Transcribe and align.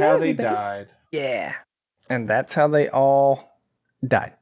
how 0.00 0.18
they 0.18 0.32
died. 0.32 0.88
Yeah. 1.12 1.54
And 2.08 2.28
that's 2.28 2.54
how 2.54 2.66
they 2.68 2.88
all 2.88 3.58
died. 4.06 4.32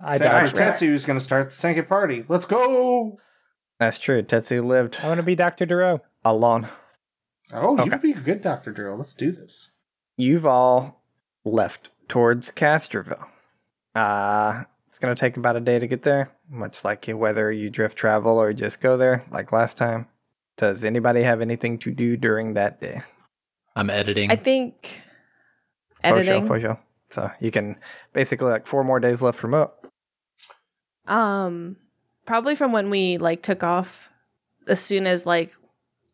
I 0.00 0.16
Except 0.16 0.30
died. 0.32 0.50
for 0.50 0.84
Tetsu's 0.86 1.04
gonna 1.04 1.20
start 1.20 1.50
the 1.50 1.54
second 1.56 1.88
party. 1.88 2.24
Let's 2.28 2.44
go! 2.46 3.18
That's 3.78 3.98
true. 3.98 4.22
Tetsu 4.22 4.64
lived 4.64 4.98
I 5.02 5.08
want 5.08 5.18
to 5.18 5.22
be 5.22 5.34
Dr. 5.36 5.64
Duro. 5.66 6.00
alone. 6.24 6.68
Oh, 7.52 7.76
you 7.76 7.82
Okay. 7.82 7.90
would 7.90 8.02
be 8.02 8.12
a 8.12 8.20
good 8.20 8.42
Dr. 8.42 8.72
Drill. 8.72 8.96
Let's 8.96 9.14
do 9.14 9.30
this. 9.32 9.70
You've 10.16 10.44
all 10.44 11.02
left 11.44 11.90
towards 12.08 12.50
Castroville. 12.52 13.26
Uh, 13.94 14.64
it's 14.88 14.98
going 14.98 15.14
to 15.14 15.18
take 15.18 15.36
about 15.36 15.56
a 15.56 15.60
day 15.60 15.78
to 15.78 15.86
get 15.86 16.02
there, 16.02 16.30
much 16.50 16.84
like 16.84 17.06
whether 17.06 17.50
you 17.52 17.70
drift 17.70 17.96
travel 17.96 18.36
or 18.38 18.52
just 18.52 18.80
go 18.80 18.96
there 18.96 19.24
like 19.30 19.52
last 19.52 19.76
time. 19.76 20.06
Does 20.56 20.84
anybody 20.84 21.22
have 21.22 21.40
anything 21.40 21.78
to 21.78 21.90
do 21.92 22.16
during 22.16 22.54
that 22.54 22.80
day? 22.80 23.02
I'm 23.78 23.90
editing. 23.90 24.30
I 24.30 24.36
think 24.36 25.02
For 26.02 26.22
sure, 26.22 26.42
for 26.42 26.60
sure. 26.60 26.78
So 27.10 27.30
you 27.40 27.50
can 27.50 27.76
basically 28.12 28.50
like 28.50 28.66
four 28.66 28.84
more 28.84 29.00
days 29.00 29.22
left 29.22 29.38
from 29.38 29.54
up. 29.54 29.86
Um, 31.06 31.76
probably 32.26 32.54
from 32.54 32.72
when 32.72 32.90
we 32.90 33.18
like 33.18 33.42
took 33.42 33.62
off, 33.62 34.10
as 34.66 34.80
soon 34.80 35.06
as 35.06 35.24
like, 35.24 35.52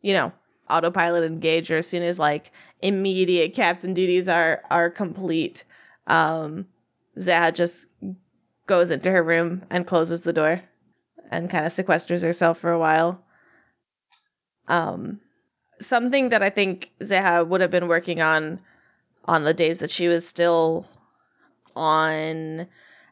you 0.01 0.13
know, 0.13 0.31
autopilot 0.69 1.23
engage, 1.23 1.71
or 1.71 1.77
as 1.77 1.87
soon 1.87 2.03
as 2.03 2.19
like 2.19 2.51
immediate 2.81 3.53
captain 3.53 3.93
duties 3.93 4.29
are 4.29 4.61
are 4.69 4.89
complete. 4.89 5.63
Um, 6.07 6.67
Zaha 7.17 7.53
just 7.53 7.87
goes 8.67 8.91
into 8.91 9.11
her 9.11 9.23
room 9.23 9.63
and 9.69 9.87
closes 9.87 10.21
the 10.21 10.33
door, 10.33 10.61
and 11.31 11.49
kind 11.49 11.65
of 11.65 11.73
sequesters 11.73 12.21
herself 12.21 12.59
for 12.59 12.71
a 12.71 12.79
while. 12.79 13.23
Um, 14.67 15.19
something 15.79 16.29
that 16.29 16.41
I 16.41 16.49
think 16.49 16.91
Zeha 17.01 17.47
would 17.47 17.61
have 17.61 17.71
been 17.71 17.87
working 17.87 18.21
on 18.21 18.59
on 19.25 19.43
the 19.43 19.53
days 19.53 19.79
that 19.79 19.89
she 19.89 20.07
was 20.07 20.27
still 20.27 20.85
on 21.75 22.67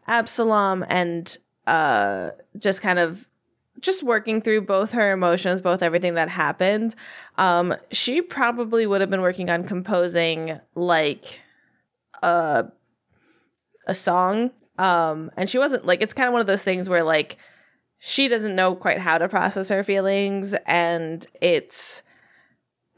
Absalom 0.08 0.86
and 0.90 1.38
uh 1.68 2.32
just 2.58 2.82
kind 2.82 3.00
of 3.00 3.28
just 3.80 4.04
working 4.04 4.42
through 4.42 4.62
both 4.62 4.92
her 4.92 5.12
emotions, 5.12 5.60
both 5.60 5.82
everything 5.82 6.14
that 6.16 6.30
happened. 6.30 6.96
Um 7.38 7.76
she 7.92 8.22
probably 8.22 8.86
would 8.86 9.02
have 9.02 9.10
been 9.10 9.22
working 9.22 9.50
on 9.50 9.64
composing 9.64 10.60
like 10.76 11.40
a 12.22 12.66
a 13.88 13.94
song. 13.94 14.52
Um 14.78 15.32
and 15.38 15.50
she 15.50 15.58
wasn't 15.58 15.86
like 15.86 16.02
it's 16.02 16.14
kind 16.14 16.28
of 16.28 16.34
one 16.34 16.42
of 16.42 16.48
those 16.48 16.62
things 16.62 16.90
where 16.90 17.04
like 17.04 17.38
she 18.00 18.28
doesn't 18.28 18.56
know 18.56 18.76
quite 18.76 19.00
how 19.00 19.18
to 19.18 19.30
process 19.30 19.70
her 19.70 19.82
feelings 19.82 20.54
and 20.66 21.26
it's 21.40 22.04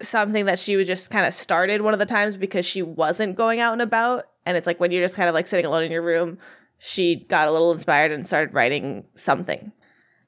something 0.02 0.46
that 0.46 0.60
she 0.60 0.76
was 0.76 0.88
just 0.88 1.10
kind 1.10 1.26
of 1.26 1.34
started 1.34 1.82
one 1.82 1.94
of 1.94 2.00
the 2.00 2.06
times 2.06 2.36
because 2.36 2.66
she 2.66 2.82
wasn't 2.82 3.36
going 3.36 3.60
out 3.60 3.74
and 3.74 3.82
about. 3.82 4.26
And 4.46 4.58
it's 4.58 4.68
like 4.68 4.80
when 4.80 4.92
you're 4.92 5.04
just 5.04 5.16
kind 5.16 5.30
of 5.30 5.36
like 5.36 5.48
sitting 5.48 5.66
alone 5.66 5.84
in 5.84 5.92
your 5.92 6.02
room 6.02 6.38
she 6.78 7.16
got 7.16 7.48
a 7.48 7.52
little 7.52 7.72
inspired 7.72 8.12
and 8.12 8.28
started 8.28 8.54
writing 8.54 9.06
something. 9.16 9.72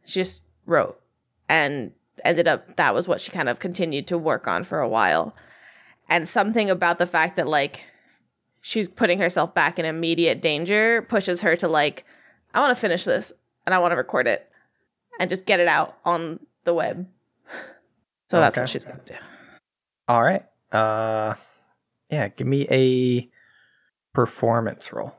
She 0.05 0.21
just 0.21 0.41
wrote 0.65 0.99
and 1.49 1.91
ended 2.25 2.47
up 2.47 2.77
that 2.77 2.93
was 2.95 3.07
what 3.07 3.21
she 3.21 3.31
kind 3.31 3.49
of 3.49 3.59
continued 3.59 4.07
to 4.07 4.17
work 4.17 4.47
on 4.47 4.63
for 4.63 4.79
a 4.79 4.87
while. 4.87 5.35
And 6.09 6.27
something 6.27 6.69
about 6.69 6.99
the 6.99 7.05
fact 7.05 7.35
that 7.35 7.47
like 7.47 7.83
she's 8.61 8.87
putting 8.89 9.19
herself 9.19 9.53
back 9.53 9.77
in 9.77 9.85
immediate 9.85 10.41
danger 10.41 11.01
pushes 11.03 11.41
her 11.41 11.55
to 11.57 11.67
like 11.67 12.05
i 12.53 12.59
want 12.59 12.75
to 12.75 12.79
finish 12.81 13.03
this 13.05 13.31
and 13.65 13.75
i 13.75 13.77
want 13.77 13.91
to 13.91 13.95
record 13.95 14.27
it 14.27 14.49
and 15.19 15.29
just 15.29 15.45
get 15.45 15.59
it 15.59 15.67
out 15.67 15.97
on 16.05 16.39
the 16.63 16.73
web. 16.73 17.07
So 18.29 18.41
that's 18.41 18.57
Okay. 18.57 18.63
what 18.63 18.69
she's 18.69 18.83
gonna 18.85 18.99
do 19.05 19.15
All 20.07 20.23
right. 20.23 20.45
Uh, 20.71 21.35
yeah. 22.09 22.29
Give 22.29 22.47
me 22.47 22.67
a 22.69 23.29
performance 24.13 24.91
roll. 24.91 25.15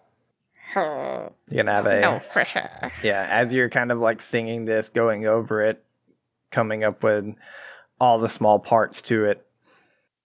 You're 0.74 1.32
gonna 1.64 1.72
have 1.72 1.86
a 1.86 2.00
no 2.00 2.20
for 2.32 2.44
sure 2.44 2.68
yeah. 3.02 3.26
As 3.30 3.54
you're 3.54 3.70
kind 3.70 3.90
of 3.90 4.00
like 4.00 4.20
singing 4.20 4.66
this, 4.66 4.88
going 4.90 5.26
over 5.26 5.62
it, 5.62 5.82
coming 6.50 6.84
up 6.84 7.02
with 7.02 7.34
all 8.00 8.18
the 8.18 8.28
small 8.28 8.58
parts 8.58 9.02
to 9.02 9.24
it. 9.24 9.46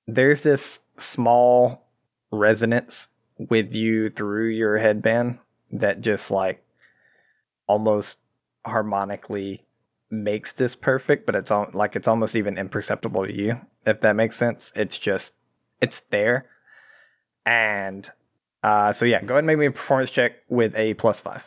There's 0.05 0.43
this 0.43 0.79
small 0.97 1.87
resonance 2.31 3.07
with 3.37 3.73
you 3.73 4.09
through 4.09 4.49
your 4.49 4.77
headband 4.77 5.39
that 5.71 6.01
just 6.01 6.29
like 6.29 6.63
almost 7.67 8.19
harmonically 8.65 9.65
makes 10.13 10.53
this 10.53 10.75
perfect, 10.75 11.25
but 11.25 11.35
it's 11.35 11.51
all 11.51 11.67
like 11.73 11.95
it's 11.95 12.07
almost 12.07 12.35
even 12.35 12.57
imperceptible 12.57 13.25
to 13.25 13.33
you, 13.33 13.59
if 13.85 13.99
that 14.01 14.15
makes 14.15 14.37
sense. 14.37 14.71
It's 14.75 14.97
just 14.97 15.33
it's 15.81 16.01
there. 16.11 16.45
And 17.45 18.09
uh 18.61 18.93
so 18.93 19.05
yeah, 19.05 19.21
go 19.21 19.33
ahead 19.33 19.39
and 19.39 19.47
make 19.47 19.57
me 19.57 19.65
a 19.65 19.71
performance 19.71 20.11
check 20.11 20.33
with 20.47 20.75
a 20.75 20.93
plus 20.93 21.19
five. 21.19 21.45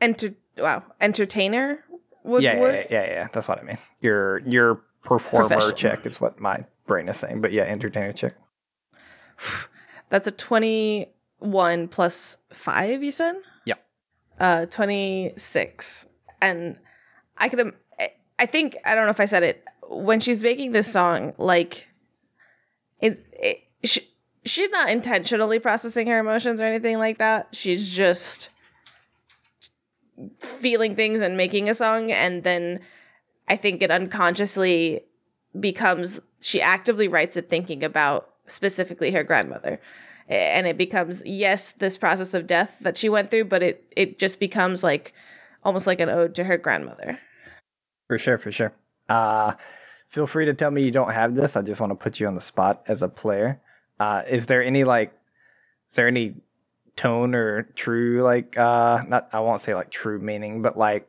enter 0.00 0.34
wow 0.58 0.82
entertainer 1.00 1.82
would 2.22 2.42
yeah, 2.42 2.54
yeah, 2.54 2.60
work 2.60 2.86
yeah, 2.90 3.02
yeah, 3.04 3.10
yeah. 3.10 3.28
That's 3.32 3.48
what 3.48 3.58
I 3.58 3.62
mean. 3.62 3.78
Your 4.00 4.38
your 4.40 4.82
performer 5.02 5.72
check 5.72 6.06
is 6.06 6.20
what 6.20 6.38
my 6.38 6.64
brain 6.86 7.08
is 7.08 7.16
saying. 7.16 7.40
But 7.40 7.52
yeah, 7.52 7.62
entertainer 7.62 8.12
check. 8.12 8.34
That's 10.10 10.26
a 10.26 10.32
21 10.32 11.86
plus 11.86 12.36
5, 12.52 13.02
you 13.02 13.12
said? 13.12 13.36
Yeah. 13.64 13.76
Uh 14.38 14.66
26. 14.66 16.06
And 16.42 16.76
I 17.40 17.48
could 17.48 17.74
I- 18.38 18.46
think 18.46 18.76
I 18.84 18.94
don't 18.94 19.04
know 19.04 19.10
if 19.10 19.20
I 19.20 19.24
said 19.24 19.42
it 19.42 19.64
when 19.88 20.20
she's 20.20 20.42
making 20.42 20.72
this 20.72 20.90
song 20.90 21.34
like 21.36 21.86
it, 23.00 23.24
it 23.32 23.58
she, 23.82 24.02
she's 24.44 24.70
not 24.70 24.90
intentionally 24.90 25.58
processing 25.58 26.06
her 26.06 26.18
emotions 26.18 26.60
or 26.60 26.64
anything 26.64 26.98
like 26.98 27.18
that. 27.18 27.48
She's 27.52 27.90
just 27.90 28.50
feeling 30.38 30.94
things 30.94 31.20
and 31.20 31.36
making 31.36 31.68
a 31.68 31.74
song 31.74 32.12
and 32.12 32.44
then 32.44 32.80
I 33.48 33.56
think 33.56 33.82
it 33.82 33.90
unconsciously 33.90 35.00
becomes 35.58 36.20
she 36.40 36.60
actively 36.60 37.08
writes 37.08 37.36
it 37.36 37.48
thinking 37.48 37.82
about 37.82 38.28
specifically 38.46 39.10
her 39.12 39.24
grandmother 39.24 39.80
and 40.28 40.66
it 40.66 40.76
becomes 40.76 41.22
yes 41.24 41.72
this 41.78 41.96
process 41.96 42.34
of 42.34 42.46
death 42.46 42.76
that 42.82 42.98
she 42.98 43.08
went 43.08 43.30
through 43.30 43.46
but 43.46 43.62
it 43.62 43.84
it 43.96 44.18
just 44.18 44.38
becomes 44.38 44.82
like 44.82 45.14
almost 45.64 45.86
like 45.86 46.00
an 46.00 46.08
ode 46.08 46.34
to 46.34 46.44
her 46.44 46.58
grandmother 46.58 47.18
For 48.10 48.18
sure, 48.18 48.38
for 48.38 48.50
sure. 48.50 48.72
Uh 49.08 49.54
feel 50.08 50.26
free 50.26 50.44
to 50.46 50.54
tell 50.54 50.72
me 50.72 50.82
you 50.82 50.90
don't 50.90 51.12
have 51.12 51.36
this. 51.36 51.56
I 51.56 51.62
just 51.62 51.80
want 51.80 51.92
to 51.92 51.94
put 51.94 52.18
you 52.18 52.26
on 52.26 52.34
the 52.34 52.40
spot 52.40 52.82
as 52.88 53.02
a 53.02 53.08
player. 53.08 53.60
Uh 54.00 54.22
is 54.28 54.46
there 54.46 54.62
any 54.62 54.82
like 54.82 55.12
is 55.88 55.94
there 55.94 56.08
any 56.08 56.34
tone 56.96 57.34
or 57.36 57.62
true 57.76 58.22
like 58.22 58.58
uh 58.58 59.04
not 59.06 59.28
I 59.32 59.38
won't 59.40 59.60
say 59.60 59.74
like 59.76 59.90
true 59.90 60.18
meaning, 60.18 60.60
but 60.60 60.76
like 60.76 61.08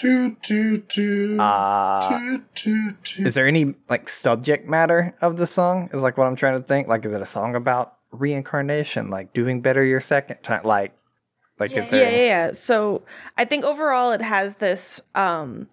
Do, 0.00 0.36
do, 0.42 0.78
do. 0.78 1.38
uh 1.40 2.08
do, 2.08 2.42
do, 2.56 2.90
do. 3.04 3.24
is 3.24 3.34
there 3.34 3.46
any 3.46 3.76
like 3.88 4.08
subject 4.08 4.68
matter 4.68 5.14
of 5.20 5.36
the 5.36 5.46
song 5.46 5.88
is 5.92 6.02
like 6.02 6.18
what 6.18 6.26
i'm 6.26 6.34
trying 6.34 6.60
to 6.60 6.66
think 6.66 6.88
like 6.88 7.04
is 7.06 7.12
it 7.12 7.22
a 7.22 7.26
song 7.26 7.54
about 7.54 7.94
reincarnation 8.10 9.08
like 9.08 9.32
doing 9.32 9.60
better 9.60 9.84
your 9.84 10.00
second 10.00 10.38
time 10.42 10.64
like 10.64 10.92
like 11.60 11.70
yeah, 11.70 11.80
is 11.82 11.90
there 11.90 12.02
yeah 12.02 12.16
yeah 12.16 12.46
yeah 12.46 12.52
so 12.52 13.02
i 13.38 13.44
think 13.44 13.64
overall 13.64 14.10
it 14.10 14.20
has 14.20 14.52
this 14.54 15.00
um 15.14 15.68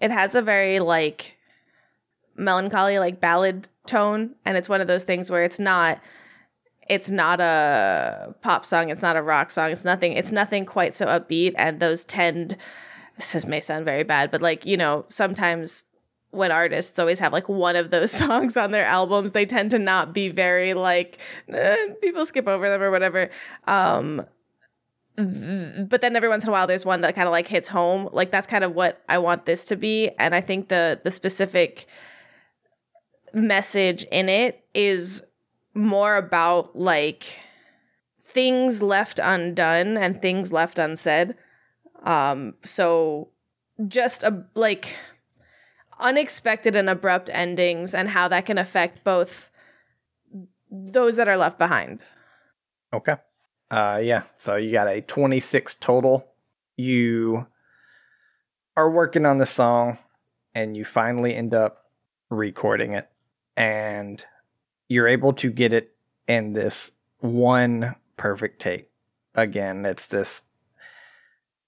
it 0.00 0.10
has 0.10 0.34
a 0.34 0.42
very 0.42 0.80
like 0.80 1.36
melancholy 2.36 2.98
like 2.98 3.20
ballad 3.20 3.68
tone 3.86 4.34
and 4.44 4.56
it's 4.56 4.68
one 4.68 4.80
of 4.80 4.88
those 4.88 5.04
things 5.04 5.30
where 5.30 5.42
it's 5.42 5.58
not 5.58 6.00
it's 6.88 7.10
not 7.10 7.40
a 7.40 8.34
pop 8.42 8.66
song 8.66 8.90
it's 8.90 9.02
not 9.02 9.16
a 9.16 9.22
rock 9.22 9.50
song 9.50 9.70
it's 9.70 9.84
nothing 9.84 10.12
it's 10.12 10.30
nothing 10.30 10.66
quite 10.66 10.94
so 10.94 11.06
upbeat 11.06 11.54
and 11.56 11.80
those 11.80 12.04
tend 12.04 12.56
this 13.16 13.46
may 13.46 13.60
sound 13.60 13.84
very 13.84 14.02
bad 14.02 14.30
but 14.30 14.42
like 14.42 14.66
you 14.66 14.76
know 14.76 15.04
sometimes 15.08 15.84
when 16.36 16.52
artists 16.52 16.98
always 16.98 17.18
have 17.18 17.32
like 17.32 17.48
one 17.48 17.76
of 17.76 17.90
those 17.90 18.10
songs 18.24 18.56
on 18.56 18.70
their 18.70 18.84
albums 18.84 19.32
they 19.32 19.46
tend 19.46 19.70
to 19.70 19.78
not 19.78 20.12
be 20.12 20.28
very 20.28 20.74
like 20.74 21.18
eh, 21.48 21.88
people 22.00 22.26
skip 22.26 22.46
over 22.46 22.68
them 22.68 22.82
or 22.82 22.90
whatever. 22.90 23.30
Um 23.66 24.24
but 25.16 26.02
then 26.02 26.14
every 26.14 26.28
once 26.28 26.44
in 26.44 26.50
a 26.50 26.52
while 26.52 26.66
there's 26.66 26.84
one 26.84 27.00
that 27.00 27.14
kind 27.14 27.26
of 27.26 27.32
like 27.32 27.48
hits 27.48 27.68
home. 27.68 28.08
Like 28.12 28.30
that's 28.30 28.46
kind 28.46 28.64
of 28.64 28.74
what 28.74 29.02
i 29.08 29.18
want 29.18 29.46
this 29.46 29.64
to 29.66 29.76
be. 29.76 30.10
And 30.18 30.34
i 30.34 30.40
think 30.40 30.68
the 30.68 31.00
the 31.04 31.10
specific 31.10 31.86
message 33.32 34.04
in 34.04 34.28
it 34.28 34.64
is 34.74 35.22
more 35.74 36.16
about 36.16 36.76
like 36.76 37.40
things 38.24 38.82
left 38.82 39.18
undone 39.22 39.96
and 39.96 40.20
things 40.20 40.52
left 40.52 40.78
unsaid. 40.78 41.34
Um 42.02 42.54
so 42.64 43.28
just 43.88 44.22
a 44.22 44.44
like 44.54 44.96
unexpected 45.98 46.76
and 46.76 46.90
abrupt 46.90 47.30
endings 47.32 47.94
and 47.94 48.10
how 48.10 48.28
that 48.28 48.44
can 48.44 48.58
affect 48.58 49.02
both 49.02 49.50
those 50.70 51.16
that 51.16 51.26
are 51.26 51.38
left 51.38 51.58
behind. 51.58 52.02
Okay 52.92 53.16
uh 53.70 54.00
yeah 54.02 54.22
so 54.36 54.56
you 54.56 54.70
got 54.70 54.88
a 54.88 55.00
26 55.00 55.74
total 55.76 56.26
you 56.76 57.46
are 58.76 58.90
working 58.90 59.26
on 59.26 59.38
the 59.38 59.46
song 59.46 59.98
and 60.54 60.76
you 60.76 60.84
finally 60.84 61.34
end 61.34 61.54
up 61.54 61.86
recording 62.30 62.92
it 62.92 63.08
and 63.56 64.24
you're 64.88 65.08
able 65.08 65.32
to 65.32 65.50
get 65.50 65.72
it 65.72 65.94
in 66.28 66.52
this 66.52 66.92
one 67.20 67.96
perfect 68.16 68.60
take. 68.60 68.90
Again, 69.34 69.84
it's 69.84 70.06
this. 70.06 70.42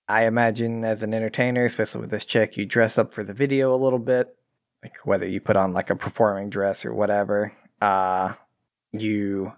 I 0.09 0.25
imagine 0.25 0.85
as 0.85 1.03
an 1.03 1.13
entertainer, 1.13 1.65
especially 1.65 2.03
with 2.03 2.11
this 2.11 2.25
chick, 2.25 2.57
you 2.57 2.65
dress 2.65 2.97
up 2.97 3.13
for 3.13 3.23
the 3.23 3.35
video 3.35 3.75
a 3.75 3.77
little 3.77 3.99
bit, 3.99 4.35
like 4.83 4.97
whether 5.05 5.27
you 5.27 5.41
put 5.41 5.57
on 5.57 5.73
like 5.73 5.91
a 5.91 5.97
performing 5.97 6.49
dress 6.49 6.85
or 6.85 6.95
whatever. 6.95 7.53
Uh, 7.81 8.33
you 8.93 9.53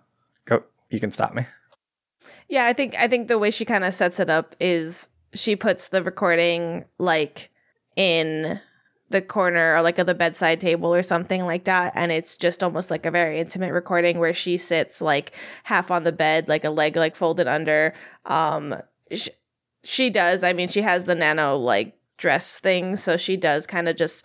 go. 0.44 0.64
You 0.88 0.98
can 0.98 1.10
stop 1.12 1.34
me. 1.34 1.44
Yeah, 2.48 2.66
I 2.66 2.72
think 2.72 2.94
I 2.96 3.08
think 3.08 3.28
the 3.28 3.38
way 3.38 3.50
she 3.50 3.64
kind 3.64 3.84
of 3.84 3.94
sets 3.94 4.20
it 4.20 4.30
up 4.30 4.56
is 4.60 5.08
she 5.34 5.56
puts 5.56 5.88
the 5.88 6.02
recording 6.02 6.84
like 6.98 7.50
in 7.96 8.60
the 9.10 9.20
corner 9.20 9.74
or 9.74 9.82
like 9.82 9.98
at 9.98 10.06
the 10.06 10.14
bedside 10.14 10.60
table 10.60 10.94
or 10.94 11.02
something 11.02 11.44
like 11.44 11.64
that 11.64 11.92
and 11.96 12.12
it's 12.12 12.36
just 12.36 12.62
almost 12.62 12.92
like 12.92 13.04
a 13.04 13.10
very 13.10 13.40
intimate 13.40 13.72
recording 13.72 14.20
where 14.20 14.32
she 14.32 14.56
sits 14.56 15.00
like 15.00 15.32
half 15.64 15.90
on 15.90 16.04
the 16.04 16.12
bed 16.12 16.48
like 16.48 16.64
a 16.64 16.70
leg 16.70 16.96
like 16.96 17.16
folded 17.16 17.48
under. 17.48 17.92
Um 18.24 18.76
sh- 19.12 19.28
she 19.82 20.10
does 20.10 20.42
i 20.42 20.52
mean 20.52 20.68
she 20.68 20.82
has 20.82 21.04
the 21.04 21.14
nano 21.14 21.56
like 21.56 21.96
dress 22.18 22.58
thing 22.58 22.96
so 22.96 23.16
she 23.16 23.36
does 23.36 23.66
kind 23.66 23.88
of 23.88 23.96
just 23.96 24.24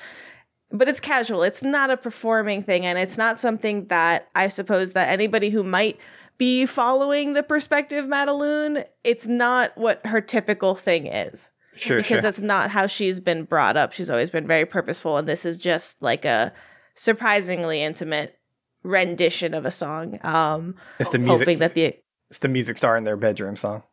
but 0.71 0.89
it's 0.89 0.99
casual. 0.99 1.43
It's 1.43 1.63
not 1.63 1.91
a 1.91 1.95
performing 1.95 2.61
thing 2.61 2.85
and 2.85 2.97
it's 2.99 3.17
not 3.17 3.39
something 3.39 3.85
that 3.87 4.27
i 4.35 4.47
suppose 4.47 4.91
that 4.91 5.09
anybody 5.09 5.49
who 5.49 5.63
might 5.63 5.97
be 6.37 6.65
following 6.65 7.33
the 7.33 7.43
perspective 7.43 8.05
Madaloon, 8.05 8.85
it's 9.03 9.27
not 9.27 9.77
what 9.77 10.05
her 10.05 10.21
typical 10.21 10.75
thing 10.75 11.07
is. 11.07 11.51
Sure, 11.75 11.97
because 11.97 12.07
sure. 12.07 12.21
that's 12.21 12.39
not 12.41 12.71
how 12.71 12.87
she's 12.87 13.19
been 13.19 13.43
brought 13.43 13.75
up. 13.75 13.91
She's 13.91 14.09
always 14.09 14.29
been 14.29 14.47
very 14.47 14.65
purposeful, 14.65 15.17
and 15.17 15.27
this 15.27 15.43
is 15.45 15.57
just 15.57 16.01
like 16.01 16.23
a 16.23 16.53
surprisingly 16.93 17.81
intimate 17.83 18.37
rendition 18.83 19.53
of 19.53 19.65
a 19.65 19.71
song. 19.71 20.19
Um, 20.23 20.75
It's 20.99 21.09
the 21.09 21.19
music. 21.19 21.39
hoping 21.47 21.59
that 21.59 21.73
the 21.73 21.95
It's 22.29 22.39
the 22.39 22.47
music 22.47 22.77
star 22.77 22.95
in 22.95 23.03
their 23.03 23.17
bedroom 23.17 23.55
song. 23.57 23.83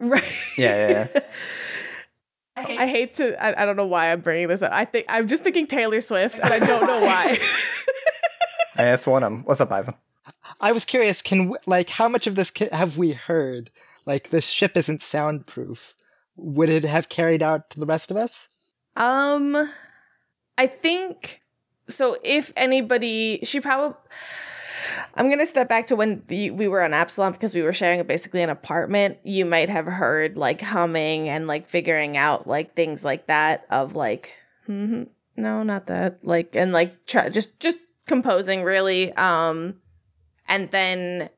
right. 0.00 0.24
Yeah, 0.56 0.88
yeah, 0.88 1.08
yeah. 1.14 1.20
I 2.56 2.88
hate 2.88 3.14
to. 3.14 3.40
I, 3.40 3.62
I 3.62 3.64
don't 3.66 3.76
know 3.76 3.86
why 3.86 4.10
I'm 4.10 4.20
bringing 4.20 4.48
this 4.48 4.62
up. 4.62 4.72
I 4.72 4.84
think 4.84 5.06
I'm 5.08 5.28
just 5.28 5.44
thinking 5.44 5.68
Taylor 5.68 6.00
Swift, 6.00 6.34
and 6.34 6.52
I 6.52 6.58
don't 6.58 6.86
know 6.86 7.00
why. 7.02 7.38
I 8.76 8.82
asked 8.84 9.06
one 9.06 9.22
of 9.22 9.30
them. 9.30 9.42
What's 9.44 9.60
up, 9.60 9.70
Eisen? 9.70 9.94
I 10.60 10.72
was 10.72 10.84
curious. 10.84 11.22
Can 11.22 11.38
w- 11.38 11.60
like 11.66 11.90
how 11.90 12.08
much 12.08 12.26
of 12.26 12.34
this 12.34 12.50
ca- 12.50 12.74
have 12.74 12.96
we 12.98 13.12
heard? 13.12 13.70
Like 14.06 14.30
this 14.30 14.46
ship 14.46 14.76
isn't 14.76 15.02
soundproof. 15.02 15.94
Would 16.36 16.68
it 16.68 16.84
have 16.84 17.08
carried 17.08 17.42
out 17.42 17.70
to 17.70 17.80
the 17.80 17.86
rest 17.86 18.10
of 18.10 18.16
us? 18.16 18.48
Um, 18.96 19.70
I 20.56 20.66
think 20.66 21.40
so. 21.88 22.16
If 22.22 22.52
anybody, 22.56 23.40
she 23.42 23.60
probably. 23.60 23.96
I'm 25.14 25.28
gonna 25.28 25.46
step 25.46 25.68
back 25.68 25.86
to 25.88 25.96
when 25.96 26.22
the, 26.28 26.50
we 26.52 26.68
were 26.68 26.82
on 26.82 26.94
Absalom 26.94 27.32
because 27.32 27.54
we 27.54 27.62
were 27.62 27.72
sharing 27.72 28.02
basically 28.06 28.42
an 28.42 28.50
apartment. 28.50 29.18
You 29.24 29.44
might 29.44 29.68
have 29.68 29.86
heard 29.86 30.36
like 30.36 30.60
humming 30.60 31.28
and 31.28 31.46
like 31.46 31.66
figuring 31.66 32.16
out 32.16 32.46
like 32.46 32.74
things 32.74 33.04
like 33.04 33.26
that 33.26 33.66
of 33.70 33.96
like, 33.96 34.32
mm-hmm, 34.68 35.04
no, 35.36 35.62
not 35.62 35.86
that. 35.88 36.24
Like 36.24 36.54
and 36.54 36.72
like 36.72 37.06
try, 37.06 37.28
just 37.28 37.58
just 37.60 37.78
composing 38.06 38.62
really. 38.62 39.12
Um, 39.14 39.74
and 40.48 40.70
then 40.70 41.30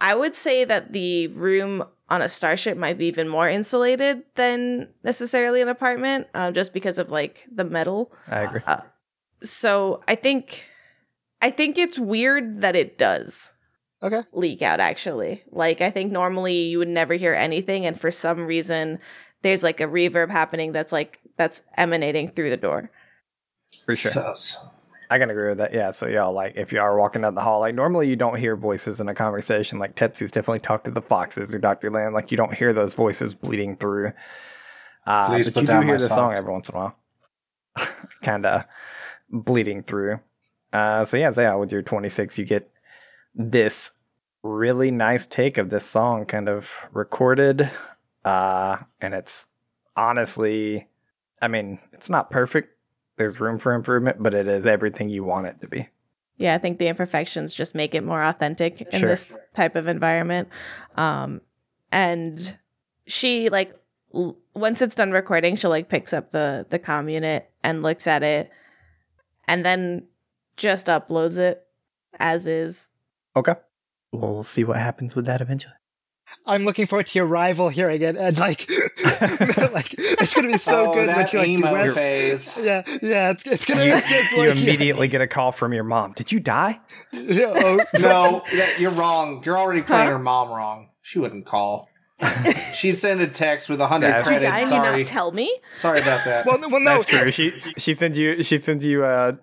I 0.00 0.14
would 0.14 0.34
say 0.34 0.64
that 0.64 0.92
the 0.92 1.28
room 1.28 1.84
on 2.08 2.22
a 2.22 2.28
starship 2.28 2.76
might 2.76 2.98
be 2.98 3.06
even 3.06 3.28
more 3.28 3.48
insulated 3.48 4.22
than 4.34 4.88
necessarily 5.02 5.60
an 5.62 5.68
apartment, 5.68 6.26
um, 6.34 6.52
just 6.54 6.72
because 6.72 6.98
of 6.98 7.10
like 7.10 7.46
the 7.50 7.64
metal. 7.64 8.12
I 8.28 8.40
agree. 8.42 8.60
Uh, 8.66 8.82
so 9.42 10.02
I 10.06 10.14
think, 10.14 10.64
I 11.42 11.50
think 11.50 11.78
it's 11.78 11.98
weird 11.98 12.60
that 12.60 12.76
it 12.76 12.98
does 12.98 13.52
Okay. 14.02 14.22
leak 14.32 14.60
out. 14.62 14.78
Actually, 14.78 15.42
like 15.50 15.80
I 15.80 15.90
think 15.90 16.12
normally 16.12 16.54
you 16.68 16.78
would 16.78 16.88
never 16.88 17.14
hear 17.14 17.32
anything, 17.34 17.86
and 17.86 17.98
for 17.98 18.10
some 18.10 18.46
reason 18.46 18.98
there's 19.42 19.62
like 19.62 19.80
a 19.80 19.86
reverb 19.86 20.30
happening 20.30 20.72
that's 20.72 20.92
like 20.92 21.18
that's 21.36 21.62
emanating 21.76 22.30
through 22.30 22.50
the 22.50 22.56
door. 22.56 22.90
For 23.86 23.96
sure. 23.96 24.10
Sus. 24.12 24.58
I 25.10 25.18
can 25.18 25.30
agree 25.30 25.48
with 25.48 25.58
that. 25.58 25.72
Yeah. 25.72 25.90
So 25.92 26.06
y'all 26.06 26.32
like 26.32 26.54
if 26.56 26.72
you 26.72 26.80
are 26.80 26.98
walking 26.98 27.22
down 27.22 27.34
the 27.34 27.40
hall, 27.40 27.60
like 27.60 27.74
normally 27.74 28.08
you 28.08 28.16
don't 28.16 28.38
hear 28.38 28.56
voices 28.56 29.00
in 29.00 29.08
a 29.08 29.14
conversation. 29.14 29.78
Like 29.78 29.94
Tetsu's 29.94 30.30
definitely 30.30 30.60
talked 30.60 30.84
to 30.86 30.90
the 30.90 31.02
foxes 31.02 31.54
or 31.54 31.58
Dr. 31.58 31.90
Land. 31.90 32.14
Like 32.14 32.30
you 32.30 32.36
don't 32.36 32.54
hear 32.54 32.72
those 32.72 32.94
voices 32.94 33.34
bleeding 33.34 33.76
through. 33.76 34.12
Uh, 35.06 35.28
Please 35.28 35.46
but 35.46 35.54
put 35.54 35.72
you 35.72 35.80
do 35.80 35.86
hear 35.86 35.98
the 35.98 36.08
sock. 36.08 36.16
song 36.16 36.32
every 36.34 36.52
once 36.52 36.68
in 36.68 36.74
a 36.74 36.78
while. 36.78 36.96
kind 38.22 38.46
of 38.46 38.64
bleeding 39.30 39.82
through. 39.82 40.20
Uh, 40.72 41.04
so 41.04 41.16
yeah, 41.16 41.30
so 41.30 41.42
yeah, 41.42 41.54
with 41.54 41.70
your 41.72 41.82
26, 41.82 42.38
you 42.38 42.44
get 42.44 42.70
this 43.34 43.92
really 44.42 44.90
nice 44.90 45.26
take 45.26 45.58
of 45.58 45.70
this 45.70 45.84
song 45.84 46.24
kind 46.24 46.48
of 46.48 46.70
recorded. 46.92 47.70
Uh, 48.24 48.78
and 49.00 49.14
it's 49.14 49.46
honestly, 49.96 50.88
I 51.40 51.48
mean, 51.48 51.78
it's 51.92 52.10
not 52.10 52.30
perfect. 52.30 52.75
There's 53.16 53.40
room 53.40 53.58
for 53.58 53.72
improvement, 53.72 54.22
but 54.22 54.34
it 54.34 54.46
is 54.46 54.66
everything 54.66 55.08
you 55.08 55.24
want 55.24 55.46
it 55.46 55.60
to 55.62 55.68
be. 55.68 55.88
Yeah, 56.36 56.54
I 56.54 56.58
think 56.58 56.78
the 56.78 56.88
imperfections 56.88 57.54
just 57.54 57.74
make 57.74 57.94
it 57.94 58.04
more 58.04 58.22
authentic 58.22 58.82
in 58.82 59.00
Sure. 59.00 59.08
this 59.08 59.34
type 59.54 59.74
of 59.74 59.88
environment. 59.88 60.48
Um, 60.96 61.40
and 61.90 62.56
she 63.06 63.48
like 63.48 63.74
l- 64.14 64.36
once 64.54 64.82
it's 64.82 64.94
done 64.96 65.12
recording, 65.12 65.56
she 65.56 65.66
like 65.66 65.88
picks 65.88 66.12
up 66.12 66.30
the 66.32 66.66
the 66.68 66.78
com 66.78 67.08
unit 67.08 67.50
and 67.62 67.82
looks 67.82 68.06
at 68.06 68.22
it, 68.22 68.50
and 69.48 69.64
then 69.64 70.06
just 70.58 70.88
uploads 70.88 71.38
it 71.38 71.66
as 72.18 72.46
is. 72.46 72.88
Okay. 73.34 73.54
We'll 74.12 74.42
see 74.42 74.64
what 74.64 74.76
happens 74.78 75.14
with 75.16 75.24
that 75.26 75.40
eventually. 75.40 75.74
I'm 76.44 76.64
looking 76.64 76.86
forward 76.86 77.06
to 77.06 77.18
your 77.18 77.26
rival 77.26 77.68
hearing 77.68 78.02
it 78.02 78.16
and 78.16 78.38
like, 78.38 78.68
like 79.72 79.94
it's 79.98 80.34
gonna 80.34 80.48
be 80.48 80.58
so 80.58 80.90
oh, 80.90 80.94
good 80.94 81.08
that 81.08 81.16
when 81.16 81.26
she 81.26 81.38
like 81.38 81.48
emo 81.48 81.92
phase. 81.94 82.56
Yeah, 82.62 82.82
yeah, 83.02 83.30
it's, 83.30 83.46
it's 83.46 83.64
gonna. 83.64 83.84
You, 83.84 83.92
it's 83.94 84.32
you 84.32 84.38
like, 84.48 84.56
immediately 84.58 85.08
get 85.08 85.20
a 85.20 85.26
call 85.26 85.52
from 85.52 85.72
your 85.72 85.84
mom. 85.84 86.12
Did 86.12 86.32
you 86.32 86.40
die? 86.40 86.80
Yeah, 87.12 87.52
oh, 87.56 87.80
No, 87.98 88.42
that, 88.54 88.78
you're 88.80 88.90
wrong. 88.90 89.42
You're 89.44 89.58
already 89.58 89.82
playing 89.82 90.06
Huh? 90.06 90.12
her 90.12 90.18
mom 90.18 90.50
wrong. 90.50 90.90
She 91.02 91.18
wouldn't 91.18 91.46
call. 91.46 91.88
she 92.74 92.92
sent 92.92 93.20
a 93.20 93.26
text 93.28 93.68
with 93.68 93.80
a 93.80 93.84
Yeah, 93.84 93.88
hundred 93.88 94.06
she 94.08 94.12
Did 94.12 94.18
you 94.18 94.48
credits. 94.48 94.50
die 94.50 94.68
Sorry, 94.80 94.98
not 95.02 95.06
tell 95.06 95.32
me? 95.32 95.54
sorry 95.72 96.00
about 96.00 96.24
that. 96.24 96.46
well, 96.46 96.58
well, 96.60 96.80
no. 96.80 96.94
That's 96.94 97.04
true. 97.04 97.30
She 97.30 97.52
she 97.76 97.92
sends 97.94 98.16
you 98.18 98.42
she 98.42 98.58
sends 98.58 98.84
you 98.84 99.04
a 99.04 99.38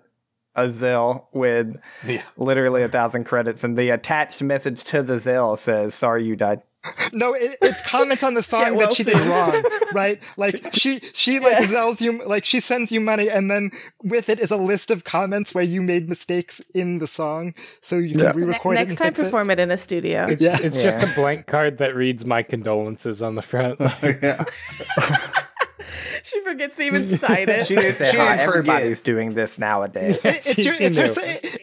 a 0.56 0.68
Zelle 0.68 1.24
with 1.32 1.76
yeah. 2.06 2.22
literally 2.36 2.82
a 2.82 2.88
thousand 2.88 3.24
credits, 3.24 3.64
and 3.64 3.76
the 3.76 3.90
attached 3.90 4.42
message 4.42 4.84
to 4.84 5.02
the 5.02 5.14
Zelle 5.14 5.56
says, 5.58 5.94
"Sorry, 5.94 6.24
you 6.24 6.36
died." 6.36 6.62
No, 7.12 7.32
it, 7.34 7.56
it's 7.62 7.80
comments 7.82 8.22
on 8.22 8.34
the 8.34 8.42
song 8.52 8.74
well 8.76 8.88
that 8.88 8.96
she 8.96 9.04
did 9.04 9.18
wrong, 9.20 9.62
right? 9.94 10.22
Like 10.36 10.68
she 10.74 11.00
she 11.14 11.40
like 11.40 11.56
zells 11.68 12.00
you 12.00 12.22
like 12.26 12.44
she 12.44 12.60
sends 12.60 12.92
you 12.92 13.00
money 13.00 13.28
and 13.30 13.50
then 13.50 13.70
with 14.02 14.28
it 14.28 14.38
is 14.38 14.50
a 14.50 14.56
list 14.56 14.90
of 14.90 15.04
comments 15.04 15.54
where 15.54 15.64
you 15.64 15.80
made 15.82 16.08
mistakes 16.08 16.60
in 16.74 16.98
the 16.98 17.06
song, 17.06 17.54
so 17.80 17.96
you 17.96 18.10
can 18.12 18.20
Yeah. 18.20 18.32
Ne- 18.32 18.38
re-record 18.42 18.76
it. 18.76 18.80
next 18.80 18.96
time, 18.96 19.08
fix 19.14 19.18
it. 19.20 19.24
perform 19.24 19.50
it 19.50 19.58
in 19.60 19.70
a 19.70 19.76
studio. 19.76 20.26
Yeah. 20.38 20.58
It's 20.60 20.76
Yeah. 20.76 20.82
just 20.90 21.02
a 21.06 21.12
blank 21.14 21.46
card 21.46 21.78
that 21.78 21.94
reads 21.94 22.24
my 22.24 22.42
condolences 22.42 23.22
on 23.22 23.34
the 23.34 23.42
front. 23.42 23.80
yeah. 24.02 24.44
she 26.22 26.40
forgets 26.42 26.76
to 26.76 26.82
even 26.82 27.18
sign 27.18 27.48
it. 27.48 27.66
She 27.66 27.74
didn't, 27.74 27.94
Say 27.96 28.10
she 28.10 28.16
how 28.16 28.24
didn't 28.28 28.40
everybody's 28.40 28.98
forget. 29.00 29.04
doing 29.04 29.34
this 29.34 29.58
nowadays. 29.58 30.24
It- 30.24 30.46
it's 30.46 30.54
She- 30.56 30.62
your 30.62 30.74
she 30.76 30.84
it's 30.84 30.96
her 30.96 31.12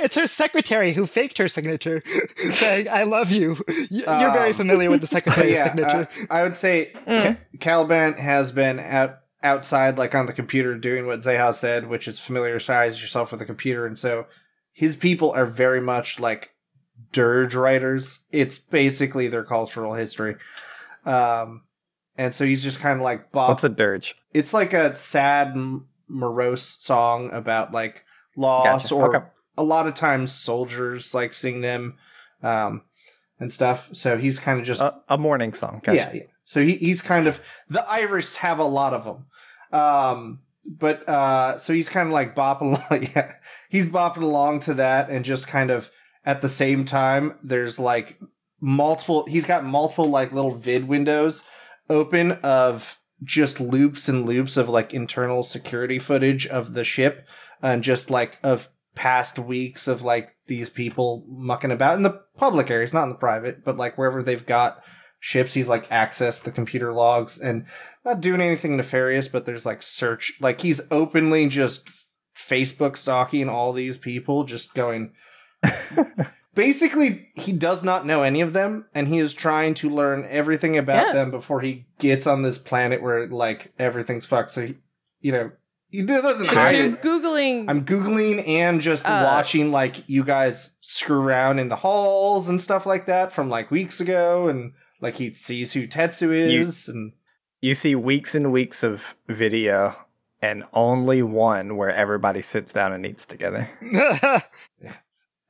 it's 0.03 0.15
her 0.15 0.27
secretary 0.27 0.93
who 0.93 1.05
faked 1.05 1.37
her 1.37 1.47
signature, 1.47 2.03
saying 2.51 2.87
"I 2.89 3.03
love 3.03 3.31
you." 3.31 3.57
You're 3.89 4.05
very 4.31 4.49
Um, 4.49 4.53
familiar 4.53 4.89
with 4.89 5.01
the 5.01 5.07
But 5.07 5.11
secretary's 5.25 5.53
yeah, 5.55 5.67
signature. 5.67 6.07
uh, 6.21 6.25
I 6.33 6.43
would 6.43 6.55
say 6.55 6.91
Mm. 7.07 7.23
Ca- 7.23 7.37
Caliban 7.59 8.13
has 8.13 8.51
been 8.51 8.79
out 8.79 9.17
outside, 9.43 9.97
like 9.97 10.13
on 10.13 10.27
the 10.27 10.33
computer, 10.33 10.75
doing 10.77 11.07
what 11.07 11.21
Zeha 11.21 11.53
said, 11.55 11.87
which 11.87 12.07
is 12.07 12.19
familiarize 12.19 13.01
yourself 13.01 13.31
with 13.31 13.39
the 13.39 13.45
computer, 13.45 13.85
and 13.87 13.97
so 13.97 14.27
his 14.71 14.95
people 14.95 15.31
are 15.31 15.45
very 15.47 15.81
much 15.81 16.19
like 16.19 16.51
dirge 17.11 17.55
writers. 17.55 18.19
It's 18.31 18.59
basically 18.59 19.27
their 19.27 19.43
cultural 19.43 19.95
history, 19.95 20.35
um, 21.05 21.63
and 22.17 22.33
so 22.33 22.45
he's 22.45 22.63
just 22.63 22.79
kind 22.79 22.99
of 22.99 23.03
like 23.03 23.31
bop. 23.31 23.49
What's 23.49 23.63
a 23.63 23.69
dirge? 23.69 24.15
it's 24.33 24.53
like 24.53 24.73
a 24.73 24.95
sad, 24.95 25.55
morose 26.07 26.77
song 26.83 27.29
about 27.31 27.71
like 27.71 28.03
loss, 28.35 28.83
Gotcha. 28.83 28.95
or 28.95 29.15
Okay. 29.15 29.25
a 29.57 29.63
lot 29.63 29.87
of 29.87 29.93
times 29.93 30.31
soldiers 30.31 31.13
like 31.13 31.33
sing 31.33 31.61
them, 31.61 31.97
um, 32.43 32.83
and 33.39 33.51
stuff. 33.51 33.89
So 33.93 34.17
he's 34.17 34.39
kind 34.39 34.59
of 34.59 34.65
just 34.65 34.81
A, 34.81 34.95
a 35.09 35.17
morning 35.17 35.53
song. 35.53 35.81
Gotcha. 35.83 35.97
yeah, 35.97 36.11
yeah. 36.13 36.23
So 36.43 36.63
he, 36.63 36.75
he's 36.75 37.01
kind 37.01 37.27
of 37.27 37.39
the 37.69 37.87
Irish 37.89 38.35
have 38.35 38.59
a 38.59 38.63
lot 38.63 38.93
of 38.93 39.03
them. 39.05 39.25
Um, 39.79 40.39
but 40.65 41.07
uh, 41.09 41.57
so 41.57 41.73
he's 41.73 41.89
kind 41.89 42.07
of 42.07 42.13
like 42.13 42.35
bopping, 42.35 42.77
along, 42.91 43.03
yeah, 43.15 43.33
he's 43.69 43.87
bopping 43.87 44.21
along 44.23 44.59
to 44.61 44.73
that, 44.75 45.09
and 45.09 45.23
just 45.25 45.47
kind 45.47 45.71
of 45.71 45.89
at 46.25 46.41
the 46.41 46.49
same 46.49 46.85
time, 46.85 47.35
there's 47.43 47.79
like 47.79 48.19
multiple. 48.59 49.25
He's 49.27 49.45
got 49.45 49.63
multiple 49.63 50.09
like 50.09 50.31
little 50.31 50.51
vid 50.55 50.87
windows 50.87 51.43
open 51.91 52.31
of 52.43 52.97
just 53.23 53.59
loops 53.59 54.09
and 54.09 54.25
loops 54.25 54.57
of 54.57 54.67
like 54.69 54.93
internal 54.93 55.43
security 55.43 55.99
footage 55.99 56.47
of 56.47 56.73
the 56.73 56.83
ship, 56.83 57.27
and 57.61 57.83
just 57.83 58.09
like 58.09 58.39
of 58.41 58.67
past 58.95 59.37
weeks 59.37 59.87
of 59.87 60.01
like 60.01 60.35
these 60.47 60.69
people 60.69 61.23
mucking 61.27 61.71
about 61.71 61.95
in 61.97 62.03
the 62.03 62.19
public 62.37 62.71
areas, 62.71 62.93
not 62.93 63.03
in 63.03 63.09
the 63.09 63.15
private, 63.15 63.63
but 63.63 63.77
like 63.77 63.97
wherever 63.97 64.23
they've 64.23 64.45
got 64.45 64.83
ships, 65.19 65.53
he's 65.53 65.69
like 65.69 65.87
accessed 65.89 66.43
the 66.43 66.51
computer 66.51 66.91
logs 66.91 67.37
and 67.37 67.65
not 68.03 68.21
doing 68.21 68.41
anything 68.41 68.75
nefarious, 68.75 69.27
but 69.27 69.45
there's 69.45 69.65
like 69.65 69.83
search, 69.83 70.33
like 70.41 70.59
he's 70.61 70.81
openly 70.89 71.47
just 71.47 71.87
Facebook 72.35 72.97
stalking 72.97 73.47
all 73.47 73.71
these 73.71 73.97
people, 73.97 74.43
just 74.43 74.73
going. 74.73 75.13
Basically, 76.53 77.29
he 77.35 77.53
does 77.53 77.81
not 77.81 78.05
know 78.05 78.23
any 78.23 78.41
of 78.41 78.51
them, 78.53 78.85
and 78.93 79.07
he 79.07 79.19
is 79.19 79.33
trying 79.33 79.73
to 79.75 79.89
learn 79.89 80.27
everything 80.29 80.77
about 80.77 81.07
Yeah. 81.07 81.13
them 81.13 81.31
before 81.31 81.61
he 81.61 81.85
gets 81.99 82.27
on 82.27 82.41
this 82.41 82.57
planet 82.57 83.01
where 83.01 83.27
like 83.27 83.71
everything's 83.79 84.25
fucked. 84.25 84.51
So, 84.51 84.67
he, 84.67 84.77
you 85.21 85.31
know, 85.31 85.51
he 85.89 86.01
doesn't 86.01 86.45
So 86.47 86.55
hide 86.55 86.75
you're 86.75 86.85
it. 86.87 87.01
googling. 87.01 87.65
I'm 87.69 87.85
googling 87.85 88.45
and 88.47 88.81
just 88.81 89.05
Uh, 89.05 89.21
watching 89.25 89.71
like 89.71 90.03
you 90.07 90.23
guys 90.25 90.71
screw 90.81 91.21
around 91.21 91.59
in 91.59 91.69
the 91.69 91.75
halls 91.77 92.49
and 92.49 92.59
stuff 92.59 92.85
like 92.85 93.05
that 93.05 93.31
from 93.31 93.49
like 93.49 93.71
weeks 93.71 94.01
ago, 94.01 94.47
and 94.49 94.73
like 94.99 95.15
he 95.15 95.33
sees 95.33 95.71
who 95.73 95.87
Tetsu 95.87 96.31
is, 96.33 96.87
and 96.89 97.13
You 97.61 97.75
see 97.75 97.95
weeks 97.95 98.35
and 98.35 98.51
weeks 98.51 98.83
of 98.83 99.15
video 99.29 99.95
and 100.41 100.63
only 100.73 101.21
one 101.21 101.77
where 101.77 101.93
everybody 101.93 102.41
sits 102.41 102.73
down 102.73 102.91
and 102.91 103.05
eats 103.05 103.25
together. 103.25 103.69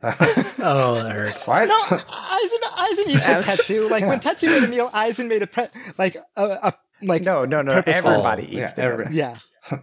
Oh, 0.03 0.95
that 0.95 1.11
hurts. 1.11 1.45
what? 1.47 1.67
No, 1.67 1.79
Eisen, 1.89 2.57
Eisen 2.75 3.09
eats 3.09 3.27
with 3.27 3.45
Tetsu. 3.45 3.89
Like 3.89 4.05
when 4.05 4.19
Tetsu 4.19 4.47
made 4.47 4.63
a 4.63 4.67
meal, 4.67 4.89
Eisen 4.93 5.27
made 5.27 5.41
a 5.43 5.47
pre- 5.47 5.67
like 5.97 6.15
a, 6.35 6.43
a 6.43 6.73
like 7.01 7.23
No, 7.23 7.45
no, 7.45 7.61
no. 7.61 7.73
Purposeful. 7.73 8.09
Everybody 8.11 8.43
eats 8.43 8.73
together. 8.73 8.91
everybody. 8.93 9.15
yeah. 9.15 9.37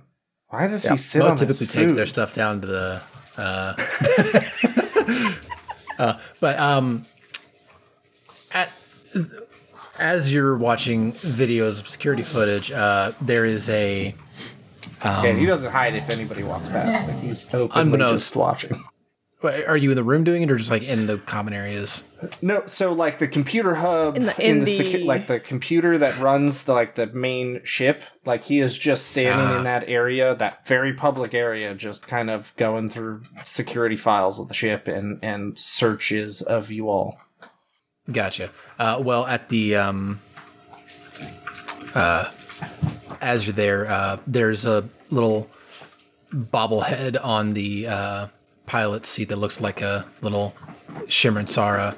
Why 0.48 0.66
does 0.66 0.84
Yeah. 0.84 0.92
he 0.92 0.96
sit 0.96 1.18
Mo 1.20 1.28
on 1.28 1.36
typically 1.36 1.66
his 1.66 1.74
takes 1.74 1.92
their 1.94 2.06
stuff 2.06 2.34
down 2.34 2.60
to 2.62 2.66
the. 2.66 3.00
Uh, 3.36 3.74
uh, 5.98 6.18
but 6.40 6.58
um, 6.58 7.06
at, 8.52 8.70
as 9.98 10.32
you're 10.32 10.56
watching 10.56 11.12
videos 11.14 11.78
of 11.80 11.88
security 11.88 12.22
footage, 12.22 12.70
uh, 12.72 13.12
there 13.20 13.44
is 13.44 13.68
a. 13.68 14.14
Um, 15.02 15.24
Yeah, 15.24 15.32
he 15.34 15.46
doesn't 15.46 15.70
hide 15.70 15.94
if 15.96 16.08
anybody 16.10 16.42
walks 16.42 16.68
past. 16.70 17.08
Like 17.08 17.20
he's 17.20 17.52
openly 17.54 17.82
Unbeknownst. 17.82 18.26
just 18.26 18.36
watching. 18.36 18.82
Wait, 19.40 19.64
Are 19.66 19.76
you 19.76 19.90
in 19.90 19.96
the 19.96 20.02
room 20.02 20.24
doing 20.24 20.42
it, 20.42 20.50
or 20.50 20.56
just 20.56 20.70
like 20.70 20.82
in 20.82 21.06
the 21.06 21.18
common 21.18 21.52
areas? 21.54 22.02
No, 22.42 22.64
so 22.66 22.92
like 22.92 23.20
the 23.20 23.28
computer 23.28 23.76
hub 23.76 24.16
In 24.16 24.26
the- 24.26 24.44
in 24.44 24.60
secu- 24.62 24.92
the- 24.92 25.04
like 25.04 25.28
the 25.28 25.38
computer 25.38 25.96
that 25.98 26.18
runs 26.18 26.64
the 26.64 26.72
like 26.72 26.96
the 26.96 27.06
main 27.06 27.60
ship, 27.62 28.02
like 28.24 28.42
he 28.44 28.58
is 28.58 28.76
just 28.76 29.06
standing 29.06 29.46
Ah. 29.46 29.58
in 29.58 29.62
that 29.64 29.84
area, 29.86 30.34
that 30.34 30.66
very 30.66 30.92
public 30.92 31.34
area, 31.34 31.72
just 31.76 32.08
kind 32.08 32.30
of 32.30 32.52
going 32.56 32.90
through 32.90 33.22
security 33.44 33.96
files 33.96 34.40
of 34.40 34.48
the 34.48 34.54
ship 34.54 34.88
and 34.88 35.20
and 35.22 35.56
searches 35.56 36.42
of 36.42 36.72
you 36.72 36.88
all. 36.88 37.18
Gotcha. 38.10 38.50
Uh, 38.78 39.00
well, 39.04 39.24
at 39.26 39.48
the 39.50 39.76
um, 39.76 40.20
uh, 41.94 42.28
as 43.20 43.46
you're 43.46 43.54
there, 43.54 43.86
uh, 43.88 44.16
there's 44.26 44.66
a 44.66 44.88
little 45.10 45.48
bobblehead 46.34 47.22
on 47.22 47.54
the 47.54 47.86
uh, 47.86 48.26
pilot 48.68 49.06
seat 49.06 49.30
that 49.30 49.36
looks 49.36 49.60
like 49.60 49.80
a 49.80 50.06
little 50.20 50.54
shimmering 51.08 51.46
Sara, 51.46 51.94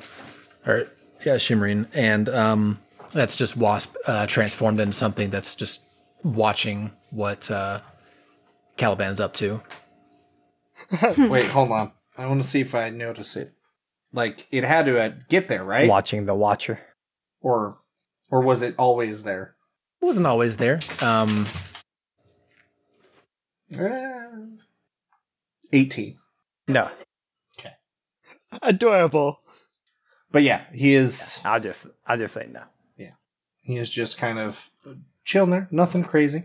or 0.67 0.87
yeah, 1.27 1.37
shimmering, 1.37 1.87
and 1.93 2.29
um, 2.29 2.79
that's 3.12 3.37
just 3.37 3.57
Wasp 3.57 3.95
uh, 4.07 4.27
transformed 4.27 4.81
into 4.81 4.95
something 4.95 5.31
that's 5.31 5.55
just 5.55 5.83
watching 6.23 6.93
what 7.11 7.50
uh, 7.50 7.81
Caliban's 8.79 9.21
up 9.21 9.35
to. 9.35 9.61
Wait, 11.19 11.45
hold 11.45 11.73
on. 11.73 11.93
I 12.17 12.27
want 12.27 12.43
to 12.43 12.49
see 12.49 12.61
if 12.61 12.75
I 12.75 12.91
notice 12.91 13.37
it. 13.37 13.53
Like 14.12 14.47
it 14.50 14.65
had 14.65 14.87
to 14.87 14.99
uh, 15.00 15.12
get 15.29 15.49
there, 15.49 15.65
right? 15.65 15.89
Watching 15.89 16.27
the 16.27 16.35
Watcher, 16.35 16.81
or 17.41 17.79
or 18.31 18.41
was 18.41 18.62
it 18.62 18.75
always 18.79 19.23
there? 19.23 19.55
It 20.00 20.05
wasn't 20.05 20.27
always 20.27 20.57
there. 20.57 20.81
Um, 21.03 21.47
uh, 23.79 24.21
18. 25.73 26.20
No. 26.73 26.91
Okay. 27.59 27.75
Adorable. 28.62 29.41
But 30.31 30.43
yeah, 30.43 30.62
he 30.73 30.95
is. 30.95 31.39
I'll 31.45 31.61
just 31.61 31.89
I'll 32.07 32.17
just 32.17 32.35
say 32.35 32.49
no. 32.50 32.62
Yeah, 32.97 33.12
he 33.61 33.77
is 33.77 33.91
just 33.91 34.19
kind 34.19 34.39
of 34.39 34.71
chilling 35.25 35.50
there. 35.50 35.69
Nothing 35.71 36.05
crazy. 36.05 36.45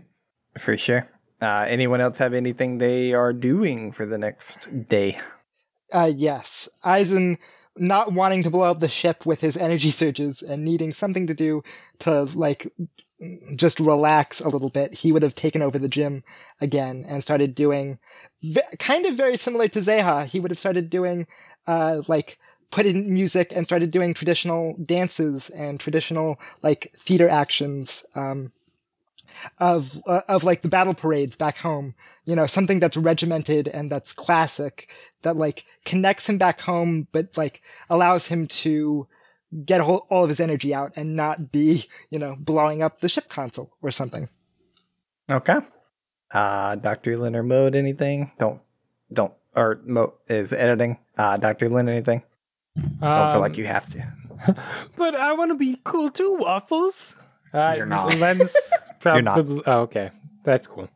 For 0.58 0.76
sure. 0.76 1.06
Uh, 1.40 1.66
anyone 1.68 2.00
else 2.00 2.18
have 2.18 2.32
anything 2.32 2.78
they 2.78 3.12
are 3.12 3.32
doing 3.32 3.92
for 3.92 4.06
the 4.06 4.16
next 4.18 4.88
day? 4.88 5.18
Uh, 5.92 6.10
yes, 6.14 6.68
Eisen 6.82 7.38
not 7.78 8.12
wanting 8.12 8.42
to 8.42 8.50
blow 8.50 8.70
up 8.70 8.80
the 8.80 8.88
ship 8.88 9.26
with 9.26 9.40
his 9.40 9.56
energy 9.56 9.90
surges 9.90 10.42
and 10.42 10.64
needing 10.64 10.92
something 10.92 11.26
to 11.26 11.34
do 11.34 11.62
to, 12.00 12.24
like, 12.34 12.72
just 13.54 13.80
relax 13.80 14.40
a 14.40 14.48
little 14.48 14.68
bit, 14.70 14.94
he 14.94 15.12
would 15.12 15.22
have 15.22 15.34
taken 15.34 15.62
over 15.62 15.78
the 15.78 15.88
gym 15.88 16.22
again 16.60 17.04
and 17.08 17.22
started 17.22 17.54
doing, 17.54 17.98
ve- 18.42 18.60
kind 18.78 19.06
of 19.06 19.14
very 19.16 19.36
similar 19.36 19.68
to 19.68 19.80
Zeha, 19.80 20.26
he 20.26 20.40
would 20.40 20.50
have 20.50 20.58
started 20.58 20.90
doing, 20.90 21.26
uh, 21.66 22.02
like, 22.08 22.38
put 22.70 22.84
in 22.86 23.12
music 23.12 23.52
and 23.54 23.64
started 23.66 23.90
doing 23.90 24.12
traditional 24.12 24.76
dances 24.84 25.48
and 25.50 25.80
traditional, 25.80 26.38
like, 26.62 26.92
theater 26.98 27.28
actions, 27.28 28.04
um, 28.14 28.52
of, 29.58 30.00
uh, 30.06 30.20
of 30.28 30.44
like 30.44 30.62
the 30.62 30.68
battle 30.68 30.94
parades 30.94 31.36
back 31.36 31.58
home, 31.58 31.94
you 32.24 32.34
know, 32.36 32.46
something 32.46 32.80
that's 32.80 32.96
regimented 32.96 33.68
and 33.68 33.90
that's 33.90 34.12
classic 34.12 34.90
that 35.22 35.36
like 35.36 35.64
connects 35.84 36.28
him 36.28 36.38
back 36.38 36.60
home, 36.60 37.08
but 37.12 37.36
like 37.36 37.62
allows 37.90 38.26
him 38.26 38.46
to 38.46 39.06
get 39.64 39.80
all, 39.80 40.06
all 40.10 40.24
of 40.24 40.28
his 40.30 40.40
energy 40.40 40.74
out 40.74 40.92
and 40.96 41.16
not 41.16 41.50
be, 41.52 41.84
you 42.10 42.18
know, 42.18 42.36
blowing 42.38 42.82
up 42.82 43.00
the 43.00 43.08
ship 43.08 43.28
console 43.28 43.72
or 43.82 43.90
something. 43.90 44.28
Okay. 45.30 45.58
Uh, 46.30 46.74
Dr. 46.76 47.16
Lynn 47.16 47.36
or 47.36 47.42
Mode, 47.42 47.76
anything? 47.76 48.32
Don't, 48.38 48.60
don't, 49.12 49.32
or 49.54 49.80
Mo 49.84 50.14
is 50.28 50.52
editing. 50.52 50.98
Uh, 51.16 51.36
Dr. 51.36 51.68
Lynn, 51.68 51.88
anything? 51.88 52.22
Don't 52.76 52.98
feel 53.00 53.08
Um, 53.08 53.40
like 53.40 53.56
you 53.56 53.66
have 53.66 53.88
to. 53.90 54.04
But 54.96 55.14
I 55.14 55.32
want 55.32 55.50
to 55.50 55.54
be 55.54 55.80
cool 55.82 56.10
too, 56.10 56.36
Waffles. 56.38 57.16
Uh, 57.54 57.72
You're 57.76 57.86
not. 57.86 58.14
Len's 58.18 58.54
You're 59.04 59.22
not. 59.22 59.38
Oh, 59.66 59.80
okay. 59.82 60.10
That's 60.44 60.66
cool. 60.66 60.88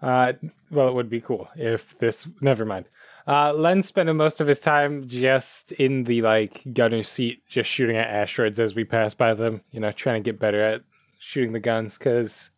Uh, 0.00 0.34
well, 0.70 0.88
it 0.88 0.94
would 0.94 1.10
be 1.10 1.20
cool 1.20 1.48
if 1.56 1.98
this. 1.98 2.28
Never 2.40 2.64
mind. 2.64 2.86
Uh, 3.26 3.52
Len's 3.52 3.86
spending 3.86 4.16
most 4.16 4.40
of 4.40 4.46
his 4.46 4.60
time 4.60 5.06
just 5.06 5.72
in 5.72 6.04
the 6.04 6.22
like 6.22 6.62
gunner 6.72 7.02
seat, 7.02 7.42
just 7.48 7.68
shooting 7.68 7.96
at 7.96 8.08
asteroids 8.08 8.58
as 8.58 8.74
we 8.74 8.84
pass 8.84 9.12
by 9.12 9.34
them. 9.34 9.62
You 9.70 9.80
know, 9.80 9.92
trying 9.92 10.22
to 10.22 10.30
get 10.30 10.40
better 10.40 10.62
at 10.62 10.82
shooting 11.18 11.52
the 11.52 11.60
guns 11.60 11.98
because 11.98 12.50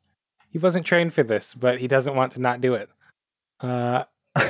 he 0.50 0.58
wasn't 0.58 0.86
trained 0.86 1.12
for 1.12 1.22
this, 1.22 1.54
but 1.54 1.80
he 1.80 1.88
doesn't 1.88 2.14
want 2.14 2.32
to 2.34 2.40
not 2.40 2.60
do 2.60 2.74
it. 2.74 2.88
Uh, 3.60 4.04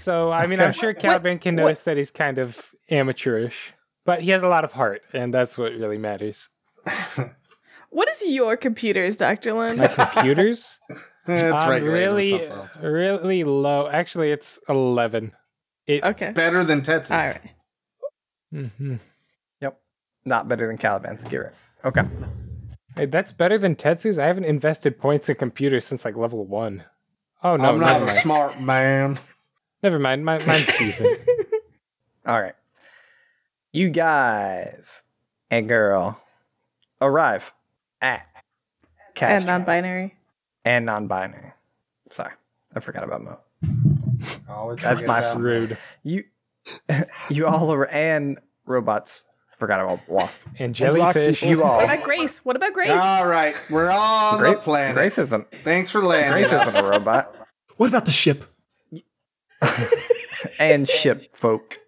so 0.00 0.30
I 0.30 0.46
mean, 0.46 0.60
I'm 0.60 0.72
sure 0.72 0.92
Calvin 0.92 1.38
can 1.38 1.56
what- 1.56 1.62
notice 1.62 1.82
that 1.84 1.96
he's 1.96 2.10
kind 2.10 2.38
of 2.38 2.58
amateurish, 2.90 3.72
but 4.04 4.20
he 4.22 4.30
has 4.30 4.42
a 4.42 4.48
lot 4.48 4.64
of 4.64 4.72
heart, 4.72 5.02
and 5.12 5.32
that's 5.32 5.56
what 5.56 5.72
really 5.72 5.98
matters. 5.98 6.48
what 7.90 8.08
is 8.08 8.26
your 8.28 8.56
computers, 8.56 9.16
Dr. 9.16 9.54
Lynn? 9.54 9.78
My 9.78 9.88
computers, 9.88 10.78
It's 11.28 11.62
um, 11.62 11.68
really, 11.68 12.50
really 12.80 13.44
low. 13.44 13.86
Actually, 13.88 14.30
it's 14.32 14.58
eleven. 14.68 15.32
It, 15.86 16.02
okay. 16.02 16.32
better 16.32 16.64
than 16.64 16.80
Tetsu's. 16.80 17.10
All 17.10 17.18
right. 17.18 17.40
Mhm. 18.54 18.98
Yep. 19.60 19.78
Not 20.24 20.48
better 20.48 20.66
than 20.66 20.78
Caliban's. 20.78 21.24
Get 21.24 21.40
it. 21.40 21.54
Okay. 21.84 22.02
Hey, 22.96 23.06
that's 23.06 23.30
better 23.30 23.58
than 23.58 23.76
Tetsu's. 23.76 24.18
I 24.18 24.26
haven't 24.26 24.44
invested 24.44 24.98
points 24.98 25.28
in 25.28 25.34
computers 25.34 25.84
since 25.86 26.04
like 26.04 26.16
level 26.16 26.46
one. 26.46 26.84
Oh 27.42 27.56
no, 27.56 27.72
I'm 27.74 27.80
not 27.80 28.02
a 28.02 28.06
mind. 28.06 28.18
smart 28.20 28.60
man. 28.60 29.18
Never 29.82 29.98
mind. 29.98 30.24
My, 30.24 30.44
mine's 30.46 30.66
decent. 30.78 31.20
All 32.26 32.40
right. 32.40 32.54
You 33.72 33.90
guys 33.90 35.02
and 35.50 35.68
girl 35.68 36.20
arrive 37.00 37.52
at 38.00 38.26
And 39.20 39.46
non-binary. 39.46 40.14
and 40.64 40.86
non-binary. 40.86 41.52
Sorry, 42.10 42.32
I 42.74 42.80
forgot 42.80 43.04
about 43.04 43.22
Mo. 43.24 43.38
Always 44.48 44.80
That's 44.80 45.04
my 45.04 45.20
that. 45.20 45.36
Rude. 45.38 45.78
You, 46.02 46.24
you 47.30 47.46
all 47.46 47.72
are 47.72 47.86
and 47.88 48.38
robots. 48.66 49.24
Forgot 49.58 49.80
about 49.80 50.08
Wasp. 50.08 50.40
And 50.52 50.60
And 50.66 50.74
jellyfish. 50.74 51.42
You 51.42 51.64
all. 51.64 51.76
What 51.78 51.84
about 51.84 52.02
Grace? 52.04 52.44
What 52.44 52.54
about 52.54 52.72
Grace? 52.72 52.90
All 52.90 53.26
right, 53.26 53.56
we're 53.70 53.90
on 53.90 54.38
Gra- 54.38 54.52
the 54.52 54.56
planet. 54.58 54.94
Grace 54.94 55.18
isn't. 55.18 55.50
Thanks 55.50 55.90
for 55.90 56.00
landing. 56.00 56.30
Grace 56.32 56.52
us. 56.52 56.68
isn't 56.68 56.84
a 56.84 56.88
robot. 56.88 57.34
what 57.76 57.88
about 57.88 58.04
the 58.04 58.10
ship? 58.12 58.44
and 60.60 60.86
ship 60.88 61.34
folk. 61.34 61.78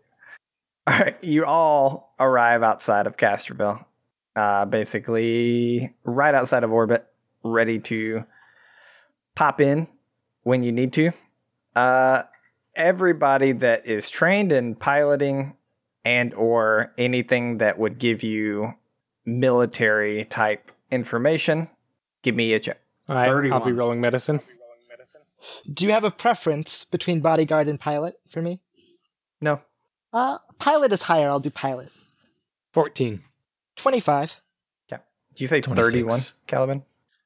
All 0.86 0.98
right, 0.98 1.22
you 1.22 1.44
all 1.44 2.14
arrive 2.18 2.62
outside 2.64 3.06
of 3.06 3.16
Castroville, 3.16 3.84
uh, 4.36 4.64
basically 4.64 5.94
right 6.04 6.34
outside 6.34 6.64
of 6.64 6.72
orbit, 6.72 7.06
ready 7.42 7.78
to 7.80 8.24
pop 9.34 9.60
in 9.60 9.88
when 10.42 10.62
you 10.62 10.72
need 10.72 10.92
to. 10.94 11.12
Uh, 11.74 12.22
everybody 12.74 13.52
that 13.52 13.86
is 13.86 14.10
trained 14.10 14.52
in 14.52 14.74
piloting 14.74 15.54
and 16.04 16.32
or 16.34 16.92
anything 16.96 17.58
that 17.58 17.78
would 17.78 17.98
give 17.98 18.22
you 18.22 18.74
military 19.24 20.24
type 20.24 20.70
information, 20.90 21.68
give 22.22 22.34
me 22.34 22.52
a 22.52 22.60
check. 22.60 22.80
All 23.08 23.16
right, 23.16 23.28
I'll 23.28 23.40
be 23.40 23.48
31. 23.48 23.76
rolling 23.76 24.00
medicine. 24.00 24.40
Do 25.72 25.84
you 25.86 25.92
have 25.92 26.04
a 26.04 26.10
preference 26.10 26.84
between 26.84 27.20
bodyguard 27.20 27.66
and 27.66 27.80
pilot 27.80 28.14
for 28.28 28.42
me? 28.42 28.60
No. 29.40 29.60
Uh, 30.12 30.38
pilot 30.58 30.92
is 30.92 31.02
higher. 31.02 31.28
I'll 31.28 31.40
do 31.40 31.50
pilot. 31.50 31.90
14. 32.72 33.22
25. 33.80 34.40
Did 34.88 35.42
you 35.42 35.46
say 35.46 35.60
26. 35.60 35.92
31, 35.92 36.20
Caliban? 36.48 36.82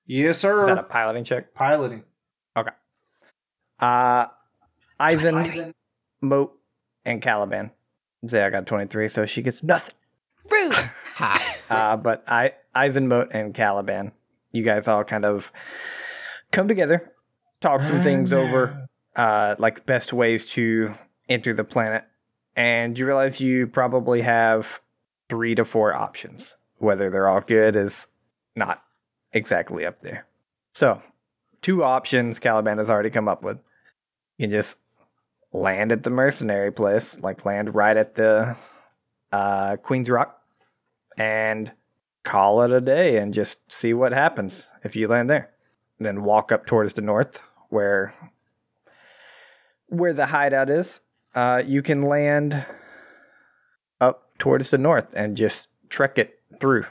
Yes, 0.06 0.38
sir. 0.38 0.60
Is 0.60 0.66
that 0.66 0.76
a 0.78 0.82
piloting 0.82 1.24
check? 1.24 1.54
Piloting. 1.54 2.04
Okay. 2.54 2.70
Uh, 3.80 4.26
Eisen, 5.00 5.74
Moat, 6.20 6.52
and 7.06 7.22
Caliban. 7.22 7.70
Say 8.26 8.42
I 8.42 8.50
got 8.50 8.66
23, 8.66 9.08
so 9.08 9.24
she 9.24 9.40
gets 9.42 9.62
nothing. 9.62 9.94
Rude. 10.50 10.74
Ha. 11.14 11.56
Uh, 11.70 11.96
but 11.96 12.24
I, 12.26 12.54
Eisenmote 12.74 13.28
and 13.30 13.54
Caliban, 13.54 14.10
you 14.50 14.64
guys 14.64 14.88
all 14.88 15.04
kind 15.04 15.24
of 15.24 15.52
come 16.50 16.66
together, 16.66 17.12
talk 17.60 17.84
some 17.84 18.02
things 18.02 18.32
over, 18.32 18.88
uh, 19.14 19.54
like 19.60 19.86
best 19.86 20.12
ways 20.12 20.44
to 20.46 20.92
enter 21.28 21.54
the 21.54 21.62
planet, 21.62 22.02
and 22.56 22.98
you 22.98 23.06
realize 23.06 23.40
you 23.40 23.68
probably 23.68 24.22
have 24.22 24.80
three 25.28 25.54
to 25.54 25.64
four 25.64 25.94
options. 25.94 26.56
Whether 26.78 27.10
they're 27.10 27.28
all 27.28 27.40
good 27.40 27.76
is 27.76 28.06
not 28.56 28.82
exactly 29.32 29.86
up 29.86 30.00
there. 30.02 30.26
So, 30.72 31.00
two 31.62 31.84
options 31.84 32.38
Caliban 32.38 32.78
has 32.78 32.90
already 32.90 33.10
come 33.10 33.28
up 33.28 33.42
with. 33.42 33.58
You 34.38 34.44
can 34.44 34.50
just 34.50 34.76
land 35.52 35.92
at 35.92 36.02
the 36.02 36.10
mercenary 36.10 36.72
place, 36.72 37.18
like 37.20 37.44
land 37.44 37.74
right 37.74 37.96
at 37.96 38.16
the 38.16 38.56
uh, 39.32 39.76
Queen's 39.76 40.10
Rock 40.10 40.40
and 41.16 41.72
call 42.24 42.62
it 42.62 42.72
a 42.72 42.80
day 42.80 43.18
and 43.18 43.32
just 43.32 43.70
see 43.70 43.94
what 43.94 44.12
happens 44.12 44.70
if 44.82 44.96
you 44.96 45.06
land 45.06 45.30
there. 45.30 45.50
Then 46.00 46.24
walk 46.24 46.50
up 46.50 46.66
towards 46.66 46.94
the 46.94 47.02
north 47.02 47.40
where 47.68 48.12
where 49.86 50.12
the 50.12 50.26
hideout 50.26 50.70
is. 50.70 51.00
Uh, 51.34 51.62
you 51.64 51.82
can 51.82 52.02
land 52.02 52.64
towards 54.38 54.70
the 54.70 54.78
north 54.78 55.12
and 55.14 55.36
just 55.36 55.68
trek 55.88 56.18
it 56.18 56.40
through 56.60 56.86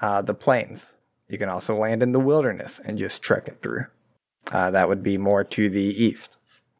uh, 0.00 0.22
the 0.22 0.34
plains. 0.34 0.96
You 1.28 1.38
can 1.38 1.48
also 1.48 1.76
land 1.76 2.02
in 2.02 2.12
the 2.12 2.20
wilderness 2.20 2.80
and 2.84 2.98
just 2.98 3.22
trek 3.22 3.48
it 3.48 3.60
through. 3.62 3.86
Uh, 4.50 4.70
that 4.70 4.88
would 4.88 5.02
be 5.02 5.18
more 5.18 5.44
to 5.44 5.68
the 5.68 5.80
east, 5.80 6.36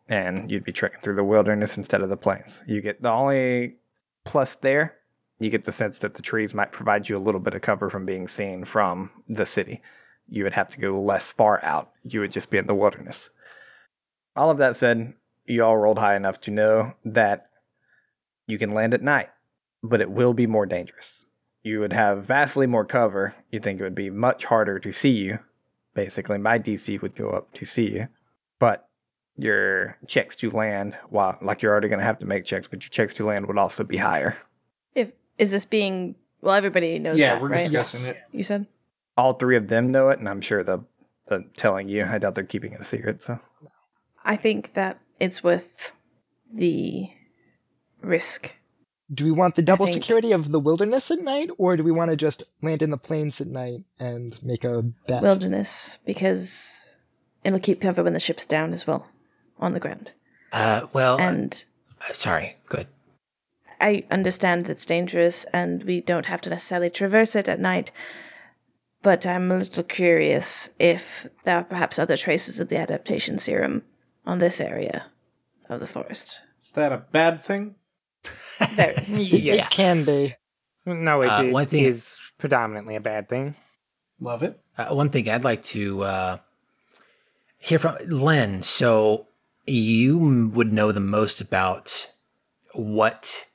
and 0.09 0.50
you'd 0.50 0.64
be 0.64 0.73
trekking 0.73 1.00
through 1.00 1.16
the 1.16 1.25
wilderness 1.25 1.76
instead 1.76 2.00
of 2.00 2.09
the 2.09 2.16
plains. 2.16 2.64
You 2.66 2.80
get 2.80 3.02
the 3.02 3.11
only 3.11 3.76
plus 4.25 4.54
there 4.54 4.99
you 5.38 5.50
get 5.50 5.64
the 5.64 5.73
sense 5.73 6.00
that 6.00 6.14
the 6.14 6.23
trees 6.23 6.54
might 6.54 6.73
provide 6.73 7.09
you 7.09 7.16
a 7.16 7.21
little 7.21 7.40
bit 7.40 7.54
of 7.54 7.62
cover 7.62 7.88
from 7.88 8.04
being 8.04 8.26
seen 8.26 8.64
from 8.64 9.11
the 9.28 9.47
city. 9.47 9.83
You 10.28 10.45
would 10.45 10.54
have 10.54 10.68
to 10.71 10.80
go 10.80 11.00
less 11.00 11.30
far 11.30 11.64
out. 11.64 11.90
You 12.02 12.21
would 12.21 12.33
just 12.33 12.50
be 12.50 12.59
in 12.59 12.66
the 12.66 12.75
wilderness. 12.75 13.30
All 14.35 14.50
of 14.50 14.59
that 14.59 14.76
said, 14.76 15.14
you 15.47 15.64
all 15.64 15.76
rolled 15.76 15.99
high 15.99 16.16
enough 16.16 16.40
to 16.42 16.50
know 16.50 16.95
that 17.04 17.47
you 18.47 18.59
can 18.59 18.75
land 18.75 18.95
at 18.95 19.02
night, 19.02 19.30
but 19.82 20.00
it 20.00 20.11
will 20.11 20.35
be 20.35 20.47
more 20.47 20.66
dangerous. 20.66 21.12
You 21.62 21.80
would 21.80 21.92
have 21.92 22.25
vastly 22.25 22.66
more 22.66 22.85
cover. 22.85 23.35
You 23.50 23.58
think 23.58 23.80
it 23.80 23.82
would 23.82 23.94
be 23.94 24.11
much 24.11 24.44
harder 24.47 24.78
to 24.78 24.92
see 24.92 25.11
you. 25.11 25.40
Basically, 25.95 26.38
my 26.38 26.58
DC 26.58 27.00
would 27.02 27.17
go 27.17 27.30
up 27.30 27.52
to 27.54 27.64
see 27.64 27.91
you, 27.91 28.08
but 28.60 28.88
your 29.36 29.97
checks 30.06 30.36
to 30.36 30.50
land, 30.50 30.97
while 31.10 31.36
like 31.43 31.60
you're 31.62 31.73
already 31.73 31.88
going 31.88 31.99
to 31.99 32.04
have 32.04 32.19
to 32.19 32.26
make 32.26 32.45
checks, 32.45 32.69
but 32.69 32.82
your 32.82 32.91
checks 32.91 33.14
to 33.14 33.25
land 33.26 33.47
would 33.47 33.58
also 33.58 33.84
be 33.84 33.97
higher. 33.97 34.36
if 34.95 35.12
is 35.38 35.50
this 35.50 35.64
being 35.64 36.14
well, 36.41 36.54
everybody 36.54 36.99
knows 37.00 37.19
Yeah, 37.19 37.34
that, 37.34 37.43
we're 37.43 37.49
right? 37.49 37.69
discussing 37.71 38.06
it. 38.06 38.17
You 38.32 38.43
said 38.45 38.67
all 39.17 39.32
three 39.34 39.56
of 39.56 39.67
them 39.69 39.91
know 39.91 40.08
it, 40.10 40.19
and 40.21 40.28
I'm 40.28 40.41
sure 40.41 40.62
the 40.62 40.80
the 41.26 41.45
telling 41.56 41.88
you. 41.88 42.04
I 42.04 42.19
doubt 42.19 42.34
they're 42.36 42.45
keeping 42.45 42.73
it 42.73 42.80
a 42.80 42.84
secret. 42.84 43.21
So 43.21 43.38
I 44.25 44.36
think 44.36 44.75
that 44.75 45.00
it's 45.21 45.43
with 45.43 45.93
the 46.52 47.10
risk. 48.02 48.54
Do 49.12 49.25
we 49.25 49.30
want 49.30 49.54
the 49.54 49.62
double 49.62 49.86
think- 49.86 49.97
security 50.02 50.32
of 50.32 50.52
the 50.52 50.60
wilderness 50.60 51.10
at 51.10 51.21
night, 51.21 51.50
or 51.56 51.76
do 51.76 51.82
we 51.82 51.92
want 51.92 52.10
to 52.10 52.16
just 52.16 52.42
land 52.62 52.82
in 52.82 52.90
the 52.90 52.99
plains 52.99 53.40
at 53.40 53.47
night 53.49 53.80
and 53.99 54.38
make 54.42 54.64
a 54.64 54.82
bet? 55.06 55.23
wilderness 55.23 55.99
because 56.04 56.94
it'll 57.44 57.58
keep 57.58 57.80
cover 57.80 58.02
when 58.02 58.12
the 58.12 58.21
ship's 58.21 58.44
down 58.44 58.75
as 58.75 58.86
well 58.86 59.06
on 59.58 59.73
the 59.73 59.80
ground. 59.80 60.10
Uh, 60.52 60.82
well, 60.92 61.18
And 61.18 61.64
uh, 62.08 62.12
sorry. 62.12 62.56
Good. 62.68 62.86
I 63.80 64.04
understand 64.10 64.68
it's 64.68 64.84
dangerous 64.86 65.44
and 65.52 65.84
we 65.84 66.00
don't 66.00 66.26
have 66.26 66.40
to 66.42 66.50
necessarily 66.50 66.90
traverse 66.90 67.34
it 67.36 67.49
at 67.49 67.60
night. 67.60 67.92
But 69.02 69.25
I'm 69.25 69.50
a 69.52 69.56
little 69.58 69.84
curious 69.84 70.71
if 70.78 71.28
there 71.44 71.56
are 71.58 71.64
perhaps 71.64 71.99
other 71.99 72.16
traces 72.16 72.58
of 72.58 72.68
the 72.68 72.76
adaptation 72.78 73.38
serum 73.38 73.82
on 74.26 74.38
this 74.40 74.60
area 74.60 75.06
of 75.68 75.78
the 75.80 75.86
forest. 75.86 76.40
Is 76.62 76.73
that 76.73 76.92
a 76.92 76.99
bad 76.99 77.40
thing? 77.40 77.76
Very. 78.71 78.95
It, 79.08 79.41
Yeah. 79.43 79.54
it 79.54 79.71
can 79.71 80.04
be. 80.04 80.34
No, 80.86 81.23
it 81.23 81.28
Uh, 81.28 81.43
i- 81.43 81.50
one 81.50 81.67
thing- 81.67 81.84
is 81.84 82.19
predominantly 82.38 82.97
a 82.97 83.00
bad 83.00 83.28
thing. 83.28 83.54
Love 84.21 84.43
it. 84.43 84.58
Uh, 84.76 84.88
one 84.95 85.10
thing 85.10 85.28
I'd 85.28 85.45
like 85.45 85.62
to 85.75 86.02
uh, 86.02 86.38
hear 87.58 87.78
from 87.78 87.97
Len. 88.06 88.62
So 88.62 89.26
you 89.67 90.49
would 90.54 90.73
know 90.73 90.91
the 90.93 91.00
most 91.00 91.41
about 91.41 92.08
what 92.73 93.47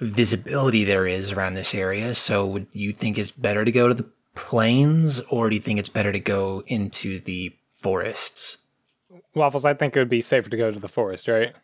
visibility 0.00 0.84
there 0.84 1.06
is 1.06 1.32
around 1.32 1.54
this 1.54 1.74
area. 1.74 2.14
So 2.14 2.46
would 2.46 2.66
you 2.72 2.92
think 2.92 3.18
it's 3.18 3.30
better 3.30 3.64
to 3.64 3.72
go 3.72 3.88
to 3.88 3.94
the 3.94 4.08
plains, 4.34 5.20
or 5.28 5.50
do 5.50 5.56
you 5.56 5.62
think 5.62 5.78
it's 5.78 5.88
better 5.88 6.12
to 6.12 6.20
go 6.20 6.62
into 6.66 7.18
the 7.20 7.54
forests? 7.74 8.58
Waffles, 9.34 9.64
I 9.64 9.74
think 9.74 9.94
it 9.96 9.98
would 9.98 10.08
be 10.08 10.20
safer 10.20 10.48
to 10.50 10.56
go 10.56 10.70
to 10.70 10.78
the 10.80 10.88
forest, 10.88 11.28
right? 11.28 11.54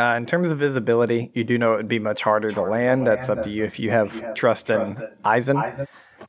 Uh, 0.00 0.16
in 0.16 0.24
terms 0.24 0.48
of 0.48 0.58
visibility, 0.58 1.30
you 1.34 1.44
do 1.44 1.58
know 1.58 1.74
it 1.74 1.76
would 1.76 1.88
be 1.88 1.98
much 1.98 2.22
harder 2.22 2.50
to 2.50 2.62
land. 2.62 3.06
That's 3.06 3.28
up 3.28 3.42
to 3.42 3.50
you 3.50 3.64
if 3.64 3.78
you 3.78 3.90
have 3.90 4.34
trust 4.34 4.70
in 4.70 4.96
Eisen. 5.24 5.62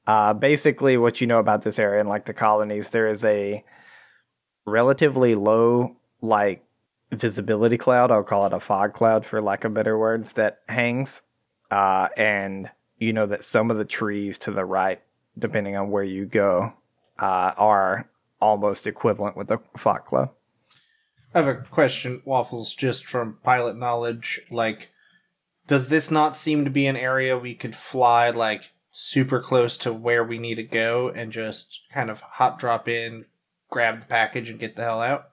Uh, 0.06 0.34
basically, 0.34 0.98
what 0.98 1.22
you 1.22 1.28
know 1.28 1.40
about 1.40 1.62
this 1.62 1.80
area 1.80 2.02
and 2.02 2.10
like 2.10 2.26
the 2.26 2.34
colonies, 2.34 2.90
there 2.90 3.10
is 3.10 3.24
a 3.24 3.64
relatively 4.66 5.36
low 5.36 5.96
like 6.22 6.66
visibility 7.12 7.78
cloud. 7.78 8.12
I'll 8.12 8.24
call 8.24 8.46
it 8.46 8.54
a 8.54 8.60
fog 8.60 8.94
cloud 8.94 9.26
for 9.26 9.42
lack 9.42 9.64
of 9.64 9.74
better 9.74 9.98
words 9.98 10.34
that 10.34 10.60
hangs, 10.68 11.22
uh, 11.70 12.10
and 12.18 12.70
you 12.98 13.14
know 13.14 13.28
that 13.28 13.46
some 13.46 13.72
of 13.72 13.78
the 13.78 13.86
trees 13.86 14.38
to 14.40 14.52
the 14.52 14.66
right, 14.66 15.02
depending 15.40 15.78
on 15.78 15.92
where 15.92 16.04
you 16.04 16.26
go, 16.26 16.74
uh, 17.20 17.54
are 17.58 18.10
almost 18.42 18.86
equivalent 18.86 19.38
with 19.38 19.48
the 19.48 19.60
fog 19.78 20.04
cloud. 20.04 20.30
I 21.34 21.40
have 21.40 21.48
a 21.48 21.56
question, 21.70 22.22
Waffles, 22.26 22.74
just 22.74 23.06
from 23.06 23.38
pilot 23.44 23.78
knowledge. 23.78 24.42
Like, 24.52 24.90
does 25.68 25.88
this 25.88 26.12
not 26.12 26.36
seem 26.36 26.66
to 26.66 26.72
be 26.72 26.88
an 26.88 26.98
area 26.98 27.38
we 27.38 27.56
could 27.56 27.76
fly, 27.76 28.30
like, 28.30 28.72
super 28.92 29.40
close 29.42 29.78
to 29.78 29.94
where 29.94 30.24
we 30.24 30.38
need 30.38 30.56
to 30.56 30.64
go 30.64 31.10
and 31.10 31.32
just 31.32 31.80
kind 31.94 32.10
of 32.10 32.20
hot 32.22 32.60
drop 32.60 32.90
in, 32.90 33.26
grab 33.70 34.02
the 34.02 34.06
package, 34.08 34.50
and 34.50 34.60
get 34.60 34.76
the 34.76 34.84
hell 34.84 35.02
out? 35.02 35.30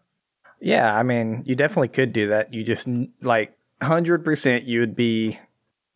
Yeah, 0.60 0.96
I 0.96 1.02
mean, 1.02 1.42
you 1.46 1.54
definitely 1.56 1.88
could 1.88 2.12
do 2.12 2.28
that. 2.28 2.52
You 2.54 2.62
just 2.64 2.88
like 3.20 3.56
hundred 3.82 4.24
percent, 4.24 4.64
you 4.64 4.80
would 4.80 4.94
be 4.96 5.38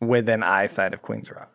within 0.01 0.41
eyesight 0.43 0.93
of 0.93 1.01
Queens 1.01 1.29
Rock, 1.31 1.51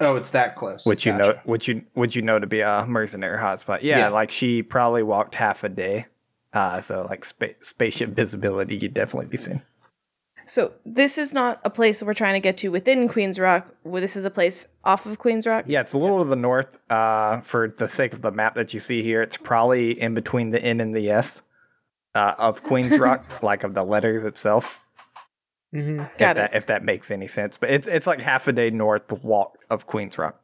Oh, 0.00 0.16
it's 0.16 0.30
that 0.30 0.54
close. 0.56 0.84
which 0.86 1.04
you 1.06 1.12
know, 1.14 1.38
which 1.44 1.68
you 1.68 1.82
would 1.94 2.14
you 2.14 2.22
know 2.22 2.38
to 2.38 2.46
be 2.46 2.60
a 2.60 2.84
mercenary 2.86 3.38
hotspot. 3.38 3.80
Yeah, 3.82 3.98
Yeah. 3.98 4.08
like 4.08 4.30
she 4.30 4.62
probably 4.62 5.02
walked 5.02 5.34
half 5.34 5.64
a 5.64 5.68
day, 5.70 6.06
uh, 6.52 6.80
so 6.80 7.06
like 7.08 7.24
spa- 7.24 7.46
spaceship 7.60 8.10
visibility, 8.10 8.76
you'd 8.76 8.94
definitely 8.94 9.26
be 9.28 9.36
seen. 9.36 9.62
So 10.46 10.72
this 10.86 11.18
is 11.18 11.32
not 11.34 11.60
a 11.62 11.68
place 11.68 12.02
we're 12.02 12.14
trying 12.14 12.32
to 12.32 12.40
get 12.40 12.56
to 12.58 12.68
within 12.70 13.06
Queens 13.06 13.38
Rock. 13.38 13.68
Well, 13.84 14.00
This 14.00 14.16
is 14.16 14.24
a 14.24 14.30
place 14.30 14.66
off 14.82 15.04
of 15.04 15.18
Queens 15.18 15.46
Rock. 15.46 15.66
Yeah, 15.68 15.82
it's 15.82 15.92
a 15.92 15.98
little 15.98 16.22
to 16.24 16.28
the 16.30 16.36
north. 16.36 16.78
Uh, 16.88 17.40
for 17.42 17.68
the 17.76 17.86
sake 17.86 18.14
of 18.14 18.22
the 18.22 18.30
map 18.30 18.54
that 18.54 18.72
you 18.72 18.80
see 18.80 19.02
here, 19.02 19.20
it's 19.20 19.36
probably 19.36 20.00
in 20.00 20.14
between 20.14 20.50
the 20.50 20.58
N 20.62 20.80
and 20.80 20.96
the 20.96 21.10
S 21.10 21.42
uh, 22.14 22.32
of 22.38 22.62
Queens 22.62 22.98
Rock, 22.98 23.42
like 23.42 23.62
of 23.62 23.74
the 23.74 23.82
letters 23.84 24.24
itself. 24.24 24.82
hmm 25.70 26.00
if 26.00 26.16
Got 26.16 26.36
that 26.36 26.52
it. 26.54 26.56
if 26.56 26.66
that 26.66 26.82
makes 26.82 27.10
any 27.10 27.28
sense, 27.28 27.58
but 27.58 27.68
it's 27.68 27.86
it's 27.86 28.06
like 28.06 28.22
half 28.22 28.48
a 28.48 28.52
day 28.52 28.70
north 28.70 29.12
walk 29.22 29.58
of 29.68 29.86
Queens 29.86 30.16
Rock. 30.16 30.40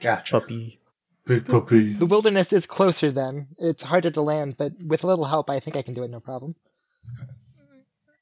Gotcha. 0.00 0.40
Puppy. 0.40 0.80
Big 1.26 1.46
puppy. 1.46 1.94
The 1.94 2.06
wilderness 2.06 2.52
is 2.52 2.66
closer 2.66 3.10
then. 3.10 3.48
It's 3.58 3.82
harder 3.82 4.10
to 4.12 4.22
land, 4.22 4.56
but 4.56 4.72
with 4.86 5.02
a 5.02 5.08
little 5.08 5.24
help, 5.24 5.50
I 5.50 5.58
think 5.58 5.76
I 5.76 5.82
can 5.82 5.92
do 5.92 6.04
it 6.04 6.10
no 6.10 6.20
problem. 6.20 6.54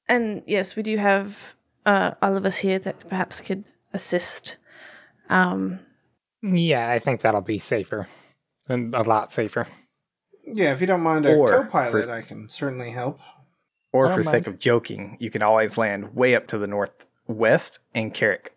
And 0.09 0.43
yes, 0.47 0.75
we 0.75 0.83
do 0.83 0.97
have 0.97 1.37
uh, 1.85 2.13
all 2.23 2.37
of 2.37 2.47
us 2.47 2.57
here 2.59 2.79
that 2.79 3.07
perhaps 3.09 3.43
could 3.43 3.65
assist. 3.93 4.57
Um, 5.29 5.81
Yeah, 6.43 6.91
I 6.91 6.99
think 6.99 7.21
that'll 7.21 7.43
be 7.43 7.59
safer. 7.59 8.09
And 8.69 8.95
a 8.95 9.03
lot 9.03 9.33
safer. 9.35 9.67
Yeah, 10.47 10.73
if 10.73 10.81
you 10.81 10.87
don't 10.87 11.03
mind 11.03 11.27
a 11.27 11.35
Or 11.35 11.51
co 11.51 11.65
pilot, 11.65 12.07
for- 12.07 12.11
I 12.11 12.23
can 12.23 12.49
certainly 12.49 12.91
help. 12.91 13.21
Or 13.93 14.09
for 14.09 14.23
don't 14.23 14.25
sake 14.25 14.47
of 14.47 14.59
joking, 14.59 15.17
you 15.21 15.31
can 15.31 15.43
always 15.43 15.79
land 15.79 16.15
way 16.17 16.35
up 16.35 16.47
to 16.49 16.59
the 16.59 16.67
northwest 16.67 17.79
in 17.95 18.11
Carrick. 18.11 18.57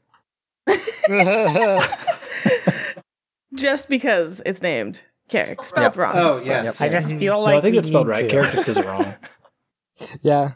Just 3.53 3.87
because 3.89 4.41
it's 4.45 4.61
named 4.61 5.01
Carrick, 5.29 5.63
spelled 5.63 5.93
Yep. 5.93 5.97
wrong. 5.97 6.15
Oh 6.17 6.41
yes. 6.43 6.79
I 6.81 6.89
just 6.89 7.07
feel 7.07 7.41
like 7.41 7.53
no, 7.53 7.57
I 7.57 7.61
think 7.61 7.75
it's 7.75 7.87
spelled 7.87 8.07
need 8.07 8.11
right. 8.11 8.21
to. 8.23 8.29
Character 8.29 8.63
says 8.63 8.77
it 8.77 8.85
wrong. 8.85 9.15
yeah. 10.21 10.51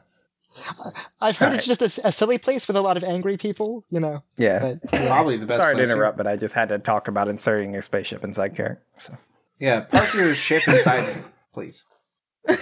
I've 1.21 1.37
heard 1.37 1.53
it's 1.53 1.67
Alright. 1.67 1.79
just 1.79 1.99
a, 1.99 2.07
a 2.07 2.11
silly 2.11 2.37
place 2.37 2.67
with 2.67 2.75
a 2.75 2.81
lot 2.81 2.97
of 2.97 3.03
angry 3.03 3.37
people, 3.37 3.85
you 3.89 3.99
know. 4.01 4.23
Yeah. 4.37 4.59
But 4.59 4.93
yeah. 4.93 5.07
Probably 5.07 5.37
the 5.37 5.45
best. 5.45 5.59
Sorry 5.59 5.73
to 5.73 5.77
place 5.77 5.87
here. 5.87 5.95
interrupt, 5.95 6.17
but 6.17 6.27
I 6.27 6.35
just 6.35 6.53
had 6.53 6.69
to 6.69 6.79
talk 6.79 7.07
about 7.07 7.27
inserting 7.29 7.71
your 7.73 7.81
spaceship 7.81 8.23
inside 8.23 8.55
Carrick. 8.55 8.79
So. 8.97 9.17
Yeah, 9.59 9.81
park 9.81 10.13
your 10.13 10.35
ship 10.47 10.67
inside 10.67 11.07
it, 11.09 11.23
please. 11.53 11.85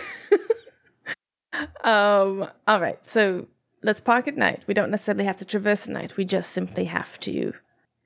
Um. 1.84 2.48
All 2.68 2.80
right. 2.80 3.04
So 3.06 3.48
let's 3.82 4.00
park 4.00 4.28
at 4.28 4.38
night. 4.38 4.64
We 4.68 4.74
don't 4.74 4.92
necessarily 4.92 5.26
have 5.26 5.38
to 5.38 5.46
traverse 5.46 5.88
at 5.88 5.94
night. 5.94 6.16
We 6.16 6.24
just 6.26 6.52
simply 6.52 6.86
have 6.86 7.20
to 7.22 7.54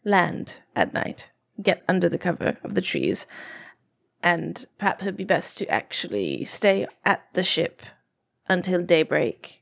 land 0.05 0.55
at 0.75 0.93
night, 0.93 1.29
get 1.61 1.83
under 1.87 2.09
the 2.09 2.17
cover 2.17 2.57
of 2.63 2.73
the 2.75 2.81
trees, 2.81 3.27
and 4.21 4.65
perhaps 4.77 5.03
it'd 5.03 5.17
be 5.17 5.23
best 5.23 5.57
to 5.59 5.67
actually 5.67 6.43
stay 6.45 6.87
at 7.05 7.23
the 7.33 7.43
ship 7.43 7.81
until 8.47 8.81
daybreak 8.83 9.61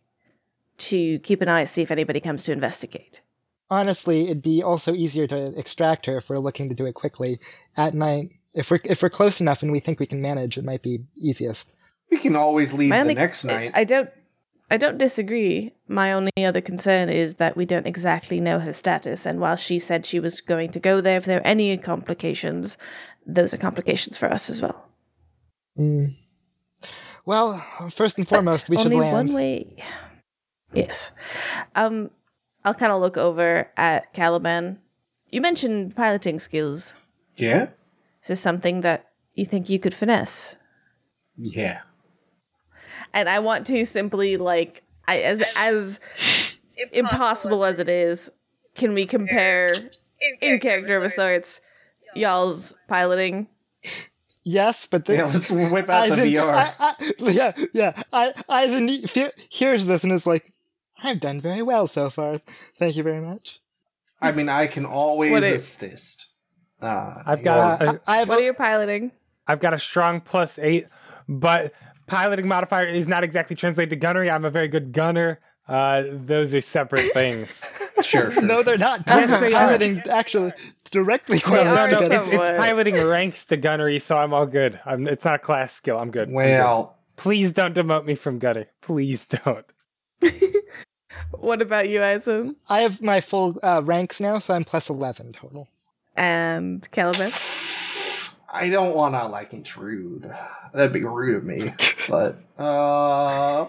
to 0.77 1.19
keep 1.19 1.41
an 1.41 1.49
eye 1.49 1.65
see 1.65 1.81
if 1.81 1.91
anybody 1.91 2.19
comes 2.19 2.43
to 2.43 2.51
investigate. 2.51 3.21
honestly, 3.69 4.25
it'd 4.25 4.41
be 4.41 4.61
also 4.63 4.93
easier 4.93 5.27
to 5.27 5.57
extract 5.57 6.05
her 6.05 6.17
if 6.17 6.29
we're 6.29 6.37
looking 6.39 6.67
to 6.69 6.75
do 6.75 6.85
it 6.85 6.93
quickly 6.93 7.39
at 7.77 7.93
night. 7.93 8.25
If 8.53 8.69
we're 8.71 8.79
if 8.83 9.01
we're 9.01 9.09
close 9.09 9.39
enough 9.39 9.61
and 9.63 9.71
we 9.71 9.79
think 9.79 9.99
we 9.99 10.05
can 10.07 10.21
manage, 10.21 10.57
it 10.57 10.65
might 10.65 10.81
be 10.81 10.99
easiest. 11.15 11.71
We 12.09 12.17
can 12.17 12.35
always 12.35 12.73
leave 12.73 12.89
My 12.89 12.97
the 12.97 13.01
only- 13.01 13.13
next 13.15 13.45
night. 13.45 13.71
I 13.73 13.85
don't. 13.85 14.09
I 14.71 14.77
don't 14.77 14.97
disagree. 14.97 15.73
My 15.89 16.13
only 16.13 16.31
other 16.39 16.61
concern 16.61 17.09
is 17.09 17.35
that 17.35 17.57
we 17.57 17.65
don't 17.65 17.85
exactly 17.85 18.39
know 18.39 18.57
her 18.57 18.71
status, 18.71 19.25
and 19.25 19.41
while 19.41 19.57
she 19.57 19.79
said 19.79 20.05
she 20.05 20.21
was 20.21 20.39
going 20.39 20.71
to 20.71 20.79
go 20.79 21.01
there 21.01 21.17
if 21.17 21.25
there 21.25 21.39
are 21.39 21.47
any 21.47 21.77
complications, 21.77 22.77
those 23.27 23.53
are 23.53 23.57
complications 23.57 24.15
for 24.15 24.31
us 24.31 24.49
as 24.49 24.61
well. 24.61 24.87
Mm. 25.77 26.15
Well, 27.25 27.59
first 27.91 28.17
and 28.17 28.25
foremost, 28.25 28.69
we 28.69 28.77
should 28.77 28.85
only 28.93 28.99
land. 28.99 29.13
one 29.13 29.35
way. 29.35 29.75
Yes. 30.73 31.11
Um, 31.75 32.09
I'll 32.63 32.73
kind 32.73 32.93
of 32.93 33.01
look 33.01 33.17
over 33.17 33.69
at 33.75 34.13
Caliban. 34.13 34.79
You 35.29 35.41
mentioned 35.41 35.97
piloting 35.97 36.39
skills. 36.39 36.95
yeah. 37.35 37.67
Is 38.21 38.27
this 38.29 38.39
something 38.39 38.81
that 38.81 39.09
you 39.33 39.43
think 39.45 39.67
you 39.67 39.79
could 39.79 39.93
finesse? 39.93 40.55
Yeah. 41.37 41.81
And 43.13 43.29
I 43.29 43.39
want 43.39 43.67
to 43.67 43.85
simply 43.85 44.37
like 44.37 44.83
I 45.07 45.19
as 45.19 45.43
as 45.55 45.99
impossible 46.91 47.65
as 47.65 47.79
it 47.79 47.89
is, 47.89 48.29
can 48.75 48.93
we 48.93 49.05
compare 49.05 49.71
in 50.41 50.59
character 50.59 51.01
of 51.01 51.11
sorts 51.11 51.59
y'all's 52.15 52.75
piloting? 52.87 53.47
Yes, 54.43 54.87
but 54.87 55.05
the, 55.05 55.15
Yeah. 55.15 55.25
Let's 55.25 55.49
whip 55.51 55.87
out 55.89 56.07
the 56.07 56.13
Eisen- 56.13 56.29
VR. 56.29 56.53
I, 56.53 56.73
I, 56.79 57.13
yeah, 57.29 57.51
yeah. 57.73 58.01
I, 58.11 58.33
Eisen 58.49 58.87
he- 58.87 59.05
hears 59.49 59.85
this 59.85 60.03
and 60.03 60.11
is 60.11 60.25
like, 60.25 60.51
"I've 61.03 61.19
done 61.19 61.39
very 61.41 61.61
well 61.61 61.85
so 61.87 62.09
far. 62.09 62.39
Thank 62.79 62.95
you 62.95 63.03
very 63.03 63.19
much." 63.21 63.59
I 64.19 64.31
mean, 64.31 64.49
I 64.49 64.65
can 64.67 64.85
always 64.85 65.31
What 65.31 65.43
it- 65.43 65.53
assist. 65.55 66.27
Uh, 66.81 67.21
I've 67.25 67.43
got 67.43 67.81
Uh, 67.81 67.85
a, 67.93 67.99
I 68.09 68.17
have 68.17 68.29
What 68.29 68.39
are 68.39 68.43
you 68.43 68.53
piloting? 68.53 69.11
I've 69.47 69.59
got 69.59 69.73
a 69.73 69.79
strong 69.79 70.21
plus 70.21 70.57
eight, 70.57 70.87
but 71.29 71.73
piloting 72.11 72.47
modifier 72.47 72.85
is 72.85 73.07
not 73.07 73.23
exactly 73.23 73.55
translated 73.55 73.89
to 73.89 73.95
gunnery. 73.95 74.29
I'm 74.29 74.45
a 74.45 74.49
very 74.49 74.67
good 74.67 74.91
gunner. 74.91 75.39
Uh, 75.67 76.03
those 76.11 76.53
are 76.53 76.61
separate 76.61 77.13
things. 77.13 77.61
sure, 78.01 78.31
sure. 78.31 78.41
no, 78.41 78.61
they're 78.61 78.77
not. 78.77 79.03
Yes, 79.07 79.39
they 79.39 79.47
are. 79.47 79.67
piloting 79.67 80.01
actually 80.09 80.51
directly 80.91 81.39
correlates 81.39 81.87
are 81.87 81.91
no, 81.91 81.99
together. 81.99 82.25
it's, 82.25 82.33
it's 82.33 82.57
piloting 82.59 83.01
ranks 83.01 83.45
to 83.45 83.57
gunnery, 83.57 83.99
so 83.99 84.17
I'm 84.17 84.33
all 84.33 84.45
good. 84.45 84.79
I'm, 84.85 85.07
it's 85.07 85.23
not 85.23 85.35
a 85.35 85.39
class 85.39 85.73
skill. 85.73 85.97
I'm 85.97 86.11
good. 86.11 86.27
I'm 86.27 86.33
good. 86.33 86.35
Well, 86.35 86.97
please 87.15 87.53
don't 87.53 87.73
demote 87.73 88.05
me 88.05 88.15
from 88.15 88.39
gunner. 88.39 88.67
Please 88.81 89.25
don't. 89.25 89.65
What 91.31 91.61
about 91.61 91.89
you, 91.89 92.03
Eisen? 92.03 92.55
I 92.69 92.81
have 92.81 93.01
my 93.01 93.21
full 93.21 93.57
uh, 93.63 93.81
ranks 93.83 94.19
now, 94.19 94.39
so 94.39 94.53
I'm 94.53 94.63
plus 94.63 94.89
eleven 94.89 95.33
total. 95.33 95.69
And 96.15 96.89
Caliban? 96.91 97.31
I 98.53 98.69
don't 98.69 98.95
want 98.95 99.15
to 99.15 99.27
like 99.27 99.53
intrude. 99.53 100.29
That'd 100.73 100.91
be 100.93 101.03
rude 101.03 101.37
of 101.37 101.43
me. 101.45 101.73
but 102.09 102.37
uh, 102.57 103.67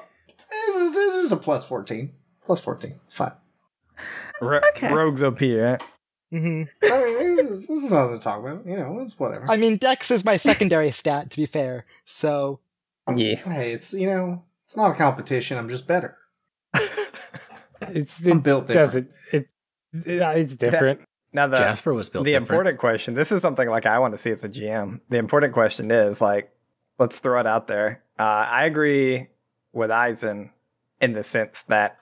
it's, 0.50 0.96
it's 0.96 1.14
just 1.22 1.32
a 1.32 1.36
plus 1.36 1.64
fourteen. 1.64 2.12
Plus 2.44 2.60
fourteen. 2.60 2.96
It's 3.04 3.14
fine. 3.14 3.32
Ro- 4.40 4.60
Okay. 4.76 4.92
Rogues 4.92 5.22
OP, 5.22 5.40
right? 5.40 5.80
hmm 6.30 6.62
I 6.82 7.04
mean, 7.04 7.36
this 7.36 7.40
is, 7.50 7.66
this 7.68 7.84
is 7.84 7.90
nothing 7.90 8.18
to 8.18 8.22
talk 8.24 8.40
about. 8.40 8.66
You 8.66 8.76
know, 8.76 8.98
it's 9.00 9.18
whatever. 9.18 9.48
I 9.50 9.56
mean, 9.56 9.76
Dex 9.76 10.10
is 10.10 10.24
my 10.24 10.36
secondary 10.36 10.90
stat, 10.90 11.30
to 11.30 11.36
be 11.36 11.46
fair. 11.46 11.84
So 12.06 12.58
Yeah. 13.14 13.36
hey, 13.36 13.72
it's 13.72 13.92
you 13.92 14.08
know, 14.08 14.42
it's 14.64 14.76
not 14.76 14.90
a 14.90 14.94
competition. 14.94 15.58
I'm 15.58 15.68
just 15.68 15.86
better. 15.86 16.16
It's 17.88 18.20
I'm 18.20 18.38
it 18.38 18.42
built 18.44 18.66
different. 18.68 18.86
doesn't 18.86 19.10
it, 19.32 19.48
it 20.06 20.22
it's 20.38 20.54
different. 20.54 21.00
Now 21.32 21.46
the 21.46 21.56
Jasper 21.56 21.94
was 21.94 22.08
built 22.08 22.24
the 22.24 22.32
different. 22.32 22.50
important 22.50 22.78
question. 22.78 23.14
This 23.14 23.32
is 23.32 23.40
something 23.42 23.68
like 23.68 23.86
I 23.86 23.98
want 23.98 24.12
to 24.14 24.18
see 24.18 24.30
as 24.30 24.44
a 24.44 24.48
GM. 24.48 25.00
The 25.08 25.16
important 25.18 25.52
question 25.52 25.90
is 25.90 26.20
like, 26.20 26.50
let's 26.98 27.18
throw 27.20 27.40
it 27.40 27.46
out 27.46 27.68
there. 27.68 28.02
Uh, 28.18 28.22
I 28.22 28.64
agree 28.66 29.28
with 29.72 29.90
Eisen 29.90 30.50
in 31.00 31.14
the 31.14 31.24
sense 31.24 31.62
that 31.68 31.98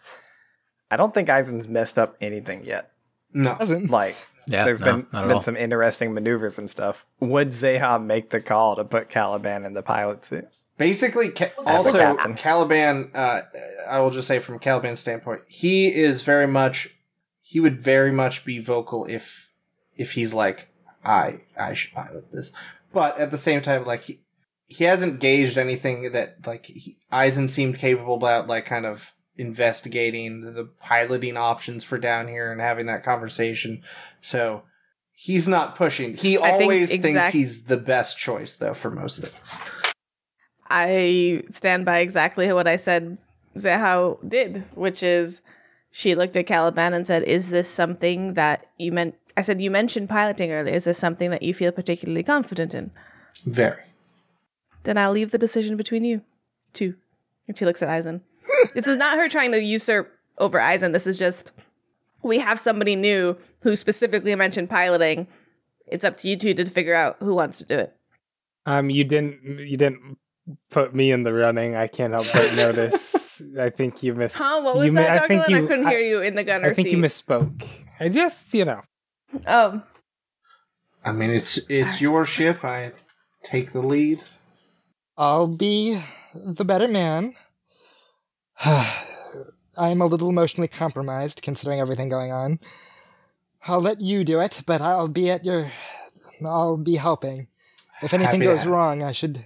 I 0.91 0.97
don't 0.97 1.15
think 1.15 1.31
Eisen's 1.31 1.69
messed 1.69 1.99
up 1.99 2.17
anything 2.21 2.65
yet. 2.65 2.91
No, 3.33 3.57
doesn't. 3.57 3.91
Like, 3.91 4.17
yeah, 4.47 4.65
there's 4.65 4.81
no, 4.81 4.87
been 4.87 5.07
not 5.13 5.23
at 5.23 5.29
been 5.29 5.37
all. 5.37 5.43
some 5.43 5.57
interesting 5.57 6.13
maneuvers 6.13 6.59
and 6.59 6.69
stuff. 6.69 7.07
Would 7.21 7.51
Zeha 7.51 8.05
make 8.05 8.31
the 8.31 8.41
call 8.41 8.75
to 8.77 8.85
put 8.85 9.09
Caliban 9.09 9.65
in 9.65 9.75
the 9.75 9.83
pilot 9.83 10.25
seat? 10.25 10.45
Basically, 10.77 11.29
Ca- 11.29 11.51
also 11.65 11.93
captain. 11.93 12.35
Caliban. 12.35 13.11
Uh, 13.15 13.43
I 13.89 14.01
will 14.01 14.11
just 14.11 14.27
say 14.27 14.39
from 14.41 14.59
Caliban's 14.59 14.99
standpoint, 14.99 15.43
he 15.47 15.95
is 15.95 16.23
very 16.23 16.47
much. 16.49 16.89
He 17.51 17.59
would 17.59 17.83
very 17.83 18.13
much 18.13 18.45
be 18.45 18.61
vocal 18.61 19.07
if, 19.07 19.49
if 19.97 20.13
he's 20.13 20.33
like, 20.33 20.69
I 21.05 21.41
I 21.59 21.75
should 21.75 21.93
pilot 21.93 22.31
this, 22.31 22.53
but 22.93 23.19
at 23.19 23.33
the 23.33 23.39
same 23.39 23.61
time, 23.61 23.85
like 23.85 24.03
he 24.03 24.21
he 24.67 24.85
hasn't 24.85 25.19
gauged 25.19 25.59
anything 25.59 26.13
that 26.13 26.47
like 26.47 26.67
he, 26.67 26.97
Eisen 27.11 27.49
seemed 27.49 27.79
capable 27.79 28.15
about, 28.15 28.47
like 28.47 28.67
kind 28.67 28.87
of 28.87 29.13
investigating 29.37 30.43
the 30.53 30.71
piloting 30.81 31.37
options 31.37 31.83
for 31.83 31.99
down 31.99 32.29
here 32.29 32.53
and 32.53 32.61
having 32.61 32.87
that 32.87 33.03
conversation. 33.03 33.83
So 34.21 34.63
he's 35.11 35.49
not 35.49 35.75
pushing. 35.75 36.17
He 36.17 36.39
I 36.39 36.53
think 36.53 36.63
always 36.63 36.89
thinks 36.91 37.31
he's 37.31 37.65
the 37.65 37.77
best 37.77 38.17
choice 38.17 38.55
though 38.55 38.75
for 38.75 38.93
most 38.93 39.21
things. 39.21 39.59
I 40.69 41.43
stand 41.49 41.85
by 41.85 41.99
exactly 41.99 42.53
what 42.53 42.69
I 42.69 42.77
said 42.77 43.19
Zehao 43.57 44.29
did, 44.29 44.65
which 44.75 45.03
is 45.03 45.43
she 45.91 46.15
looked 46.15 46.37
at 46.37 46.47
Caliban 46.47 46.95
and 46.95 47.07
said, 47.07 47.23
Is 47.25 47.51
this 47.51 47.69
something 47.69 48.35
that 48.35 48.67
you 48.79 48.93
meant? 48.93 49.17
I 49.37 49.43
said, 49.43 49.61
You 49.61 49.71
mentioned 49.71 50.09
piloting 50.09 50.53
earlier. 50.53 50.75
Is 50.75 50.85
this 50.85 50.99
something 50.99 51.31
that 51.31 51.43
you 51.43 51.55
feel 51.55 51.73
particularly 51.73 52.23
confident 52.23 52.75
in? 52.75 52.91
Very. 53.45 53.83
Then 54.85 54.97
I'll 54.99 55.13
leave 55.13 55.31
the 55.31 55.39
decision 55.39 55.77
between 55.77 56.05
you 56.05 56.23
two. 56.73 56.95
And 57.49 57.59
she 57.59 57.65
looks 57.65 57.83
at 57.83 57.89
Eisen. 57.89 58.23
this 58.75 58.87
is 58.87 58.97
not 58.97 59.19
her 59.19 59.29
trying 59.29 59.53
to 59.53 59.63
usurp 59.63 60.13
over 60.39 60.61
Eisen. 60.61 60.93
This 60.93 61.07
is 61.07 61.19
just 61.19 61.53
we 62.23 62.39
have 62.39 62.61
somebody 62.61 62.97
new 62.97 63.37
who 63.61 63.77
specifically 63.77 64.35
mentioned 64.35 64.71
piloting. 64.71 65.27
It's 65.87 66.05
up 66.05 66.17
to 66.19 66.29
you 66.29 66.37
two 66.37 66.55
to 66.55 66.65
figure 66.67 66.95
out 66.95 67.17
who 67.21 67.35
wants 67.35 67.59
to 67.59 67.65
do 67.65 67.79
it. 67.79 67.97
Um, 68.67 68.91
you 68.91 69.05
didn't 69.05 69.41
you 69.67 69.77
didn't 69.77 70.19
put 70.71 70.95
me 70.95 71.11
in 71.11 71.25
the 71.25 71.33
running. 71.33 71.75
I 71.75 71.89
can't 71.89 72.13
help 72.13 72.27
but 72.33 72.55
notice. 72.57 73.20
I 73.59 73.71
think 73.71 74.03
you 74.03 74.15
missed. 74.15 74.37
Huh? 74.37 74.61
What 74.63 74.77
was 74.77 74.87
you 74.87 74.93
that, 74.93 75.11
mi- 75.13 75.19
I 75.25 75.29
think 75.29 75.43
Dr. 75.43 75.57
I 75.65 75.67
couldn't 75.67 75.87
I- 75.87 75.91
hear 75.91 76.01
you 76.01 76.23
in 76.23 76.35
the 76.35 76.45
gunner 76.45 76.69
I 76.71 76.73
think 76.75 76.87
seat. 76.89 76.97
you 76.97 77.03
misspoke. 77.03 77.67
I 77.99 78.09
just 78.09 78.53
you 78.55 78.65
know. 78.65 78.83
Oh, 79.47 79.83
I 81.05 81.13
mean, 81.13 81.31
it's 81.31 81.59
it's 81.69 82.01
your 82.01 82.25
ship. 82.25 82.65
I 82.65 82.93
take 83.43 83.73
the 83.73 83.81
lead. 83.83 84.25
I'll 85.17 85.49
be 85.49 86.01
the 86.35 86.65
better 86.65 86.89
man. 86.89 87.35
I'm 89.77 90.01
a 90.01 90.07
little 90.07 90.29
emotionally 90.29 90.69
compromised 90.69 91.43
considering 91.43 91.81
everything 91.81 92.09
going 92.09 92.33
on. 92.33 92.59
I'll 93.67 93.81
let 93.81 94.01
you 94.01 94.25
do 94.25 94.41
it, 94.41 94.61
but 94.67 94.81
I'll 94.81 95.09
be 95.09 95.31
at 95.31 95.45
your. 95.45 95.71
I'll 96.45 96.77
be 96.77 96.97
helping. 96.97 97.49
If 98.03 98.15
anything 98.15 98.41
Happy 98.41 98.57
goes 98.57 98.67
wrong, 98.67 99.03
I 99.03 99.13
should. 99.13 99.45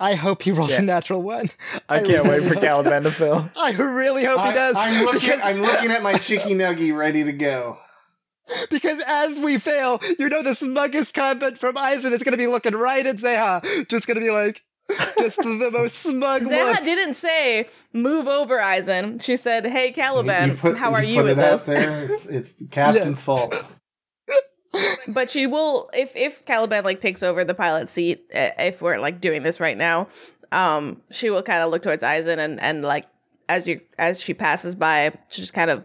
I 0.00 0.14
hope 0.14 0.42
he 0.42 0.52
rolls 0.52 0.70
Yeah. 0.70 0.78
a 0.78 0.82
natural 0.82 1.22
one. 1.22 1.50
I 1.88 2.00
can't 2.00 2.26
wait 2.28 2.42
for 2.42 2.50
really- 2.50 2.60
Caliban 2.60 3.02
to 3.02 3.10
fill. 3.20 3.50
I 3.56 3.72
really 3.72 4.24
hope 4.24 4.40
he 4.46 4.52
does. 4.52 4.76
I'm 4.78 5.04
looking. 5.04 5.40
I'm 5.42 5.60
looking 5.60 5.90
at 5.90 6.02
my 6.02 6.14
chicky 6.14 6.54
nuggy 6.54 6.96
ready 6.96 7.24
to 7.24 7.32
go. 7.32 7.78
because 8.70 9.02
as 9.06 9.38
we 9.38 9.58
fail, 9.58 10.00
you 10.18 10.28
know 10.28 10.42
the 10.42 10.54
smuggest 10.54 11.12
comment 11.14 11.58
from 11.58 11.76
Eisen 11.76 12.12
is 12.12 12.22
going 12.22 12.32
to 12.32 12.38
be 12.38 12.46
looking 12.46 12.74
right 12.74 13.04
at 13.04 13.16
Zeha, 13.16 13.86
just 13.88 14.06
going 14.06 14.14
to 14.16 14.20
be 14.24 14.30
like, 14.30 14.62
Just 15.18 15.36
the 15.38 15.70
most 15.72 15.96
smug 15.98 16.42
Zana 16.42 16.74
look. 16.76 16.84
didn't 16.84 17.12
say 17.14 17.68
move 17.92 18.26
over, 18.26 18.58
Eisen. 18.58 19.18
She 19.18 19.36
said, 19.36 19.66
"Hey, 19.66 19.92
Caliban, 19.92 20.50
You 20.50 20.54
put- 20.56 20.78
how 20.78 20.94
are 20.94 21.02
you 21.04 21.16
you 21.16 21.20
put 21.22 21.36
with 21.36 21.38
out 21.38 21.50
this?" 21.58 21.64
there. 21.66 22.10
It's, 22.12 22.26
it's 22.26 22.52
the 22.54 22.66
captain's 22.68 23.22
fault. 23.22 23.54
But 25.06 25.30
she 25.30 25.46
will, 25.46 25.90
if 25.92 26.14
if 26.14 26.44
Caliban 26.44 26.84
like 26.84 27.00
takes 27.00 27.22
over 27.22 27.44
the 27.44 27.54
pilot 27.54 27.88
seat, 27.88 28.26
eh, 28.30 28.50
if 28.58 28.82
we're 28.82 28.98
like 28.98 29.20
doing 29.20 29.42
this 29.42 29.60
right 29.60 29.76
now, 29.76 30.08
um, 30.52 31.02
she 31.10 31.30
will 31.30 31.42
kind 31.42 31.62
of 31.62 31.70
look 31.70 31.82
towards 31.82 32.02
Eisen 32.02 32.38
and 32.38 32.60
and 32.60 32.82
like 32.82 33.06
as 33.48 33.66
you 33.66 33.80
as 33.98 34.20
she 34.20 34.34
passes 34.34 34.74
by, 34.74 35.12
she 35.28 35.42
just 35.42 35.54
kind 35.54 35.70
of 35.70 35.84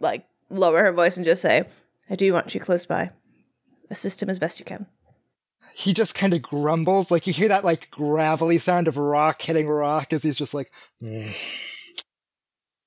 like 0.00 0.26
lower 0.50 0.84
her 0.84 0.92
voice 0.92 1.16
and 1.16 1.24
just 1.24 1.42
say, 1.42 1.64
"I 2.08 2.16
do 2.16 2.32
want 2.32 2.54
you 2.54 2.60
close 2.60 2.86
by. 2.86 3.10
Assist 3.90 4.22
him 4.22 4.30
as 4.30 4.38
best 4.38 4.58
you 4.58 4.64
can." 4.64 4.86
He 5.74 5.92
just 5.92 6.14
kind 6.14 6.32
of 6.32 6.40
grumbles, 6.40 7.10
like 7.10 7.26
you 7.26 7.32
hear 7.32 7.48
that 7.48 7.64
like 7.64 7.90
gravelly 7.90 8.58
sound 8.58 8.88
of 8.88 8.96
rock 8.96 9.42
hitting 9.42 9.68
rock 9.68 10.12
as 10.12 10.22
he's 10.22 10.36
just 10.36 10.54
like, 10.54 10.70
"Mm." 11.02 11.34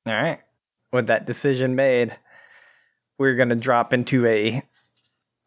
All 0.05 0.13
right. 0.13 0.39
With 0.91 1.07
that 1.07 1.27
decision 1.27 1.75
made, 1.75 2.17
we're 3.19 3.35
going 3.35 3.49
to 3.49 3.55
drop 3.55 3.93
into 3.93 4.25
a 4.25 4.63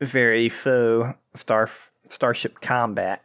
very 0.02 0.48
faux 0.48 1.16
star 1.34 1.68
starship 2.08 2.60
combat. 2.60 3.22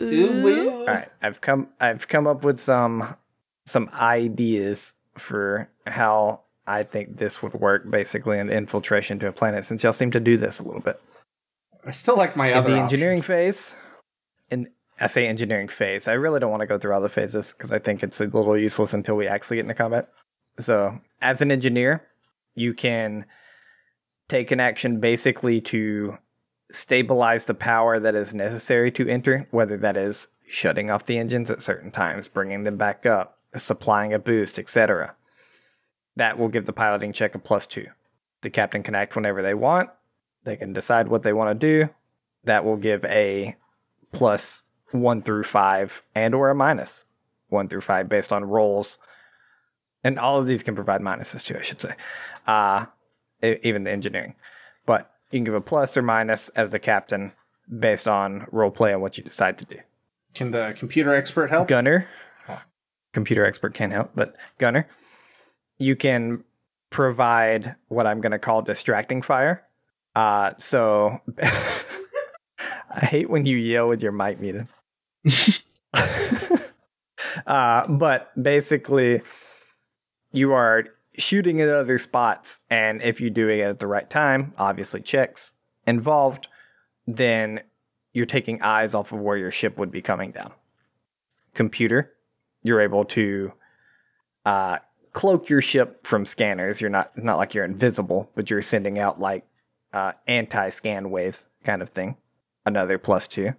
All 0.00 0.86
right, 0.86 1.08
I've 1.22 1.40
come 1.40 1.68
I've 1.80 2.08
come 2.08 2.26
up 2.26 2.44
with 2.44 2.58
some 2.58 3.16
some 3.66 3.90
ideas 3.94 4.94
for 5.16 5.68
how 5.86 6.40
I 6.66 6.82
think 6.84 7.18
this 7.18 7.42
would 7.42 7.54
work 7.54 7.90
basically 7.90 8.38
in 8.38 8.48
infiltration 8.50 9.18
to 9.20 9.28
a 9.28 9.32
planet 9.32 9.64
since 9.64 9.82
y'all 9.82 9.92
seem 9.92 10.10
to 10.12 10.20
do 10.20 10.36
this 10.36 10.58
a 10.60 10.64
little 10.64 10.80
bit. 10.80 11.00
I 11.84 11.90
still 11.90 12.16
like 12.16 12.36
my 12.36 12.48
In 12.48 12.54
other 12.54 12.70
the 12.70 12.74
option. 12.76 12.84
engineering 12.84 13.22
phase, 13.22 13.74
and 14.50 14.68
I 15.00 15.08
say 15.08 15.26
engineering 15.26 15.68
phase, 15.68 16.06
I 16.06 16.12
really 16.12 16.38
don't 16.40 16.50
want 16.50 16.60
to 16.60 16.66
go 16.66 16.78
through 16.78 16.94
all 16.94 17.00
the 17.00 17.08
phases 17.08 17.52
because 17.52 17.72
I 17.72 17.78
think 17.80 18.02
it's 18.02 18.20
a 18.20 18.24
little 18.24 18.56
useless 18.56 18.94
until 18.94 19.16
we 19.16 19.26
actually 19.26 19.56
get 19.56 19.62
into 19.64 19.74
combat. 19.74 20.08
So, 20.58 21.00
as 21.20 21.40
an 21.40 21.50
engineer, 21.50 22.02
you 22.54 22.72
can 22.74 23.24
take 24.32 24.50
an 24.50 24.60
action 24.60 24.98
basically 24.98 25.60
to 25.60 26.16
stabilize 26.70 27.44
the 27.44 27.52
power 27.52 28.00
that 28.00 28.14
is 28.14 28.32
necessary 28.32 28.90
to 28.90 29.06
enter, 29.06 29.46
whether 29.50 29.76
that 29.76 29.94
is 29.94 30.28
shutting 30.48 30.90
off 30.90 31.04
the 31.04 31.18
engines 31.18 31.50
at 31.50 31.60
certain 31.60 31.90
times, 31.90 32.28
bringing 32.28 32.64
them 32.64 32.78
back 32.78 33.04
up, 33.04 33.38
supplying 33.54 34.14
a 34.14 34.18
boost, 34.18 34.58
etc. 34.58 35.14
That 36.16 36.38
will 36.38 36.48
give 36.48 36.64
the 36.64 36.72
piloting 36.72 37.12
check 37.12 37.34
a 37.34 37.38
plus 37.38 37.66
two. 37.66 37.88
The 38.40 38.48
captain 38.48 38.82
can 38.82 38.94
act 38.94 39.14
whenever 39.14 39.42
they 39.42 39.52
want. 39.52 39.90
They 40.44 40.56
can 40.56 40.72
decide 40.72 41.08
what 41.08 41.22
they 41.22 41.34
want 41.34 41.60
to 41.60 41.84
do. 41.84 41.92
That 42.44 42.64
will 42.64 42.78
give 42.78 43.04
a 43.04 43.56
plus 44.12 44.64
one 44.92 45.20
through 45.20 45.44
five 45.44 46.02
and 46.14 46.34
or 46.34 46.48
a 46.48 46.54
minus 46.54 47.04
one 47.50 47.68
through 47.68 47.82
five 47.82 48.08
based 48.08 48.32
on 48.32 48.46
rolls. 48.46 48.96
And 50.02 50.18
all 50.18 50.38
of 50.38 50.46
these 50.46 50.62
can 50.62 50.74
provide 50.74 51.02
minuses 51.02 51.44
too, 51.44 51.58
I 51.58 51.60
should 51.60 51.82
say. 51.82 51.94
Uh, 52.46 52.86
even 53.42 53.84
the 53.84 53.90
engineering. 53.90 54.34
But 54.86 55.10
you 55.30 55.38
can 55.38 55.44
give 55.44 55.54
a 55.54 55.60
plus 55.60 55.96
or 55.96 56.02
minus 56.02 56.48
as 56.50 56.70
the 56.70 56.78
captain 56.78 57.32
based 57.78 58.08
on 58.08 58.46
role 58.50 58.70
play 58.70 58.92
and 58.92 59.00
what 59.00 59.16
you 59.16 59.24
decide 59.24 59.58
to 59.58 59.64
do. 59.64 59.78
Can 60.34 60.50
the 60.50 60.74
computer 60.76 61.14
expert 61.14 61.50
help? 61.50 61.68
Gunner, 61.68 62.06
computer 63.12 63.44
expert 63.44 63.74
can't 63.74 63.92
help, 63.92 64.10
but 64.14 64.36
Gunner, 64.58 64.88
you 65.78 65.96
can 65.96 66.44
provide 66.90 67.76
what 67.88 68.06
I'm 68.06 68.20
going 68.20 68.32
to 68.32 68.38
call 68.38 68.62
distracting 68.62 69.22
fire. 69.22 69.62
Uh, 70.14 70.52
so 70.58 71.20
I 71.42 73.06
hate 73.06 73.30
when 73.30 73.46
you 73.46 73.56
yell 73.56 73.88
with 73.88 74.02
your 74.02 74.12
mic 74.12 74.40
muted. 74.40 74.68
uh, 77.46 77.86
but 77.86 78.30
basically, 78.40 79.22
you 80.32 80.52
are 80.52 80.84
shooting 81.18 81.60
at 81.60 81.68
other 81.68 81.98
spots, 81.98 82.60
and 82.70 83.02
if 83.02 83.20
you're 83.20 83.30
doing 83.30 83.60
it 83.60 83.64
at 83.64 83.78
the 83.78 83.86
right 83.86 84.08
time, 84.08 84.54
obviously 84.58 85.00
checks 85.00 85.52
involved, 85.86 86.48
then 87.06 87.60
you're 88.12 88.26
taking 88.26 88.62
eyes 88.62 88.94
off 88.94 89.12
of 89.12 89.20
where 89.20 89.36
your 89.36 89.50
ship 89.50 89.78
would 89.78 89.90
be 89.90 90.02
coming 90.02 90.30
down. 90.30 90.52
Computer, 91.54 92.12
you're 92.62 92.80
able 92.80 93.04
to 93.04 93.52
uh, 94.44 94.78
cloak 95.12 95.48
your 95.48 95.60
ship 95.60 96.06
from 96.06 96.24
scanners. 96.24 96.80
You're 96.80 96.90
not 96.90 97.16
not 97.16 97.38
like 97.38 97.54
you're 97.54 97.64
invisible, 97.64 98.30
but 98.34 98.50
you're 98.50 98.62
sending 98.62 98.98
out 98.98 99.20
like 99.20 99.44
uh, 99.92 100.12
anti-scan 100.26 101.10
waves 101.10 101.44
kind 101.64 101.82
of 101.82 101.90
thing. 101.90 102.16
Another 102.64 102.96
plus 102.96 103.26
two, 103.26 103.54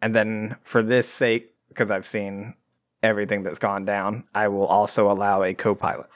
and 0.00 0.14
then 0.14 0.56
for 0.62 0.82
this 0.82 1.08
sake, 1.08 1.52
because 1.68 1.90
I've 1.90 2.06
seen 2.06 2.54
everything 3.02 3.42
that's 3.42 3.58
gone 3.58 3.84
down, 3.84 4.24
I 4.34 4.48
will 4.48 4.66
also 4.66 5.10
allow 5.10 5.42
a 5.42 5.52
co-pilot. 5.52 6.06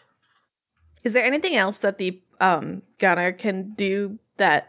Is 1.04 1.12
there 1.12 1.24
anything 1.24 1.56
else 1.56 1.78
that 1.78 1.98
the 1.98 2.20
um, 2.40 2.82
gunner 2.98 3.32
can 3.32 3.72
do 3.74 4.18
that 4.36 4.68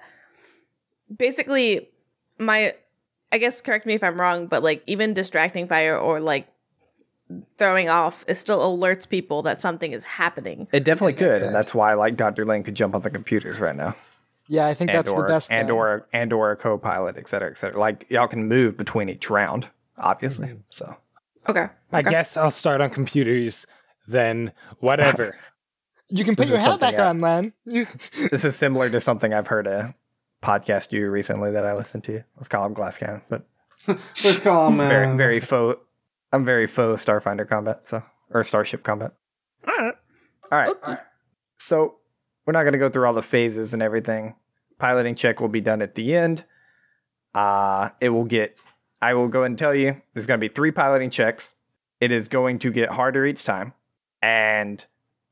basically 1.16 1.90
my 2.38 2.74
I 3.32 3.38
guess 3.38 3.62
correct 3.62 3.86
me 3.86 3.94
if 3.94 4.04
I'm 4.04 4.20
wrong, 4.20 4.48
but 4.48 4.62
like 4.62 4.84
even 4.88 5.14
distracting 5.14 5.68
fire 5.68 5.98
or 5.98 6.20
like 6.20 6.48
throwing 7.58 7.88
off 7.88 8.26
it 8.28 8.36
still 8.36 8.60
alerts 8.60 9.08
people 9.08 9.42
that 9.44 9.62
something 9.62 9.94
is 9.94 10.04
happening. 10.04 10.68
It 10.74 10.84
definitely 10.84 11.14
could, 11.14 11.42
and 11.42 11.56
that's 11.56 11.74
why 11.74 11.94
like 11.94 12.18
Dr. 12.18 12.44
Lane 12.46 12.64
could 12.64 12.76
jump 12.76 12.94
on 12.94 13.02
the 13.02 13.10
computers 13.10 13.60
right 13.60 13.76
now. 13.76 13.96
Yeah, 14.48 14.66
I 14.68 14.74
think 14.74 14.90
and 14.90 14.98
that's 14.98 15.10
or 15.10 15.22
the 15.22 15.28
best. 15.30 15.50
and 15.50 15.70
thing. 15.70 15.78
or 15.78 16.08
and 16.12 16.34
or 16.34 16.52
a 16.52 16.58
co-pilot, 16.58 17.16
et 17.18 17.30
cetera, 17.30 17.50
et 17.50 17.58
cetera. 17.58 17.80
Like 17.80 18.06
y'all 18.10 18.28
can 18.28 18.50
move 18.50 18.76
between 18.76 19.08
each 19.08 19.30
round, 19.30 19.70
obviously. 19.98 20.48
Mm-hmm. 20.50 20.58
So 20.70 20.98
Okay. 21.48 21.68
I 21.94 22.00
Okay. 22.00 22.10
guess 22.10 22.36
I'll 22.36 22.52
start 22.52 22.82
on 22.82 22.90
computers, 22.90 23.66
then 24.08 24.52
whatever. 24.80 25.38
you 26.12 26.24
can 26.24 26.36
put 26.36 26.44
this 26.44 26.50
your 26.50 26.60
is 26.60 26.66
hat 26.66 26.80
back 26.80 26.96
I- 26.96 27.08
on, 27.08 27.20
Len. 27.22 27.54
You, 27.66 27.88
this 28.32 28.46
is 28.46 28.56
similar 28.56 28.90
to 28.90 29.02
something 29.02 29.34
I've 29.34 29.48
heard 29.48 29.68
a 29.68 29.96
podcast 30.44 30.90
do 30.90 31.10
recently 31.10 31.52
that 31.52 31.66
I 31.66 31.74
listened 31.74 32.04
to. 32.06 32.24
Let's 32.36 32.48
call 32.48 32.66
him 32.66 32.74
Glass 32.74 32.98
Cannon, 32.98 33.22
but 33.30 33.46
Let's 33.88 34.40
call 34.40 34.68
him. 34.68 34.80
Uh, 34.80 34.88
very 34.88 35.18
very 35.18 35.40
faux. 35.40 35.80
I'm 36.32 36.46
very 36.46 36.68
faux 36.68 37.04
Starfinder 37.04 37.48
combat, 37.48 37.88
so 37.88 38.04
or 38.30 38.44
Starship 38.44 38.84
combat. 38.84 39.14
All 39.68 39.74
right. 39.78 39.94
All 40.52 40.58
right. 40.58 40.70
Okay. 40.70 40.96
So 41.58 41.96
we're 42.46 42.54
not 42.54 42.64
going 42.64 42.74
to 42.74 42.80
go 42.80 42.90
through 42.90 43.06
all 43.08 43.14
the 43.14 43.22
phases 43.22 43.74
and 43.74 43.82
everything. 43.82 44.36
Piloting 44.80 45.16
check 45.16 45.40
will 45.42 45.48
be 45.50 45.62
done 45.62 45.82
at 45.82 45.96
the 45.96 46.16
end. 46.16 46.44
Uh, 47.34 47.90
it 48.00 48.10
will 48.10 48.24
get. 48.26 48.60
I 49.02 49.14
will 49.14 49.28
go 49.28 49.40
ahead 49.40 49.52
and 49.52 49.58
tell 49.58 49.74
you. 49.76 50.00
There's 50.14 50.26
going 50.28 50.40
to 50.40 50.48
be 50.48 50.54
three 50.54 50.72
piloting 50.72 51.10
checks. 51.10 51.54
It 52.00 52.12
is 52.12 52.28
going 52.28 52.60
to 52.60 52.72
get 52.72 52.90
harder 52.90 53.26
each 53.26 53.44
time, 53.44 53.74
and 54.22 54.84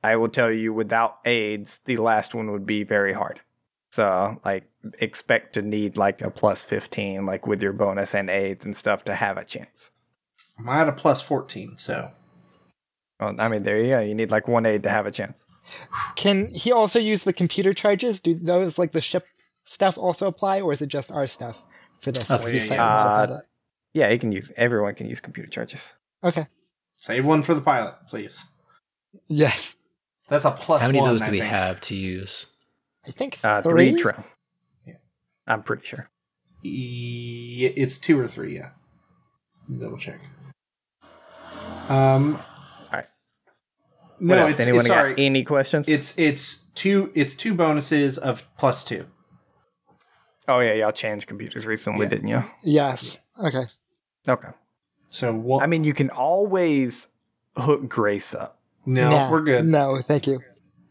I 0.04 0.16
will 0.16 0.30
tell 0.30 0.52
you 0.52 0.74
without 0.74 1.20
aids, 1.26 1.82
the 1.86 1.98
last 1.98 2.34
one 2.34 2.52
would 2.52 2.66
be 2.66 2.84
very 2.84 3.14
hard. 3.14 3.42
So, 3.92 4.40
like, 4.46 4.66
expect 5.00 5.54
to 5.54 5.62
need 5.62 5.98
like 5.98 6.22
a 6.22 6.30
plus 6.30 6.64
15, 6.64 7.26
like 7.26 7.48
with 7.48 7.62
your 7.62 7.74
bonus 7.74 8.14
and 8.14 8.30
aids 8.30 8.64
and 8.64 8.76
stuff 8.76 9.04
to 9.06 9.16
have 9.16 9.38
a 9.38 9.44
chance. 9.44 9.92
I'm 10.58 10.70
at 10.70 10.88
a 10.88 10.92
plus 10.92 11.22
14, 11.22 11.78
so. 11.78 12.12
Well, 13.20 13.36
I 13.40 13.48
mean, 13.48 13.64
there 13.64 13.82
you 13.82 13.90
go. 13.90 14.00
You 14.00 14.16
need 14.16 14.32
like 14.32 14.48
one 14.48 14.66
aid 14.66 14.84
to 14.84 14.90
have 14.90 15.06
a 15.06 15.12
chance. 15.12 15.46
can 16.16 16.50
he 16.54 16.72
also 16.72 17.00
use 17.00 17.24
the 17.24 17.34
computer 17.34 17.74
charges? 17.74 18.20
Do 18.20 18.34
those 18.34 18.78
like 18.78 18.92
the 18.92 19.02
ship 19.02 19.26
stuff 19.66 19.98
also 19.98 20.28
apply, 20.28 20.62
or 20.62 20.72
is 20.72 20.82
it 20.82 20.88
just 20.88 21.12
our 21.12 21.28
stuff 21.28 21.66
for 21.98 22.12
this? 22.12 22.30
Oh, 22.32 22.46
yeah, 22.48 22.64
yeah. 22.64 22.78
modified 22.78 23.30
Uh, 23.30 23.42
Yeah, 23.94 24.10
you 24.10 24.18
can 24.18 24.32
use. 24.32 24.52
Everyone 24.56 24.96
can 24.96 25.08
use 25.08 25.20
computer 25.20 25.50
charges. 25.50 25.92
Okay. 26.24 26.48
Save 26.98 27.26
one 27.26 27.44
for 27.44 27.54
the 27.54 27.62
pilot, 27.62 27.96
please. 28.08 28.44
Yes. 29.28 29.76
That's 30.30 30.46
a 30.46 30.52
plus 30.52 30.82
How 30.82 30.88
many 30.88 31.00
of 31.00 31.06
those 31.08 31.22
do 31.22 31.28
I 31.28 31.32
we 31.32 31.40
think. 31.40 31.52
have 31.52 31.82
to 31.82 31.96
use? 31.96 32.46
I 33.08 33.12
think 33.12 33.40
Uh, 33.44 33.62
three. 33.62 33.92
three 33.98 34.12
each. 34.12 34.18
Yeah. 34.86 34.94
I'm 35.48 35.64
pretty 35.64 35.86
sure. 35.86 36.10
E- 36.64 37.72
it's 37.76 37.98
two 37.98 38.20
or 38.20 38.28
three, 38.28 38.56
yeah. 38.56 38.70
Double 39.80 39.98
check. 39.98 40.20
Um. 41.90 42.40
Alright. 42.88 43.08
No, 44.20 44.48
it's, 44.48 44.60
Anyone 44.60 44.80
it's 44.82 44.88
sorry. 44.88 45.16
got 45.16 45.22
any 45.22 45.44
questions? 45.44 45.88
It's 45.88 46.14
it's 46.18 46.58
two 46.76 47.12
it's 47.16 47.34
two 47.34 47.54
bonuses 47.56 48.18
of 48.18 48.48
plus 48.58 48.84
two. 48.84 49.06
oh 50.48 50.60
yeah, 50.60 50.74
y'all 50.74 50.92
changed 50.92 51.28
computers 51.28 51.66
recently, 51.66 52.06
Yeah. 52.06 52.10
didn't 52.10 52.28
you? 52.28 52.44
Yes. 52.64 53.18
Okay. 53.44 53.64
Okay. 54.28 54.50
So 55.10 55.34
what? 55.34 55.64
I 55.64 55.68
mean, 55.68 55.84
you 55.84 55.94
can 55.94 56.10
always 56.12 57.08
hook 57.58 57.88
Grace 57.90 58.36
up. 58.36 58.59
No, 58.90 59.10
Nah, 59.10 59.32
we're 59.32 59.42
good. 59.42 59.66
No, 59.66 59.98
thank 59.98 60.28
you. 60.28 60.42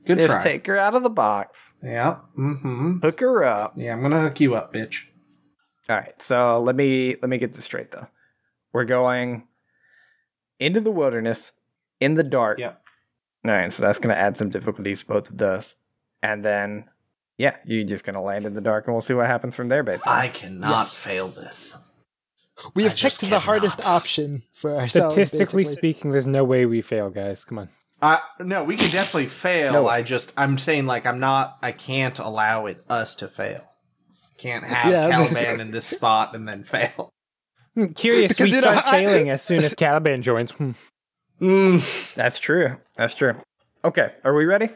Good 0.06 0.18
Just 0.20 0.30
try. 0.32 0.42
take 0.42 0.66
her 0.66 0.76
out 0.78 0.94
of 0.94 1.02
the 1.02 1.10
box, 1.10 1.74
yeah. 1.82 2.16
Mm-hmm. 2.38 3.00
hook 3.00 3.20
her 3.20 3.44
up. 3.44 3.74
Yeah, 3.76 3.92
I'm 3.92 4.00
gonna 4.02 4.20
hook 4.22 4.40
you 4.40 4.54
up, 4.54 4.72
bitch. 4.72 5.02
All 5.90 5.96
right. 5.96 6.20
So 6.22 6.60
let 6.62 6.76
me 6.76 7.16
let 7.20 7.28
me 7.28 7.38
get 7.38 7.52
this 7.54 7.64
straight 7.64 7.90
though. 7.90 8.06
We're 8.72 8.84
going 8.84 9.46
into 10.60 10.80
the 10.80 10.90
wilderness 10.90 11.52
in 12.00 12.14
the 12.14 12.22
dark. 12.24 12.58
Yep. 12.58 12.80
All 13.46 13.52
right. 13.52 13.72
So 13.72 13.82
that's 13.82 13.98
going 13.98 14.14
to 14.14 14.20
add 14.20 14.36
some 14.36 14.50
difficulties 14.50 15.00
to 15.00 15.06
both 15.06 15.30
of 15.30 15.38
those, 15.38 15.76
and 16.22 16.44
then 16.44 16.84
yeah, 17.38 17.56
you're 17.64 17.84
just 17.84 18.04
going 18.04 18.14
to 18.14 18.20
land 18.20 18.44
in 18.46 18.54
the 18.54 18.60
dark, 18.60 18.86
and 18.86 18.94
we'll 18.94 19.00
see 19.00 19.14
what 19.14 19.26
happens 19.26 19.54
from 19.56 19.68
there. 19.68 19.82
Basically. 19.82 20.12
I 20.12 20.28
cannot 20.28 20.70
Yes. 20.70 20.94
fail 20.96 21.28
this. 21.28 21.76
We 22.74 22.82
have 22.84 22.94
just 22.94 23.20
picked 23.20 23.30
the 23.30 23.38
hardest 23.40 23.86
option 23.86 24.42
for 24.52 24.74
ourselves. 24.74 25.14
Statistically 25.14 25.64
basically. 25.64 25.92
speaking, 25.92 26.10
there's 26.12 26.26
no 26.26 26.44
way 26.44 26.66
we 26.66 26.82
fail, 26.82 27.08
guys. 27.08 27.44
Come 27.44 27.58
on. 27.60 27.68
Uh, 28.00 28.18
no, 28.40 28.62
we 28.64 28.76
can 28.76 28.90
definitely 28.92 29.26
fail. 29.26 29.72
No. 29.72 29.88
I 29.88 30.02
just, 30.02 30.32
I'm 30.36 30.56
saying, 30.58 30.86
like, 30.86 31.04
I'm 31.06 31.18
not, 31.18 31.58
I 31.62 31.72
can't 31.72 32.16
allow 32.18 32.66
it 32.66 32.84
us 32.88 33.16
to 33.16 33.28
fail. 33.28 33.62
Can't 34.36 34.64
have 34.64 34.92
Yeah. 34.92 35.10
Caliban 35.10 35.60
in 35.60 35.70
this 35.72 35.86
spot 35.86 36.34
and 36.36 36.46
then 36.46 36.62
fail. 36.62 37.10
Hmm, 37.74 37.86
Curious, 37.86 38.28
Because, 38.30 38.44
we 38.50 38.54
you 38.56 38.60
know, 38.60 38.70
start 38.72 38.86
I- 38.86 39.04
failing 39.04 39.30
as 39.30 39.42
soon 39.42 39.64
as 39.64 39.74
Caliban 39.74 40.22
joins. 40.22 40.52
Hmm. 40.52 40.70
Mm. 41.40 42.14
That's 42.14 42.38
true. 42.38 42.76
That's 42.96 43.14
true. 43.14 43.34
Okay, 43.84 44.12
are 44.24 44.34
we 44.34 44.44
ready? 44.44 44.68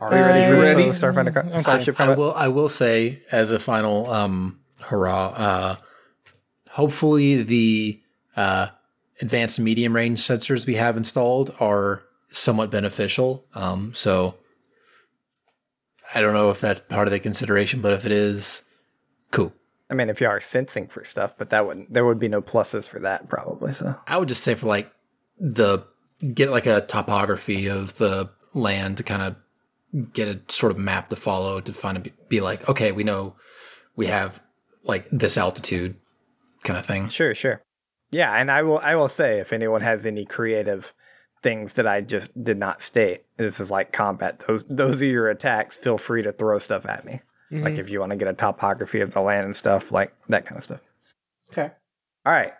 Are 0.00 0.08
Are 0.12 0.16
we 0.16 0.20
ready 0.22 0.54
for 0.54 0.60
ready? 0.60 0.82
the 0.84 0.90
Starfinder 0.90 1.32
co- 1.32 1.48
Okay. 1.48 1.58
Starship 1.58 1.94
I 1.94 1.98
combat? 1.98 2.18
will. 2.18 2.34
I 2.34 2.48
will 2.48 2.68
say 2.68 3.22
as 3.32 3.50
a 3.50 3.58
final 3.58 4.10
um, 4.10 4.60
hurrah. 4.80 5.28
Uh, 5.28 5.76
hopefully, 6.70 7.42
the 7.42 8.00
uh, 8.36 8.68
advanced 9.20 9.58
medium 9.60 9.94
range 9.94 10.20
sensors 10.20 10.66
we 10.66 10.74
have 10.74 10.96
installed 10.96 11.54
are 11.60 12.02
somewhat 12.34 12.70
beneficial. 12.70 13.44
Um, 13.54 13.94
so 13.94 14.36
I 16.14 16.20
don't 16.20 16.34
know 16.34 16.50
if 16.50 16.60
that's 16.60 16.80
part 16.80 17.08
of 17.08 17.12
the 17.12 17.20
consideration, 17.20 17.80
but 17.80 17.92
if 17.92 18.04
it 18.04 18.12
is, 18.12 18.62
cool. 19.30 19.52
I 19.90 19.94
mean, 19.94 20.08
if 20.08 20.20
you 20.20 20.26
are 20.26 20.40
sensing 20.40 20.88
for 20.88 21.04
stuff, 21.04 21.36
but 21.38 21.50
that 21.50 21.66
would 21.66 21.86
there 21.90 22.04
would 22.04 22.18
be 22.18 22.28
no 22.28 22.42
pluses 22.42 22.88
for 22.88 23.00
that 23.00 23.28
probably. 23.28 23.72
So 23.72 23.94
I 24.06 24.18
would 24.18 24.28
just 24.28 24.42
say 24.42 24.54
for 24.54 24.66
like 24.66 24.90
the 25.38 25.84
get 26.32 26.50
like 26.50 26.66
a 26.66 26.80
topography 26.82 27.68
of 27.68 27.96
the 27.98 28.30
land 28.54 28.96
to 28.98 29.02
kind 29.02 29.22
of 29.22 30.12
get 30.12 30.28
a 30.28 30.40
sort 30.52 30.72
of 30.72 30.78
map 30.78 31.08
to 31.10 31.16
follow 31.16 31.60
to 31.60 31.72
find 31.72 31.98
a, 31.98 32.10
be 32.28 32.40
like 32.40 32.68
okay 32.68 32.90
we 32.92 33.04
know 33.04 33.34
we 33.94 34.06
have 34.06 34.40
like 34.82 35.08
this 35.10 35.38
altitude 35.38 35.96
kind 36.62 36.78
of 36.78 36.86
thing. 36.86 37.08
sure, 37.08 37.34
sure, 37.34 37.62
yeah. 38.10 38.32
And 38.32 38.50
I 38.50 38.62
will 38.62 38.78
I 38.78 38.94
will 38.94 39.08
say 39.08 39.38
if 39.38 39.52
anyone 39.52 39.82
has 39.82 40.06
any 40.06 40.24
creative 40.24 40.92
things 41.44 41.74
that 41.74 41.86
I 41.86 42.00
just 42.00 42.32
did 42.42 42.58
not 42.58 42.82
state, 42.82 43.22
this 43.36 43.60
is 43.60 43.70
like 43.70 43.92
combat. 43.92 44.42
Those 44.48 44.64
those 44.64 45.00
are 45.02 45.06
your 45.06 45.28
attacks. 45.30 45.76
Feel 45.76 45.98
free 45.98 46.22
to 46.22 46.32
throw 46.32 46.58
stuff 46.58 46.86
at 46.86 47.04
me. 47.04 47.20
Like 47.52 47.78
if 47.78 47.88
you 47.88 48.00
want 48.00 48.10
to 48.10 48.16
get 48.16 48.26
a 48.26 48.32
topography 48.32 49.00
of 49.00 49.12
the 49.14 49.20
land 49.20 49.44
and 49.44 49.54
stuff, 49.54 49.92
like 49.92 50.12
that 50.28 50.44
kind 50.44 50.58
of 50.58 50.64
stuff. 50.64 50.80
Okay. 51.52 51.70
All 52.26 52.32
right, 52.32 52.52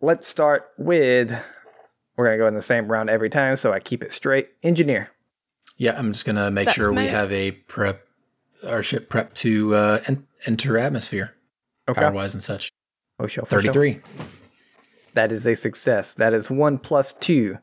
let's 0.00 0.26
start 0.26 0.70
with. 0.78 1.30
We're 2.16 2.24
gonna 2.26 2.38
go 2.38 2.48
in 2.48 2.54
the 2.54 2.62
same 2.62 2.90
round 2.90 3.08
every 3.08 3.30
time, 3.30 3.54
so 3.56 3.72
I 3.72 3.78
keep 3.78 4.02
it 4.02 4.12
straight. 4.12 4.48
Engineer. 4.64 5.10
Yeah, 5.76 5.96
I'm 5.96 6.12
just 6.12 6.24
gonna 6.24 6.50
make 6.50 6.64
That's 6.66 6.76
sure 6.76 6.92
we 6.92 7.06
have 7.06 7.30
a 7.30 7.52
prep 7.52 8.02
our 8.66 8.82
ship 8.82 9.08
prep 9.08 9.32
to 9.34 9.74
uh, 9.76 10.02
en- 10.06 10.26
enter 10.44 10.76
atmosphere 10.76 11.34
Okay. 11.88 12.00
power 12.00 12.10
wise 12.12 12.34
and 12.34 12.42
such. 12.42 12.68
Oh, 13.20 13.26
show 13.28 13.42
for 13.42 13.50
Thirty 13.56 13.66
show. 13.68 13.72
three. 13.72 14.00
That 15.14 15.30
is 15.30 15.46
a 15.46 15.54
success. 15.54 16.14
That 16.14 16.34
is 16.34 16.50
one 16.50 16.78
plus 16.78 17.12
two. 17.12 17.58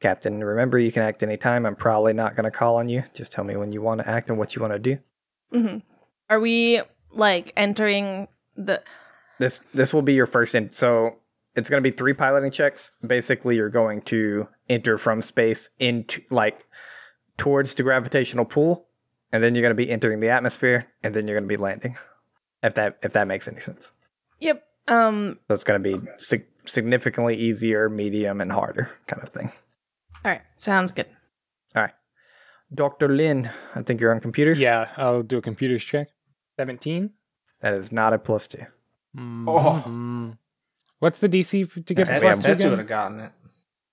Captain, 0.00 0.42
remember 0.42 0.78
you 0.78 0.90
can 0.90 1.02
act 1.02 1.22
anytime. 1.22 1.66
I'm 1.66 1.76
probably 1.76 2.14
not 2.14 2.34
going 2.34 2.44
to 2.44 2.50
call 2.50 2.76
on 2.76 2.88
you. 2.88 3.04
Just 3.12 3.32
tell 3.32 3.44
me 3.44 3.56
when 3.56 3.70
you 3.70 3.82
want 3.82 4.00
to 4.00 4.08
act 4.08 4.30
and 4.30 4.38
what 4.38 4.56
you 4.56 4.62
want 4.62 4.72
to 4.72 4.78
do. 4.78 4.98
hmm 5.52 5.78
Are 6.30 6.40
we 6.40 6.80
like 7.12 7.52
entering 7.56 8.28
the? 8.56 8.82
This 9.38 9.60
this 9.74 9.92
will 9.92 10.02
be 10.02 10.14
your 10.14 10.26
first 10.26 10.54
in. 10.54 10.70
So 10.70 11.16
it's 11.54 11.68
going 11.68 11.82
to 11.82 11.88
be 11.90 11.94
three 11.94 12.14
piloting 12.14 12.50
checks. 12.50 12.92
Basically, 13.06 13.56
you're 13.56 13.68
going 13.68 14.02
to 14.02 14.48
enter 14.68 14.96
from 14.98 15.20
space 15.22 15.70
into 15.78 16.22
like 16.30 16.66
towards 17.36 17.74
the 17.74 17.82
gravitational 17.82 18.44
pull, 18.44 18.86
and 19.32 19.42
then 19.42 19.54
you're 19.54 19.62
going 19.62 19.76
to 19.76 19.82
be 19.82 19.90
entering 19.90 20.20
the 20.20 20.30
atmosphere, 20.30 20.86
and 21.02 21.14
then 21.14 21.26
you're 21.26 21.36
going 21.36 21.48
to 21.48 21.56
be 21.56 21.60
landing. 21.60 21.96
If 22.62 22.74
that 22.74 22.98
if 23.02 23.12
that 23.14 23.26
makes 23.26 23.48
any 23.48 23.60
sense. 23.60 23.92
Yep. 24.40 24.62
Um. 24.88 25.38
So 25.48 25.54
it's 25.54 25.64
going 25.64 25.82
to 25.82 25.98
be 25.98 26.06
sig- 26.18 26.46
significantly 26.64 27.36
easier, 27.36 27.88
medium, 27.88 28.40
and 28.40 28.52
harder 28.52 28.90
kind 29.06 29.22
of 29.22 29.30
thing. 29.30 29.50
All 30.24 30.30
right. 30.32 30.42
Sounds 30.56 30.92
good. 30.92 31.06
All 31.74 31.82
right. 31.82 31.94
Dr. 32.74 33.08
Lin, 33.08 33.50
I 33.74 33.82
think 33.82 34.00
you're 34.00 34.12
on 34.14 34.20
computers. 34.20 34.60
Yeah, 34.60 34.88
I'll 34.96 35.22
do 35.22 35.38
a 35.38 35.42
computers 35.42 35.82
check. 35.82 36.08
17? 36.56 37.10
That 37.62 37.74
is 37.74 37.90
not 37.90 38.12
a 38.12 38.18
plus 38.18 38.46
two. 38.48 38.64
Mhm. 39.16 40.36
What's 41.00 41.18
the 41.18 41.28
DC 41.28 41.64
to 41.86 41.94
get 41.94 42.06
Ted- 42.06 42.20
plus 42.22 42.38
two 42.38 42.48
Tetsu 42.48 42.54
again? 42.54 42.70
would 42.70 42.78
have 42.78 42.88
gotten 42.88 43.20
it. 43.20 43.32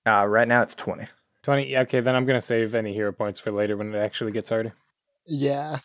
Uh, 0.05 0.25
right 0.25 0.47
now 0.47 0.61
it's 0.61 0.75
20. 0.75 1.05
20. 1.43 1.77
Okay, 1.77 2.01
then 2.01 2.15
I'm 2.15 2.25
going 2.25 2.39
to 2.39 2.45
save 2.45 2.75
any 2.75 2.93
hero 2.93 3.11
points 3.11 3.39
for 3.39 3.51
later 3.51 3.75
when 3.77 3.93
it 3.93 3.97
actually 3.97 4.31
gets 4.31 4.49
harder. 4.49 4.73
Yeah. 5.25 5.79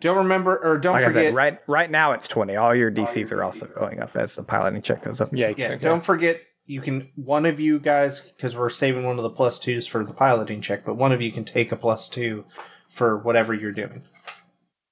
Don't 0.00 0.16
remember, 0.18 0.56
or 0.56 0.78
don't 0.78 0.94
like 0.94 1.04
I 1.04 1.08
forget. 1.08 1.24
said, 1.28 1.34
right 1.34 1.58
right 1.66 1.90
now 1.90 2.12
it's 2.12 2.26
20. 2.28 2.56
All 2.56 2.74
your 2.74 2.90
DCs 2.90 3.30
are 3.32 3.42
also 3.42 3.66
going 3.66 4.00
up 4.00 4.14
as 4.16 4.36
the 4.36 4.42
piloting 4.42 4.80
check 4.82 5.02
goes 5.02 5.20
up. 5.20 5.30
Yikes. 5.32 5.58
yeah, 5.58 5.66
okay. 5.72 5.78
don't 5.78 6.02
forget. 6.04 6.40
You 6.66 6.80
can 6.80 7.08
one 7.14 7.46
of 7.46 7.60
you 7.60 7.78
guys 7.78 8.20
because 8.20 8.56
we're 8.56 8.70
saving 8.70 9.04
one 9.04 9.18
of 9.18 9.22
the 9.22 9.30
plus 9.30 9.58
twos 9.58 9.86
for 9.86 10.04
the 10.04 10.12
piloting 10.12 10.60
check, 10.60 10.84
but 10.84 10.94
one 10.96 11.12
of 11.12 11.22
you 11.22 11.30
can 11.30 11.44
take 11.44 11.70
a 11.72 11.76
plus 11.76 12.08
two 12.08 12.44
for 12.90 13.18
whatever 13.18 13.54
you're 13.54 13.72
doing. 13.72 14.02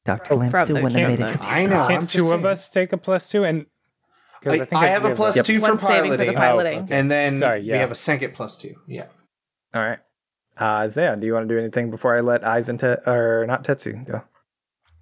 Dr. 0.05 0.35
Lynn 0.37 0.51
From 0.51 0.67
still 0.67 0.83
wouldn't 0.83 1.01
have 1.01 1.09
made 1.09 1.15
it 1.15 1.19
camera. 1.19 1.33
because 1.33 1.47
he 1.57 1.63
I 1.65 1.67
know. 1.67 1.89
Can't 1.89 2.09
two 2.09 2.33
of 2.33 2.45
us 2.45 2.69
take 2.71 2.93
a 2.93 2.99
plus 2.99 3.29
two? 3.29 3.45
And 3.45 3.67
'cause 4.43 4.53
I, 4.53 4.59
think 4.59 4.73
I 4.75 4.87
have 4.89 5.05
a 5.05 5.09
give 5.09 5.17
plus 5.17 5.37
us- 5.39 5.47
two 5.47 5.59
for 5.61 5.71
One 5.71 5.79
saving 5.79 6.11
for 6.13 6.17
the 6.19 6.33
piloting, 6.33 6.37
piloting. 6.37 6.79
Oh, 6.79 6.83
okay. 6.85 6.95
and 6.99 7.11
then 7.11 7.39
Sorry, 7.39 7.63
we 7.63 7.69
have 7.71 7.91
a 7.91 7.95
second 7.97 8.35
plus 8.35 8.57
two. 8.57 8.75
Yeah. 8.87 9.07
All 9.75 9.83
right. 9.83 9.99
Uh, 10.61 10.65
Isaiah, 10.87 11.17
do 11.17 11.27
you 11.27 11.33
want 11.33 11.49
to 11.49 11.53
do 11.55 11.59
anything 11.59 11.91
before 11.91 12.17
I 12.17 12.21
let 12.21 12.47
Eisen 12.47 12.79
te- 12.79 12.87
or 13.07 13.45
not 13.49 13.65
Tetsu 13.65 14.07
go? 14.07 14.23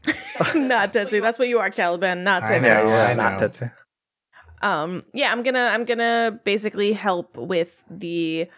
not 0.59 0.93
Tetsu. 0.95 1.21
That's 1.21 1.39
what 1.39 1.49
you 1.49 1.59
are, 1.59 1.69
Caliban. 1.71 2.25
Not 2.25 2.45
Tetsu. 2.45 2.49
I 2.55 2.59
Tetsu. 2.59 2.63
know. 2.63 2.95
I 2.97 3.15
not. 3.15 3.39
Tetsu. 3.39 3.71
Um 4.63 5.03
yeah 5.13 5.33
i'm 5.33 5.43
gonna 5.43 5.69
i'm 5.73 5.85
gonna 5.85 6.39
basically 6.45 6.93
help 6.93 7.37
with 7.37 7.75
the 7.91 8.49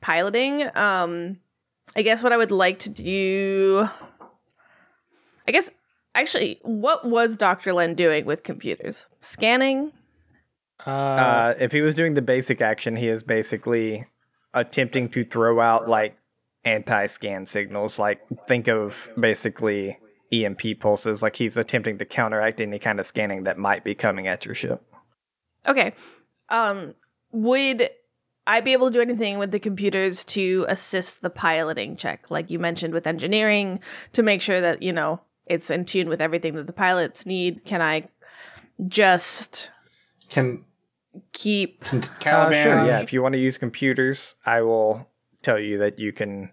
piloting 0.00 0.68
um 0.76 1.38
i 1.96 2.02
guess 2.02 2.22
what 2.22 2.32
i 2.32 2.36
would 2.36 2.50
like 2.50 2.78
to 2.80 2.90
do 2.90 3.88
i 5.48 5.52
guess 5.52 5.70
actually 6.14 6.58
what 6.62 7.04
was 7.08 7.36
dr 7.36 7.72
len 7.72 7.94
doing 7.94 8.24
with 8.24 8.42
computers 8.42 9.06
scanning 9.20 9.92
Uh, 10.84 10.90
Uh, 10.90 11.54
if 11.60 11.70
he 11.70 11.80
was 11.80 11.94
doing 11.94 12.14
the 12.14 12.22
basic 12.22 12.60
action, 12.60 12.96
he 12.96 13.06
is 13.08 13.22
basically 13.22 14.04
attempting 14.52 15.08
to 15.10 15.24
throw 15.24 15.60
out 15.60 15.88
like 15.88 16.16
anti-scan 16.64 17.46
signals. 17.46 18.00
Like 18.00 18.18
think 18.48 18.66
of 18.66 19.08
basically 19.16 19.96
EMP 20.32 20.80
pulses. 20.80 21.22
Like 21.22 21.36
he's 21.36 21.56
attempting 21.56 21.98
to 21.98 22.04
counteract 22.04 22.60
any 22.60 22.80
kind 22.80 22.98
of 22.98 23.06
scanning 23.06 23.44
that 23.44 23.58
might 23.58 23.84
be 23.84 23.94
coming 23.94 24.26
at 24.26 24.44
your 24.44 24.56
ship. 24.56 24.82
Okay 25.66 25.94
um 26.48 26.94
would 27.30 27.88
i 28.46 28.60
be 28.60 28.72
able 28.72 28.88
to 28.88 28.94
do 28.94 29.00
anything 29.00 29.38
with 29.38 29.50
the 29.50 29.60
computers 29.60 30.24
to 30.24 30.64
assist 30.68 31.22
the 31.22 31.30
piloting 31.30 31.96
check 31.96 32.30
like 32.30 32.50
you 32.50 32.58
mentioned 32.58 32.92
with 32.94 33.06
engineering 33.06 33.80
to 34.12 34.22
make 34.22 34.40
sure 34.42 34.60
that 34.60 34.82
you 34.82 34.92
know 34.92 35.20
it's 35.46 35.70
in 35.70 35.84
tune 35.84 36.08
with 36.08 36.20
everything 36.20 36.54
that 36.54 36.66
the 36.66 36.72
pilots 36.72 37.26
need 37.26 37.64
can 37.64 37.80
i 37.82 38.06
just 38.88 39.70
Can, 40.28 40.64
keep 41.32 41.84
can 41.84 42.34
Uh, 42.34 42.52
sure, 42.52 42.86
yeah. 42.86 43.00
If 43.00 43.12
you 43.12 43.22
want 43.22 43.34
to 43.34 43.38
use 43.38 43.58
computers, 43.58 44.34
I 44.46 44.62
will 44.62 45.08
tell 45.42 45.58
you 45.58 45.78
that 45.78 45.98
you 45.98 46.12
can. 46.12 46.50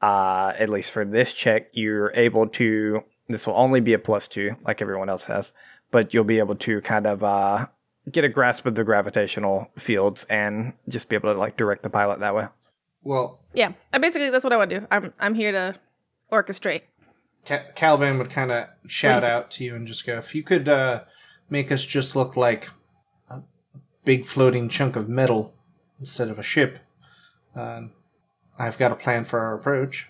Uh, 0.00 0.54
at 0.58 0.70
least 0.70 0.90
for 0.92 1.04
this 1.04 1.34
check, 1.34 1.68
you're 1.72 2.10
able 2.14 2.48
to. 2.48 3.04
This 3.28 3.46
will 3.46 3.54
only 3.54 3.80
be 3.80 3.92
a 3.92 3.98
plus 3.98 4.28
two, 4.28 4.56
like 4.64 4.80
everyone 4.80 5.10
else 5.10 5.26
has, 5.26 5.52
but 5.90 6.14
you'll 6.14 6.24
be 6.24 6.38
able 6.38 6.56
to 6.56 6.80
kind 6.80 7.06
of 7.06 7.22
uh, 7.22 7.66
get 8.10 8.24
a 8.24 8.28
grasp 8.28 8.66
of 8.66 8.74
the 8.74 8.84
gravitational 8.84 9.70
fields 9.76 10.24
and 10.28 10.72
just 10.88 11.08
be 11.08 11.16
able 11.16 11.32
to 11.32 11.38
like 11.38 11.56
direct 11.56 11.82
the 11.82 11.90
pilot 11.90 12.20
that 12.20 12.34
way. 12.34 12.46
Well, 13.02 13.40
Yeah, 13.54 13.72
I 13.92 13.98
basically 13.98 14.30
that's 14.30 14.44
what 14.44 14.52
I 14.52 14.56
want 14.56 14.70
to 14.70 14.80
do. 14.80 14.86
I'm 14.90 15.12
I'm 15.18 15.34
here 15.34 15.52
to 15.52 15.74
orchestrate. 16.30 16.82
Ca- 17.46 17.64
Caliban 17.74 18.18
would 18.18 18.30
kind 18.30 18.52
of 18.52 18.68
shout 18.86 19.24
out 19.24 19.50
to 19.52 19.64
you 19.64 19.74
and 19.74 19.86
just 19.86 20.04
go, 20.06 20.18
"If 20.18 20.34
you 20.34 20.42
could 20.42 20.68
uh, 20.68 21.04
make 21.48 21.72
us 21.72 21.84
just 21.84 22.14
look 22.14 22.36
like 22.36 22.68
a 23.30 23.40
big 24.04 24.26
floating 24.26 24.68
chunk 24.68 24.96
of 24.96 25.08
metal 25.08 25.54
instead 25.98 26.28
of 26.28 26.38
a 26.38 26.42
ship, 26.42 26.78
uh, 27.56 27.82
I've 28.58 28.78
got 28.78 28.92
a 28.92 28.96
plan 28.96 29.24
for 29.24 29.40
our 29.40 29.54
approach." 29.54 30.08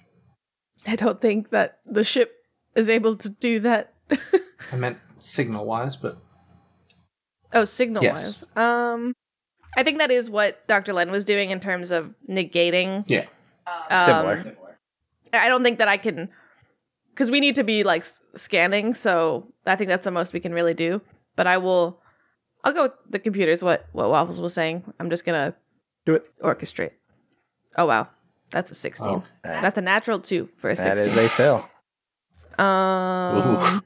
I 0.86 0.96
don't 0.96 1.20
think 1.20 1.50
that 1.50 1.78
the 1.86 2.02
ship 2.02 2.34
is 2.74 2.88
able 2.88 3.14
to 3.16 3.28
do 3.28 3.60
that. 3.60 3.94
I 4.72 4.76
meant 4.76 4.98
signal 5.18 5.66
wise, 5.66 5.94
but 5.94 6.18
oh, 7.52 7.64
signal 7.64 8.02
Yes. 8.02 8.44
wise. 8.56 8.64
Um, 8.64 9.14
I 9.76 9.82
think 9.82 9.98
that 9.98 10.10
is 10.10 10.28
what 10.28 10.66
Dr. 10.66 10.92
Len 10.92 11.10
was 11.10 11.24
doing 11.24 11.50
in 11.50 11.60
terms 11.60 11.90
of 11.90 12.14
negating. 12.28 13.04
yeah, 13.08 13.26
Um, 13.66 14.04
Similar. 14.06 14.56
I 15.32 15.48
don't 15.48 15.62
think 15.62 15.78
that 15.78 15.86
I 15.88 15.96
can, 15.96 16.28
because 17.10 17.30
we 17.30 17.38
need 17.40 17.54
to 17.54 17.62
be 17.64 17.84
like 17.84 18.04
scanning. 18.34 18.94
So 18.94 19.46
I 19.66 19.76
think 19.76 19.88
that's 19.88 20.04
the 20.04 20.10
most 20.10 20.32
we 20.32 20.40
can 20.40 20.52
really 20.52 20.74
do. 20.74 21.00
But 21.36 21.46
I 21.46 21.58
will, 21.58 22.00
I'll 22.64 22.72
go 22.72 22.82
with 22.84 22.92
the 23.08 23.18
computers. 23.20 23.62
What 23.62 23.86
what 23.92 24.10
Waffles 24.10 24.40
was 24.40 24.52
saying. 24.54 24.82
I'm 24.98 25.08
just 25.08 25.24
gonna 25.24 25.54
Do 26.04 26.14
it. 26.16 26.24
orchestrate. 26.42 26.92
Oh 27.76 27.86
wow, 27.86 28.08
that's 28.50 28.72
a 28.72 28.74
16. 28.74 29.08
Oh. 29.08 29.22
That's 29.44 29.78
a 29.78 29.82
natural 29.82 30.18
two 30.18 30.48
for 30.56 30.70
a 30.70 30.74
That 30.74 30.96
16. 30.98 31.12
is 31.18 31.24
a 31.26 31.28
fail. 31.28 31.70
Um, 32.58 33.82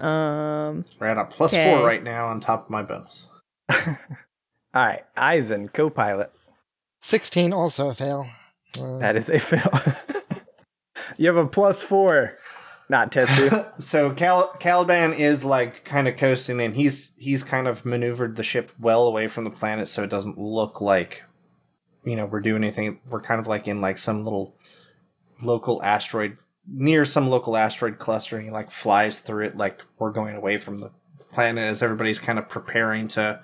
um, 0.00 0.84
we're 0.98 1.06
at 1.08 1.18
a 1.18 1.24
plus 1.24 1.52
Okay. 1.52 1.64
four 1.74 1.84
right 1.86 2.02
now 2.02 2.26
on 2.26 2.40
top 2.40 2.64
of 2.64 2.70
my 2.70 2.82
bonus. 2.82 3.26
All 3.86 3.96
right, 4.74 5.04
Eisen, 5.16 5.68
co-pilot. 5.68 6.32
16 7.02 7.52
also 7.52 7.88
a 7.88 7.94
fail. 7.94 8.26
Uh, 8.80 8.98
That 8.98 9.16
is 9.16 9.28
a 9.28 9.38
fail. 9.38 9.70
you 11.16 11.26
have 11.26 11.36
a 11.36 11.46
plus 11.46 11.82
four. 11.82 12.36
Not 12.88 13.12
Tetsu. 13.12 13.66
So 13.82 14.12
Cal- 14.12 14.52
Caliban 14.58 15.12
is 15.14 15.44
like 15.44 15.84
kind 15.84 16.08
of 16.08 16.16
coasting, 16.16 16.60
and 16.60 16.74
he's 16.74 17.12
he's 17.16 17.42
kind 17.44 17.68
of 17.68 17.84
maneuvered 17.84 18.34
the 18.36 18.42
ship 18.42 18.72
well 18.80 19.06
away 19.06 19.28
from 19.28 19.44
the 19.44 19.50
planet, 19.50 19.86
so 19.88 20.02
it 20.02 20.10
doesn't 20.10 20.38
look 20.38 20.80
like 20.80 21.22
you 22.04 22.16
know 22.16 22.26
we're 22.26 22.40
doing 22.40 22.62
anything. 22.64 22.98
We're 23.08 23.20
kind 23.22 23.40
of 23.40 23.46
like 23.46 23.68
in 23.68 23.80
like 23.80 23.96
some 23.98 24.24
little 24.24 24.56
local 25.40 25.80
asteroid 25.84 26.36
near 26.72 27.04
some 27.04 27.28
local 27.28 27.56
asteroid 27.56 27.98
cluster, 27.98 28.36
and 28.36 28.44
he 28.44 28.50
like 28.50 28.70
flies 28.70 29.18
through 29.18 29.46
it 29.46 29.56
like 29.56 29.82
we're 29.98 30.12
going 30.12 30.36
away 30.36 30.58
from 30.58 30.80
the 30.80 30.90
planet 31.32 31.64
as 31.64 31.82
everybody's 31.82 32.18
kind 32.18 32.38
of 32.38 32.48
preparing 32.48 33.08
to 33.08 33.40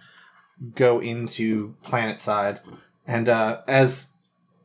go 0.75 1.01
into 1.01 1.75
planet 1.83 2.21
side, 2.21 2.61
and 3.07 3.29
uh, 3.29 3.61
as 3.67 4.09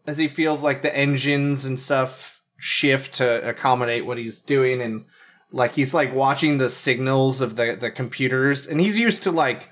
as 0.08 0.18
he 0.18 0.28
feels 0.28 0.64
like 0.64 0.82
the 0.82 0.96
engines 0.96 1.66
and 1.66 1.80
stuff 1.80 2.42
shift 2.58 3.16
to 3.16 3.48
accommodate 3.48 4.06
what 4.06 4.18
he's 4.18 4.40
doing 4.40 4.82
and 4.82 5.04
like 5.52 5.74
he's 5.76 5.96
like 5.96 6.14
watching 6.14 6.60
the 6.60 6.70
signals 6.70 7.42
of 7.42 7.56
the 7.56 7.76
the 7.80 7.90
computers 7.90 8.68
and 8.68 8.80
he's 8.80 9.00
used 9.00 9.24
to 9.24 9.32
like 9.32 9.72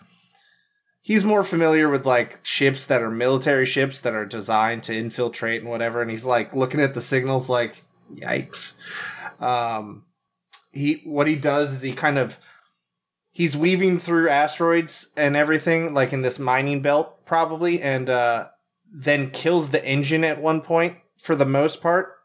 he's 1.10 1.26
more 1.26 1.44
familiar 1.44 1.90
with 1.90 2.06
like 2.06 2.40
ships 2.44 2.86
that 2.86 3.02
are 3.02 3.10
military 3.10 3.66
ships 3.66 4.00
that 4.00 4.14
are 4.14 4.28
designed 4.28 4.84
to 4.84 4.96
infiltrate 4.96 5.60
and 5.60 5.70
whatever. 5.70 6.04
And 6.04 6.12
he's 6.12 6.24
like 6.24 6.54
looking 6.54 6.80
at 6.80 6.94
the 6.94 7.02
signals 7.02 7.50
like 7.50 7.84
yikes 8.16 8.74
um 9.42 10.04
he 10.72 11.02
what 11.06 11.28
he 11.28 11.36
does 11.36 11.72
is 11.74 11.82
he 11.82 11.92
kind 11.92 12.18
of 12.18 12.38
he's 13.32 13.56
weaving 13.56 14.00
through 14.00 14.30
asteroids 14.30 15.08
and 15.16 15.36
everything 15.36 15.94
like 15.94 16.14
in 16.14 16.22
this 16.22 16.40
mining 16.40 16.82
belt 16.82 17.26
probably 17.26 17.82
and 17.82 18.10
uh 18.10 18.48
then 18.92 19.30
kills 19.30 19.70
the 19.70 19.84
engine 19.86 20.24
at 20.24 20.42
one 20.42 20.62
point 20.62 20.98
for 21.18 21.36
the 21.36 21.46
most 21.46 21.82
part 21.82 22.18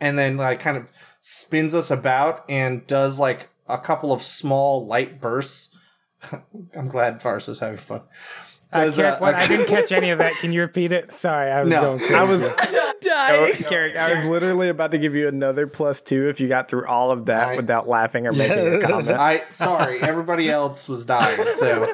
and 0.00 0.16
then 0.18 0.36
like 0.36 0.60
kind 0.60 0.76
of 0.76 0.86
spins 1.20 1.74
us 1.74 1.90
about 1.90 2.44
and 2.48 2.86
does 2.86 3.18
like 3.18 3.48
a 3.68 3.78
couple 3.78 4.12
of 4.12 4.22
small 4.22 4.86
light 4.86 5.20
bursts 5.20 5.74
i'm 6.76 6.88
glad 6.88 7.20
Varsa's 7.20 7.58
having 7.58 7.78
fun 7.78 8.02
I, 8.74 8.86
Does, 8.86 8.96
Carrick, 8.96 9.14
uh, 9.16 9.18
what? 9.18 9.34
a- 9.34 9.36
I 9.36 9.46
didn't 9.48 9.66
catch 9.74 9.92
any 9.92 10.08
of 10.08 10.18
that. 10.20 10.32
Can 10.40 10.50
you 10.50 10.62
repeat 10.62 10.92
it? 10.92 11.12
Sorry, 11.18 11.50
I 11.50 11.60
was 11.60 11.68
No, 11.68 11.82
going 11.82 11.98
crazy. 11.98 12.14
I 12.14 12.22
was 12.24 12.48
I'm 13.10 13.40
Oh. 13.40 13.52
Carrick, 13.68 13.96
I 13.96 14.14
was 14.14 14.24
literally 14.24 14.68
about 14.68 14.90
to 14.92 14.98
give 14.98 15.14
you 15.14 15.28
another 15.28 15.66
plus 15.66 16.00
two 16.00 16.28
if 16.28 16.40
you 16.40 16.48
got 16.48 16.68
through 16.68 16.86
all 16.86 17.10
of 17.10 17.26
that 17.26 17.48
I- 17.48 17.56
without 17.56 17.88
laughing 17.88 18.26
or 18.26 18.32
making 18.32 18.82
a 18.82 18.86
comment. 18.86 19.18
i 19.18 19.42
sorry 19.50 20.00
everybody 20.02 20.50
else 20.50 20.88
was 20.88 21.04
dying 21.04 21.38
so 21.56 21.86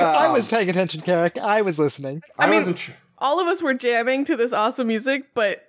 I 0.00 0.26
um, 0.26 0.32
was 0.32 0.46
paying 0.46 0.68
attention, 0.70 1.00
Carrick. 1.02 1.38
I 1.38 1.62
was 1.62 1.78
listening. 1.78 2.22
i, 2.38 2.46
mean- 2.46 2.56
wasn't 2.60 2.76
tr- 2.78 2.92
All 3.18 3.40
of 3.40 3.46
us 3.46 3.62
were 3.62 3.74
jamming 3.74 4.24
to 4.26 4.36
this 4.36 4.52
awesome 4.52 4.86
music, 4.88 5.34
but 5.34 5.62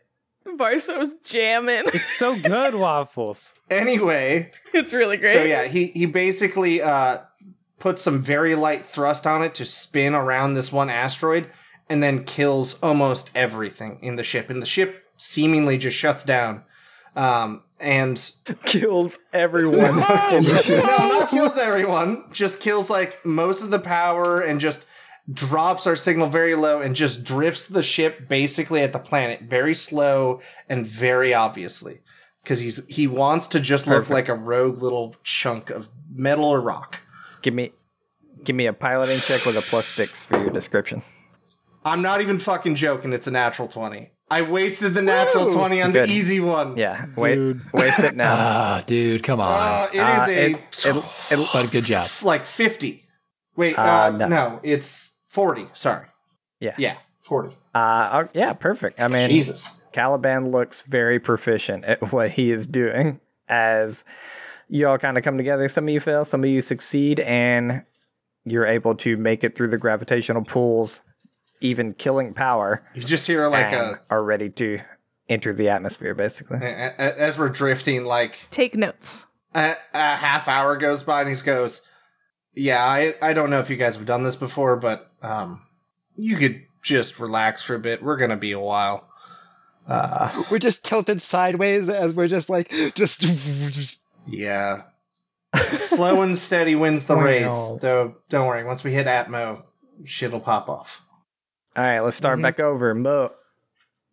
Varsa 0.47 0.97
was 0.97 1.11
jamming. 1.25 1.83
It's 1.93 2.13
so 2.17 2.35
good, 2.39 2.73
waffles. 2.75 3.51
anyway 3.69 4.51
it's 4.73 4.93
really 4.93 5.17
great. 5.17 5.33
So 5.33 5.43
yeah, 5.43 5.65
he 5.65 5.87
he 5.87 6.05
basically 6.05 6.81
uh 6.81 7.19
puts 7.79 8.01
some 8.01 8.21
very 8.21 8.55
light 8.55 8.85
thrust 8.85 9.27
on 9.27 9.43
it 9.43 9.53
to 9.55 9.65
spin 9.65 10.15
around 10.15 10.53
this 10.55 10.71
one 10.71 10.89
asteroid 10.89 11.49
and 11.89 12.01
then 12.03 12.23
kills 12.23 12.77
almost 12.81 13.29
everything 13.35 13.99
in 14.01 14.15
the 14.15 14.23
ship. 14.23 14.49
And 14.49 14.61
the 14.61 14.67
ship 14.67 15.03
seemingly 15.17 15.77
just 15.77 15.97
shuts 15.97 16.23
down. 16.23 16.63
Um 17.15 17.63
and 17.79 18.31
Kills 18.65 19.19
everyone. 19.33 19.99
in 20.31 20.43
the 20.43 20.61
ship. 20.63 20.83
no, 20.83 20.97
not 21.07 21.29
kills 21.29 21.57
everyone, 21.57 22.25
just 22.31 22.59
kills 22.59 22.89
like 22.89 23.23
most 23.25 23.61
of 23.61 23.69
the 23.69 23.79
power 23.79 24.41
and 24.41 24.59
just 24.59 24.83
drops 25.31 25.85
our 25.85 25.95
signal 25.95 26.29
very 26.29 26.55
low 26.55 26.81
and 26.81 26.95
just 26.95 27.23
drifts 27.23 27.65
the 27.65 27.83
ship 27.83 28.29
basically 28.29 28.81
at 28.81 28.93
the 28.93 28.99
planet 28.99 29.41
very 29.41 29.73
slow 29.73 30.39
and 30.69 30.87
very 30.87 31.33
obviously 31.33 31.99
because 32.41 32.61
he's 32.61 32.85
he 32.87 33.07
wants 33.07 33.45
to 33.47 33.59
just 33.59 33.87
look 33.87 34.09
like 34.09 34.29
a 34.29 34.33
rogue 34.33 34.81
little 34.81 35.15
chunk 35.23 35.69
of 35.69 35.89
metal 36.13 36.45
or 36.45 36.61
rock. 36.61 37.01
give 37.41 37.53
me, 37.53 37.73
give 38.45 38.55
me 38.55 38.67
a 38.67 38.73
piloting 38.73 39.19
check 39.19 39.45
with 39.45 39.57
a 39.57 39.61
plus 39.61 39.85
six 39.85 40.23
for 40.23 40.39
your 40.39 40.49
description. 40.49 41.01
I'm 41.87 42.01
not 42.01 42.21
even 42.21 42.39
fucking 42.39 42.75
joking. 42.75 43.13
It's 43.13 43.27
a 43.27 43.31
natural 43.31 43.67
20. 43.67 44.11
I 44.29 44.41
wasted 44.41 44.93
the 44.93 45.01
natural 45.01 45.45
Woo! 45.45 45.53
20 45.53 45.81
on 45.81 45.91
Good. 45.93 46.09
the 46.09 46.13
easy 46.13 46.39
one. 46.41 46.75
Yeah, 46.75 47.05
wait, 47.15 47.35
Dude. 47.35 47.61
waste 47.73 47.99
it 47.99 48.15
now. 48.15 48.33
Ah, 48.37 48.83
dude, 48.85 49.23
come 49.23 49.39
on. 49.39 49.57
Uh, 49.57 49.87
it 49.93 49.95
is 49.95 50.01
Uh, 50.01 50.25
a 50.27 50.31
it- 50.33 50.97
it- 50.97 51.39
it- 51.39 51.49
but 51.53 51.71
good 51.71 51.85
job. 51.85 52.03
f- 52.03 52.23
like 52.23 52.45
50. 52.45 53.05
Wait, 53.55 53.77
Uh, 53.79 53.81
uh, 53.81 54.09
no. 54.11 54.27
no. 54.27 54.59
it's 54.63 55.13
40. 55.29 55.67
Sorry. 55.73 56.07
Yeah. 56.59 56.75
Yeah, 56.77 56.95
40. 57.21 57.55
Uh, 57.73 58.09
oh, 58.25 58.29
yeah, 58.33 58.51
perfect. 58.53 58.99
I 59.01 59.07
mean, 59.07 59.29
Jesus. 59.29 59.69
Caliban 59.93 60.51
looks 60.51 60.81
very 60.81 61.19
proficient 61.19 61.85
at 61.85 62.11
what 62.11 62.31
he 62.31 62.51
is 62.51 62.67
doing 62.67 63.21
as 63.47 64.03
you 64.67 64.87
all 64.89 64.97
kind 64.97 65.17
of 65.17 65.23
come 65.23 65.37
together. 65.37 65.69
Some 65.69 65.85
of 65.87 65.93
you 65.93 66.01
fail, 66.01 66.25
some 66.25 66.43
of 66.43 66.49
you 66.49 66.61
succeed, 66.61 67.21
and 67.21 67.83
you're 68.43 68.65
able 68.65 68.93
to 68.95 69.15
make 69.15 69.45
it 69.45 69.55
through 69.55 69.69
the 69.69 69.77
gravitational 69.77 70.43
pools, 70.43 70.99
even 71.61 71.93
killing 71.93 72.33
power, 72.33 72.83
You 72.93 73.03
just 73.03 73.25
hear 73.27 73.47
like 73.47 73.65
and 73.67 73.95
a, 73.95 74.01
are 74.09 74.23
ready 74.23 74.49
to 74.49 74.79
enter 75.29 75.53
the 75.53 75.69
atmosphere, 75.69 76.13
basically. 76.13 76.57
a- 76.61 76.93
a- 76.97 77.19
as 77.19 77.37
we're 77.37 77.49
drifting, 77.49 78.05
like 78.05 78.37
Take 78.51 78.75
notes. 78.75 79.25
a, 79.55 79.75
a 79.93 80.15
half 80.15 80.47
hour 80.47 80.77
goes 80.77 81.03
by 81.03 81.21
and 81.21 81.29
he 81.29 81.35
goes, 81.43 81.81
Yeah, 82.55 82.83
I, 82.85 83.15
I 83.21 83.33
don't 83.33 83.49
know 83.49 83.59
if 83.59 83.69
you 83.69 83.75
guys 83.77 83.95
have 83.95 84.05
done 84.05 84.23
this 84.23 84.35
before, 84.35 84.75
but 84.77 85.11
um, 85.21 85.61
you 86.15 86.35
could 86.37 86.61
just 86.83 87.19
relax 87.19 87.61
for 87.63 87.75
a 87.75 87.79
bit. 87.79 88.01
We're 88.03 88.17
going 88.17 88.29
to 88.29 88.37
be 88.37 88.51
a 88.53 88.59
while. 88.59 89.07
Uh, 89.87 90.43
We're 90.51 90.59
just 90.59 90.83
tilted 90.83 91.21
sideways 91.21 91.87
as 91.89 92.13
we're 92.13 92.27
just 92.27 92.49
like, 92.49 92.69
just. 92.93 93.25
Yeah. 94.25 94.81
Slow 95.77 96.21
and 96.21 96.37
steady 96.37 96.75
wins 96.75 97.05
the 97.05 97.15
race. 97.17 97.73
Though, 97.81 98.15
don't 98.29 98.47
worry. 98.47 98.63
Once 98.65 98.83
we 98.83 98.91
hit 98.93 99.07
Atmo, 99.07 99.63
shit'll 100.05 100.39
pop 100.41 100.67
off. 100.69 101.01
All 101.77 101.83
right, 101.83 101.99
let's 101.99 102.17
start 102.17 102.39
Mhm. 102.39 102.41
back 102.41 102.59
over. 102.59 102.93
Mo, 102.95 103.31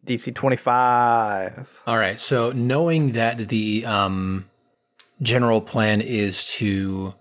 DC 0.04 0.30
25. 0.32 1.80
All 1.86 1.96
right. 1.96 2.20
So 2.20 2.52
knowing 2.52 3.12
that 3.12 3.48
the 3.48 3.86
um, 3.86 4.44
general 5.22 5.62
plan 5.62 6.02
is 6.02 6.46
to 6.56 7.14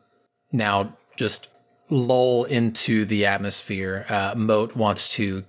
now 0.52 0.98
just 1.16 1.48
lull 1.90 2.44
into 2.44 3.06
the 3.06 3.26
atmosphere, 3.26 4.06
uh, 4.10 4.34
Moat 4.36 4.76
wants 4.76 5.08
to 5.16 5.46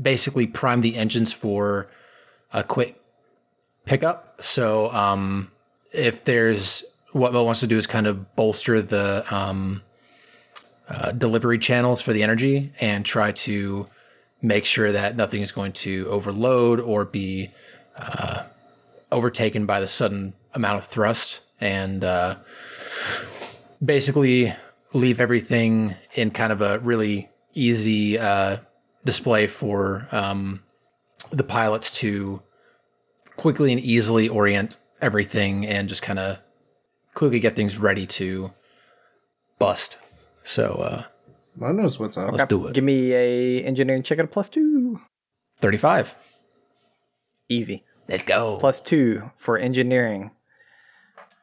basically 0.00 0.46
prime 0.46 0.82
the 0.82 0.96
engines 0.96 1.32
for 1.32 1.88
a 2.52 2.62
quick 2.62 3.00
pickup. 3.86 4.42
So 4.42 4.90
um, 4.92 5.50
if 5.92 6.24
there's 6.24 6.84
what 7.12 7.32
Moat 7.32 7.46
wants 7.46 7.60
to 7.60 7.66
do 7.66 7.78
is 7.78 7.86
kind 7.86 8.06
of 8.06 8.36
bolster 8.36 8.82
the 8.82 9.24
um, 9.34 9.82
uh, 10.88 11.12
delivery 11.12 11.58
channels 11.58 12.02
for 12.02 12.12
the 12.12 12.22
energy 12.22 12.72
and 12.78 13.06
try 13.06 13.32
to 13.32 13.88
make 14.40 14.64
sure 14.64 14.92
that 14.92 15.16
nothing 15.16 15.42
is 15.42 15.52
going 15.52 15.72
to 15.72 16.06
overload 16.08 16.80
or 16.80 17.04
be 17.04 17.50
uh, 17.96 18.44
overtaken 19.10 19.66
by 19.66 19.80
the 19.80 19.88
sudden 19.88 20.34
amount 20.54 20.78
of 20.78 20.86
thrust 20.86 21.40
and 21.60 22.04
uh, 22.04 22.36
basically 23.84 24.54
leave 24.92 25.20
everything 25.20 25.94
in 26.14 26.30
kind 26.30 26.52
of 26.52 26.60
a 26.60 26.78
really 26.80 27.28
easy 27.54 28.18
uh, 28.18 28.58
display 29.04 29.46
for 29.46 30.06
um, 30.12 30.62
the 31.30 31.44
pilots 31.44 31.90
to 31.90 32.42
quickly 33.36 33.72
and 33.72 33.80
easily 33.80 34.28
orient 34.28 34.76
everything 35.00 35.66
and 35.66 35.88
just 35.88 36.02
kind 36.02 36.18
of 36.18 36.38
quickly 37.14 37.40
get 37.40 37.56
things 37.56 37.78
ready 37.78 38.06
to 38.06 38.52
bust. 39.58 39.98
So 40.44 41.04
Mo 41.58 41.72
knows 41.72 41.98
what's 41.98 42.16
up. 42.16 42.32
let's 42.32 42.46
do 42.48 42.66
it. 42.68 42.74
Give 42.74 42.84
me 42.84 43.12
a 43.12 43.62
engineering 43.64 44.02
check 44.02 44.18
at 44.18 44.24
a 44.26 44.28
plus 44.28 44.48
two. 44.48 45.00
35. 45.60 46.14
Easy. 47.48 47.84
Let's 48.08 48.22
go. 48.22 48.58
Plus 48.58 48.80
two 48.80 49.30
for 49.36 49.58
engineering. 49.58 50.30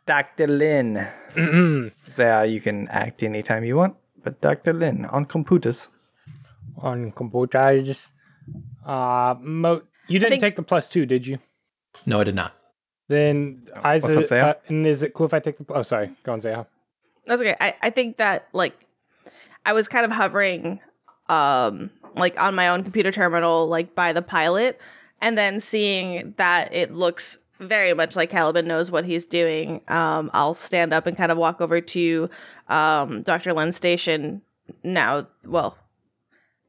Dr. 0.05 0.47
Lin. 0.47 1.05
so 2.13 2.29
uh, 2.31 2.43
you 2.43 2.61
can 2.61 2.87
act 2.89 3.23
anytime 3.23 3.63
you 3.65 3.75
want, 3.75 3.95
but 4.23 4.39
Dr. 4.41 4.71
Lin 4.73 5.05
on 5.05 5.25
computers. 5.25 5.89
on 6.77 7.11
computers. 7.11 8.13
Uh, 8.85 9.35
Mo, 9.41 9.81
you 10.07 10.19
didn't 10.19 10.31
think- 10.31 10.41
take 10.41 10.55
the 10.55 10.63
plus 10.63 10.87
two, 10.87 11.05
did 11.05 11.25
you? 11.27 11.39
No, 12.05 12.19
I 12.21 12.23
did 12.23 12.35
not. 12.35 12.53
Then 13.07 13.67
I 13.75 13.99
What's 13.99 14.17
up, 14.17 14.27
Zaya? 14.27 14.45
uh, 14.45 14.53
and 14.67 14.85
is 14.87 15.03
it 15.03 15.13
cool 15.13 15.27
if 15.27 15.33
I 15.33 15.39
take 15.39 15.57
the? 15.57 15.65
Oh, 15.69 15.83
sorry, 15.83 16.11
go 16.23 16.33
on, 16.33 16.41
Zaya. 16.41 16.65
That's 17.27 17.39
okay. 17.41 17.55
I, 17.61 17.75
I 17.81 17.89
think 17.91 18.17
that 18.17 18.47
like 18.51 18.84
I 19.65 19.73
was 19.73 19.87
kind 19.87 20.05
of 20.05 20.11
hovering 20.11 20.79
um 21.27 21.89
like 22.15 22.39
on 22.39 22.55
my 22.55 22.67
own 22.69 22.83
computer 22.83 23.11
terminal 23.11 23.67
like 23.67 23.95
by 23.95 24.13
the 24.13 24.21
pilot 24.21 24.79
and 25.21 25.37
then 25.37 25.59
seeing 25.59 26.33
that 26.37 26.73
it 26.73 26.93
looks 26.93 27.37
very 27.59 27.93
much 27.93 28.15
like 28.15 28.29
Caliban 28.29 28.67
knows 28.67 28.91
what 28.91 29.05
he's 29.05 29.25
doing. 29.25 29.81
Um 29.87 30.29
I'll 30.33 30.53
stand 30.53 30.93
up 30.93 31.07
and 31.07 31.17
kind 31.17 31.31
of 31.31 31.37
walk 31.37 31.61
over 31.61 31.81
to 31.81 32.29
um 32.69 33.23
Dr. 33.23 33.53
Len's 33.53 33.75
station 33.75 34.41
now. 34.83 35.27
Well, 35.45 35.77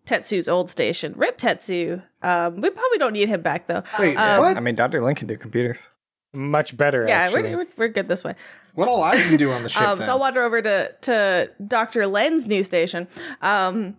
Tetsu's 0.07 0.49
old 0.49 0.71
station. 0.71 1.15
Rip 1.17 1.37
Tetsu. 1.37 2.01
Um, 2.23 2.61
we 2.61 2.71
probably 2.71 2.99
don't 2.99 3.13
need 3.13 3.29
him 3.29 3.43
back 3.43 3.67
though. 3.67 3.83
Wait, 3.99 4.17
Um, 4.17 4.41
what? 4.41 4.57
I 4.57 4.61
mean, 4.61 4.77
Dr. 4.77 5.03
Lin 5.05 5.17
can 5.17 5.27
do 5.27 5.37
computers. 5.37 5.89
Much 6.33 6.77
better. 6.77 7.05
Yeah, 7.09 7.19
actually. 7.23 7.43
we're, 7.43 7.57
we're 7.57 7.67
we're 7.77 7.89
good 7.89 8.07
this 8.09 8.23
way. 8.23 8.35
What 8.77 8.89
all 8.89 9.03
I 9.03 9.17
can 9.17 9.39
do 9.39 9.53
on 9.53 9.63
the 9.63 9.71
ship 9.71 9.81
Um, 9.81 10.01
so 10.01 10.09
I'll 10.09 10.19
wander 10.19 10.43
over 10.43 10.61
to 10.61 10.93
to 11.03 11.51
Dr. 11.67 12.07
Len's 12.07 12.47
new 12.47 12.63
station, 12.63 13.09
um, 13.41 13.97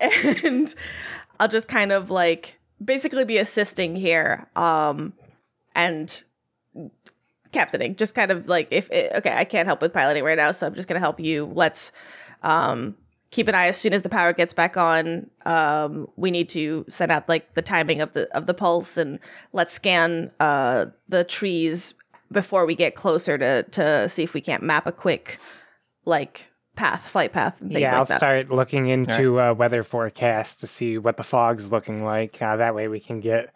and 0.00 0.74
I'll 1.38 1.48
just 1.48 1.68
kind 1.68 1.92
of 1.92 2.10
like 2.10 2.58
basically 2.82 3.24
be 3.26 3.36
assisting 3.36 3.94
here, 3.94 4.48
um, 4.56 5.12
and 5.74 6.22
captaining. 7.52 7.96
Just 7.96 8.14
kind 8.14 8.30
of 8.30 8.48
like 8.48 8.68
if 8.70 8.90
it, 8.90 9.12
okay, 9.16 9.34
I 9.36 9.44
can't 9.44 9.66
help 9.66 9.82
with 9.82 9.92
piloting 9.92 10.24
right 10.24 10.38
now, 10.38 10.52
so 10.52 10.66
I'm 10.66 10.74
just 10.74 10.88
gonna 10.88 10.98
help 10.98 11.20
you. 11.20 11.52
Let's 11.52 11.92
um, 12.42 12.96
keep 13.30 13.46
an 13.46 13.54
eye 13.54 13.68
as 13.68 13.76
soon 13.76 13.92
as 13.92 14.00
the 14.00 14.08
power 14.08 14.32
gets 14.32 14.54
back 14.54 14.78
on. 14.78 15.28
Um, 15.44 16.08
we 16.16 16.30
need 16.30 16.48
to 16.50 16.86
set 16.88 17.10
out 17.10 17.28
like 17.28 17.52
the 17.52 17.62
timing 17.62 18.00
of 18.00 18.14
the 18.14 18.34
of 18.34 18.46
the 18.46 18.54
pulse, 18.54 18.96
and 18.96 19.18
let's 19.52 19.74
scan 19.74 20.30
uh, 20.40 20.86
the 21.10 21.24
trees 21.24 21.92
before 22.32 22.66
we 22.66 22.74
get 22.74 22.94
closer 22.94 23.38
to 23.38 23.62
to 23.64 24.08
see 24.08 24.22
if 24.22 24.34
we 24.34 24.40
can't 24.40 24.62
map 24.62 24.86
a 24.86 24.92
quick 24.92 25.38
like 26.04 26.46
path, 26.74 27.06
flight 27.08 27.32
path, 27.32 27.60
and 27.60 27.70
things 27.70 27.80
yeah, 27.82 27.90
like 27.92 27.98
I'll 27.98 28.04
that. 28.06 28.16
start 28.18 28.50
looking 28.50 28.88
into 28.88 29.40
uh, 29.40 29.52
weather 29.54 29.82
forecast 29.82 30.60
to 30.60 30.66
see 30.66 30.98
what 30.98 31.16
the 31.16 31.24
fog's 31.24 31.70
looking 31.70 32.04
like. 32.04 32.40
Uh, 32.40 32.56
that 32.56 32.74
way 32.74 32.88
we 32.88 32.98
can 33.00 33.20
get 33.20 33.54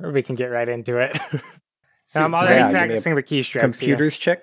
we 0.00 0.22
can 0.22 0.34
get 0.36 0.46
right 0.46 0.68
into 0.68 0.98
it. 0.98 1.18
so 2.06 2.22
I'm 2.22 2.34
already 2.34 2.54
yeah, 2.54 2.62
give 2.68 2.72
me 2.72 2.78
a 2.78 2.86
practicing 2.86 3.14
the 3.16 3.22
keystrokes. 3.22 3.60
Computers 3.60 4.16
check. 4.16 4.42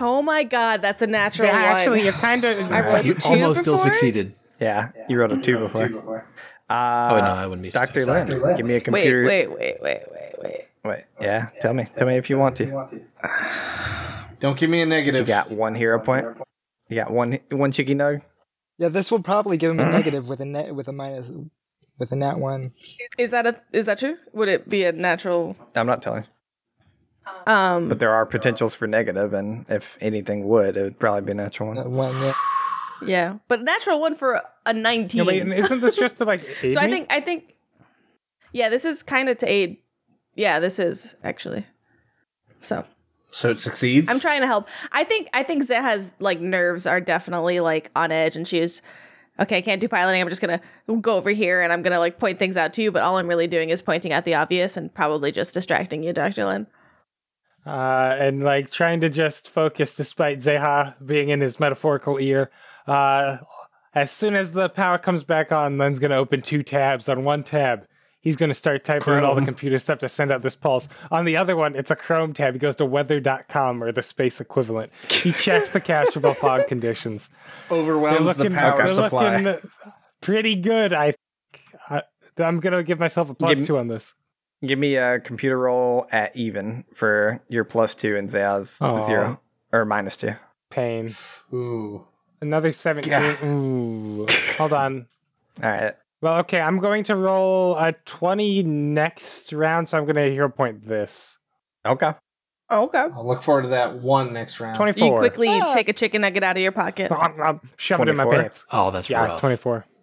Oh 0.00 0.20
my 0.22 0.44
god, 0.44 0.82
that's 0.82 1.00
a 1.02 1.06
natural 1.06 1.48
Yeah, 1.48 1.54
one. 1.54 1.62
actually, 1.80 2.04
you're 2.04 2.12
kind 2.14 2.44
of. 2.44 2.72
I 2.72 2.80
rolled 2.80 3.04
You 3.04 3.12
a 3.12 3.14
two 3.14 3.28
almost 3.28 3.60
still 3.60 3.78
succeeded. 3.78 4.34
Yeah, 4.60 4.90
you 5.08 5.18
rolled 5.18 5.32
a 5.32 5.40
two 5.40 5.58
before. 5.58 5.84
Uh, 5.84 6.24
Oh, 6.70 7.14
wait, 7.14 7.20
no, 7.22 7.32
I 7.32 7.46
wouldn't 7.46 7.62
be 7.62 7.70
Dr. 7.70 8.00
successful. 8.00 8.12
Lin, 8.42 8.56
give 8.56 8.66
me 8.66 8.74
a 8.74 8.76
Wait, 8.76 8.82
computer. 8.82 9.24
wait, 9.24 9.46
wait, 9.46 9.56
wait, 9.58 9.76
wait, 9.80 10.02
wait. 10.12 10.17
Wait, 10.88 11.04
yeah, 11.20 11.50
tell 11.60 11.74
me. 11.74 11.84
Tell 11.98 12.06
me 12.06 12.16
if 12.16 12.30
you 12.30 12.38
want 12.38 12.56
to. 12.56 12.88
Don't 14.40 14.58
give 14.58 14.70
me 14.70 14.80
a 14.80 14.86
negative. 14.86 15.28
You 15.28 15.34
got 15.34 15.50
one 15.50 15.74
hero 15.74 16.00
point. 16.00 16.24
You 16.88 16.96
got 16.96 17.10
one 17.10 17.38
one 17.50 17.72
chicky 17.72 17.94
nug. 17.94 18.22
Yeah, 18.78 18.88
this 18.88 19.10
will 19.10 19.22
probably 19.22 19.58
give 19.58 19.72
him 19.72 19.80
a 19.80 19.90
negative 19.90 20.28
with 20.28 20.40
a 20.40 20.46
net 20.46 20.74
with 20.74 20.88
a 20.88 20.92
minus 20.92 21.28
with 21.98 22.10
a 22.12 22.16
nat 22.16 22.38
one. 22.38 22.72
Is 23.18 23.28
that 23.30 23.46
a 23.46 23.60
is 23.70 23.84
that 23.84 23.98
true? 23.98 24.16
Would 24.32 24.48
it 24.48 24.70
be 24.70 24.84
a 24.84 24.92
natural? 24.92 25.56
I'm 25.74 25.86
not 25.86 26.00
telling. 26.00 26.24
Um, 27.46 27.90
But 27.90 27.98
there 27.98 28.14
are 28.14 28.24
potentials 28.24 28.74
for 28.74 28.86
negative, 28.86 29.34
and 29.34 29.66
if 29.68 29.98
anything 30.00 30.48
would, 30.48 30.78
it 30.78 30.82
would 30.82 30.98
probably 30.98 31.20
be 31.20 31.32
a 31.32 31.34
natural 31.34 31.74
one. 31.74 31.92
One 31.92 32.22
yeah. 32.22 32.32
yeah, 33.04 33.36
but 33.48 33.60
natural 33.60 34.00
one 34.00 34.14
for 34.14 34.40
a 34.64 34.72
nineteen. 34.72 35.18
Yeah, 35.18 35.24
wait, 35.24 35.46
isn't 35.46 35.80
this 35.82 35.96
just 35.96 36.16
to 36.16 36.24
like 36.24 36.48
aid 36.62 36.72
so 36.74 36.80
I 36.80 36.88
think 36.88 37.12
I 37.12 37.20
think, 37.20 37.56
yeah, 38.52 38.70
this 38.70 38.86
is 38.86 39.02
kind 39.02 39.28
of 39.28 39.36
to 39.38 39.46
aid. 39.46 39.76
Yeah, 40.38 40.60
this 40.60 40.78
is 40.78 41.16
actually. 41.24 41.66
So 42.62 42.84
So 43.30 43.50
it 43.50 43.58
succeeds. 43.58 44.10
I'm 44.10 44.20
trying 44.20 44.40
to 44.40 44.46
help. 44.46 44.68
I 44.92 45.02
think 45.04 45.28
I 45.34 45.42
think 45.42 45.66
Zeha's 45.66 46.10
like 46.20 46.40
nerves 46.40 46.86
are 46.86 47.00
definitely 47.00 47.58
like 47.60 47.90
on 47.96 48.12
edge, 48.12 48.36
and 48.36 48.46
she's 48.46 48.80
okay. 49.40 49.58
I 49.58 49.60
can't 49.60 49.80
do 49.80 49.88
piloting. 49.88 50.22
I'm 50.22 50.28
just 50.28 50.40
gonna 50.40 50.60
go 51.00 51.16
over 51.16 51.30
here 51.30 51.60
and 51.60 51.72
I'm 51.72 51.82
gonna 51.82 51.98
like 51.98 52.18
point 52.20 52.38
things 52.38 52.56
out 52.56 52.72
to 52.74 52.82
you. 52.82 52.92
But 52.92 53.02
all 53.02 53.18
I'm 53.18 53.26
really 53.26 53.48
doing 53.48 53.70
is 53.70 53.82
pointing 53.82 54.12
out 54.12 54.24
the 54.24 54.36
obvious 54.36 54.76
and 54.76 54.94
probably 54.94 55.32
just 55.32 55.54
distracting 55.54 56.04
you, 56.04 56.12
Doctor 56.12 56.44
Lin. 56.44 56.66
uh, 57.66 58.16
and 58.18 58.44
like 58.44 58.70
trying 58.70 59.00
to 59.00 59.08
just 59.08 59.50
focus 59.50 59.94
despite 59.96 60.40
Zeha 60.40 60.94
being 61.04 61.30
in 61.30 61.40
his 61.40 61.58
metaphorical 61.58 62.18
ear. 62.20 62.48
Uh, 62.86 63.38
as 63.92 64.12
soon 64.12 64.36
as 64.36 64.52
the 64.52 64.68
power 64.68 64.98
comes 64.98 65.24
back 65.24 65.50
on, 65.50 65.78
Len's 65.78 65.98
gonna 65.98 66.14
open 66.16 66.42
two 66.42 66.62
tabs. 66.62 67.08
On 67.08 67.24
one 67.24 67.42
tab, 67.42 67.87
he's 68.20 68.36
gonna 68.36 68.54
start 68.54 68.84
typing 68.84 69.14
in 69.14 69.24
all 69.24 69.34
the 69.34 69.44
computer 69.44 69.78
stuff 69.78 69.98
to 70.00 70.08
send 70.08 70.30
out 70.30 70.42
this 70.42 70.54
pulse. 70.56 70.88
On 71.10 71.24
the 71.24 71.36
other 71.36 71.56
one, 71.56 71.76
it's 71.76 71.90
a 71.90 71.96
Chrome 71.96 72.32
tab. 72.32 72.54
He 72.54 72.58
goes 72.58 72.76
to 72.76 72.86
weather.com 72.86 73.82
or 73.82 73.92
the 73.92 74.02
space 74.02 74.40
equivalent. 74.40 74.92
He 75.10 75.32
checks 75.32 75.70
the 75.70 75.80
capturable 75.80 76.34
fog 76.40 76.66
conditions. 76.66 77.28
Overwhelms 77.70 78.24
looking, 78.26 78.52
the 78.52 78.58
power 78.58 78.88
supply. 78.88 79.38
looking 79.40 79.70
pretty 80.20 80.54
good. 80.54 80.92
I, 80.92 81.14
I 81.88 82.02
I'm 82.38 82.60
gonna 82.60 82.82
give 82.82 82.98
myself 82.98 83.30
a 83.30 83.34
plus 83.34 83.56
Give- 83.58 83.66
two 83.66 83.78
on 83.78 83.88
this. 83.88 84.14
Give 84.66 84.78
me 84.78 84.96
a 84.96 85.20
computer 85.20 85.56
roll 85.56 86.08
at 86.10 86.34
even 86.34 86.84
for 86.92 87.40
your 87.48 87.62
plus 87.62 87.94
two 87.94 88.16
and 88.16 88.28
Zay's 88.28 88.80
Aw. 88.82 89.00
zero 89.00 89.40
or 89.72 89.84
minus 89.84 90.16
two. 90.16 90.32
Pain. 90.70 91.14
Ooh. 91.52 92.04
Another 92.40 92.72
17. 92.72 93.10
God. 93.10 93.42
Ooh. 93.44 94.26
Hold 94.58 94.72
on. 94.72 95.06
All 95.62 95.70
right. 95.70 95.94
Well, 96.20 96.38
okay, 96.38 96.60
I'm 96.60 96.80
going 96.80 97.04
to 97.04 97.14
roll 97.16 97.76
a 97.76 97.92
20 97.92 98.62
next 98.64 99.52
round, 99.52 99.88
so 99.88 99.96
I'm 99.98 100.04
going 100.04 100.16
to 100.16 100.30
hero 100.30 100.48
point 100.48 100.86
this. 100.86 101.36
Okay. 101.86 102.12
Oh, 102.70 102.84
okay. 102.84 103.06
I'll 103.14 103.26
look 103.26 103.42
forward 103.42 103.62
to 103.62 103.68
that 103.68 103.98
one 104.00 104.32
next 104.32 104.60
round. 104.60 104.76
24. 104.76 105.06
You 105.06 105.18
quickly 105.18 105.48
Ah. 105.48 105.72
take 105.72 105.88
a 105.88 105.92
chicken 105.92 106.20
nugget 106.22 106.42
out 106.42 106.56
of 106.56 106.62
your 106.62 106.72
pocket. 106.72 107.10
Um, 107.12 107.40
um, 107.40 107.60
Shove 107.76 108.00
it 108.00 108.08
in 108.08 108.16
my 108.16 108.26
pants. 108.26 108.64
Oh, 108.70 108.90
that's 108.90 109.08
Yeah, 109.08 109.24
rough. 109.24 109.40
24. 109.40 109.84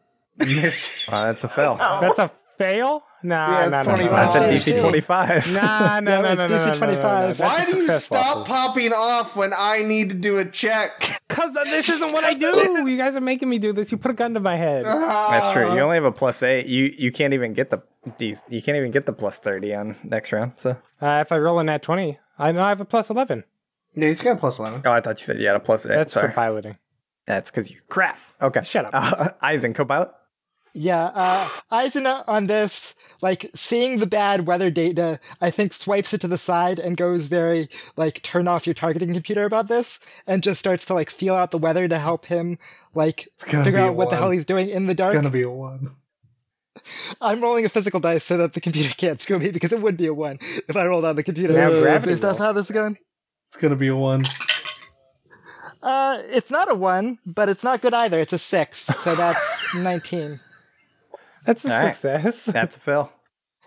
Uh, 0.42 0.46
that's 0.48 1.44
a 1.44 1.50
fail. 1.50 1.78
That's 1.78 2.20
a 2.20 2.30
fail? 2.58 3.04
Nah, 3.26 3.60
Yeah, 3.60 3.64
it's 3.66 3.72
nah, 3.72 3.82
nah, 3.82 3.92
nah, 3.92 3.98
25. 3.98 4.14
I 4.30 4.34
said 4.34 4.52
DC 4.54 4.64
shit. 4.66 4.82
25. 4.82 5.54
Nah, 5.54 5.62
nah, 5.62 6.12
Yeah, 6.12 6.22
nah, 6.22 6.30
it's 6.32 6.38
nah, 6.38 6.48
DC 6.48 6.50
nah, 6.50 6.58
nah, 6.58 6.66
nah, 6.66 6.74
25. 6.74 7.04
nah, 7.04 7.28
nah. 7.28 7.34
Why 7.52 7.66
do 7.66 7.78
you 7.78 7.90
stop 8.00 8.46
popping 8.48 8.94
off 8.94 9.36
when 9.36 9.52
I 9.58 9.82
need 9.82 10.10
to 10.12 10.16
do 10.16 10.38
a 10.38 10.46
check? 10.46 11.22
Because 11.28 11.56
this 11.66 11.90
isn't 11.90 12.12
what 12.12 12.24
I 12.24 12.36
do. 12.36 12.88
You 12.88 12.98
guys 12.98 13.16
are 13.16 13.22
making 13.22 13.50
me 13.50 13.58
do 13.58 13.74
this. 13.74 13.92
You 13.92 13.98
put 13.98 14.12
a 14.12 14.14
gun 14.14 14.36
to 14.36 14.40
my 14.40 14.56
head. 14.58 14.86
That's 14.86 15.52
true. 15.52 15.74
You 15.74 15.80
only 15.82 15.96
have 15.96 16.04
a 16.06 16.12
plus 16.12 16.44
eight. 16.44 16.68
You 16.68 16.94
you 16.98 17.12
can't 17.12 17.34
even 17.34 17.54
get 17.54 17.72
the 17.72 17.82
D- 18.20 18.36
you 18.50 18.62
can't 18.62 18.78
even 18.78 18.92
get 18.92 19.06
the 19.08 19.14
plus 19.14 19.40
thirty 19.40 19.74
on 19.74 19.96
next 20.04 20.32
round. 20.32 20.54
So 20.58 20.78
Uh, 21.02 21.24
if 21.26 21.32
I 21.32 21.38
roll 21.38 21.58
a 21.60 21.64
nat 21.64 21.82
20, 21.82 22.20
I 22.38 22.52
know 22.52 22.62
I 22.62 22.70
have 22.70 22.80
a 22.82 22.86
plus 22.86 23.10
11. 23.10 23.44
Yeah, 23.96 24.08
he's 24.08 24.22
got 24.22 24.34
a 24.34 24.40
plus 24.40 24.60
11. 24.60 24.84
oh, 24.86 24.92
I 24.92 25.02
thought 25.02 25.20
you 25.20 25.26
said 25.26 25.40
you 25.42 25.48
had 25.48 25.56
a 25.56 25.60
plus 25.60 25.86
eight. 25.86 25.96
That's 25.96 26.14
Sorry, 26.14 26.28
for 26.30 26.36
piloting. 26.36 26.78
that's 27.26 27.50
because 27.50 27.72
you 27.72 27.78
crap. 27.90 28.18
Okay, 28.42 28.62
Shut 28.64 28.86
up. 28.86 28.92
Uh, 28.94 29.30
Eisen, 29.42 29.74
co-pilot. 29.74 30.12
Yeah, 30.78 31.06
uh, 31.06 31.48
Eisen 31.72 32.06
on 32.06 32.48
this, 32.48 32.96
like 33.22 33.50
seeing 33.56 34.00
the 34.00 34.06
bad 34.06 34.46
weather 34.46 34.70
data, 34.70 35.22
I 35.40 35.50
think 35.50 35.72
swipes 35.72 36.14
it 36.14 36.20
to 36.20 36.28
the 36.28 36.38
side 36.38 36.80
and 36.80 36.98
goes 36.98 37.28
very 37.28 37.70
like 37.96 38.22
turn 38.24 38.50
off 38.50 38.68
your 38.68 38.74
targeting 38.74 39.14
computer 39.14 39.46
about 39.46 39.70
this, 39.70 40.00
and 40.28 40.44
just 40.44 40.60
starts 40.60 40.84
to 40.86 40.94
like 40.94 41.10
feel 41.10 41.34
out 41.34 41.52
the 41.52 41.58
weather 41.58 41.88
to 41.88 41.98
help 41.98 42.26
him 42.26 42.60
like 42.94 43.30
figure 43.38 43.80
out 43.80 43.96
what 43.96 44.10
the 44.10 44.18
hell 44.18 44.32
he's 44.32 44.46
doing 44.46 44.68
in 44.68 44.88
the 44.88 44.94
dark. 44.94 45.14
It's 45.14 45.22
gonna 45.22 45.32
be 45.32 45.44
a 45.44 45.50
one. 45.50 45.96
I'm 47.22 47.40
rolling 47.40 47.64
a 47.64 47.70
physical 47.70 48.02
dice 48.02 48.26
so 48.26 48.36
that 48.36 48.52
the 48.52 48.60
computer 48.60 48.94
can't 48.98 49.22
screw 49.22 49.40
me 49.40 49.52
because 49.52 49.72
it 49.72 49.82
would 49.82 49.96
be 49.96 50.08
a 50.08 50.14
one 50.14 50.40
if 50.68 50.76
I 50.76 50.86
rolled 50.86 51.06
on 51.06 51.16
the 51.16 51.24
computer. 51.24 51.54
Now 51.54 51.72
Uh, 51.72 51.82
gravity 51.82 52.12
Is 52.12 52.20
that 52.20 52.38
how 52.38 52.52
this 52.52 52.66
is 52.66 52.72
going? 52.72 52.98
It's 53.48 53.62
gonna 53.62 53.78
be 53.78 53.88
a 53.88 53.96
one. 53.96 54.28
Uh, 55.82 56.22
it's 56.32 56.52
not 56.52 56.70
a 56.70 56.76
one, 56.76 57.20
but 57.26 57.48
it's 57.48 57.64
not 57.64 57.82
good 57.82 57.94
either. 57.94 58.20
It's 58.20 58.34
a 58.34 58.40
six, 58.40 58.80
so 58.82 59.16
that's 59.16 59.74
19. 59.76 60.42
That's 61.46 61.64
a 61.66 61.74
All 61.76 61.84
right. 61.84 61.96
success. 61.96 62.46
That's 62.54 62.76
a 62.78 62.80
fail. 62.80 63.12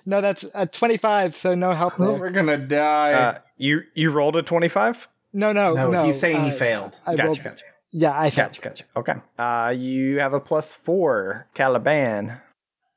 No, 0.06 0.22
that's 0.22 0.44
a 0.54 0.66
25, 0.66 1.36
so 1.36 1.54
no 1.54 1.72
help 1.72 1.96
there. 1.96 2.12
We're 2.12 2.30
gonna 2.30 2.56
die. 2.56 3.12
Uh, 3.12 3.38
you 3.58 3.82
you 3.94 4.10
rolled 4.10 4.36
a 4.36 4.42
twenty 4.42 4.68
five. 4.68 5.06
No, 5.34 5.52
no, 5.52 5.74
no, 5.74 5.90
no. 5.90 6.04
he's 6.06 6.18
saying 6.18 6.42
he 6.44 6.50
uh, 6.50 6.54
failed. 6.54 6.98
I 7.06 7.10
Gotcha, 7.14 7.24
rolled- 7.26 7.44
gotcha, 7.44 7.64
Yeah, 7.92 8.18
I 8.18 8.30
failed. 8.30 8.48
gotcha, 8.62 8.62
gotcha. 8.62 8.84
Okay. 8.96 9.14
Uh, 9.38 9.74
you 9.76 10.18
have 10.20 10.32
a 10.32 10.40
plus 10.40 10.74
four, 10.76 11.46
Caliban. 11.52 12.40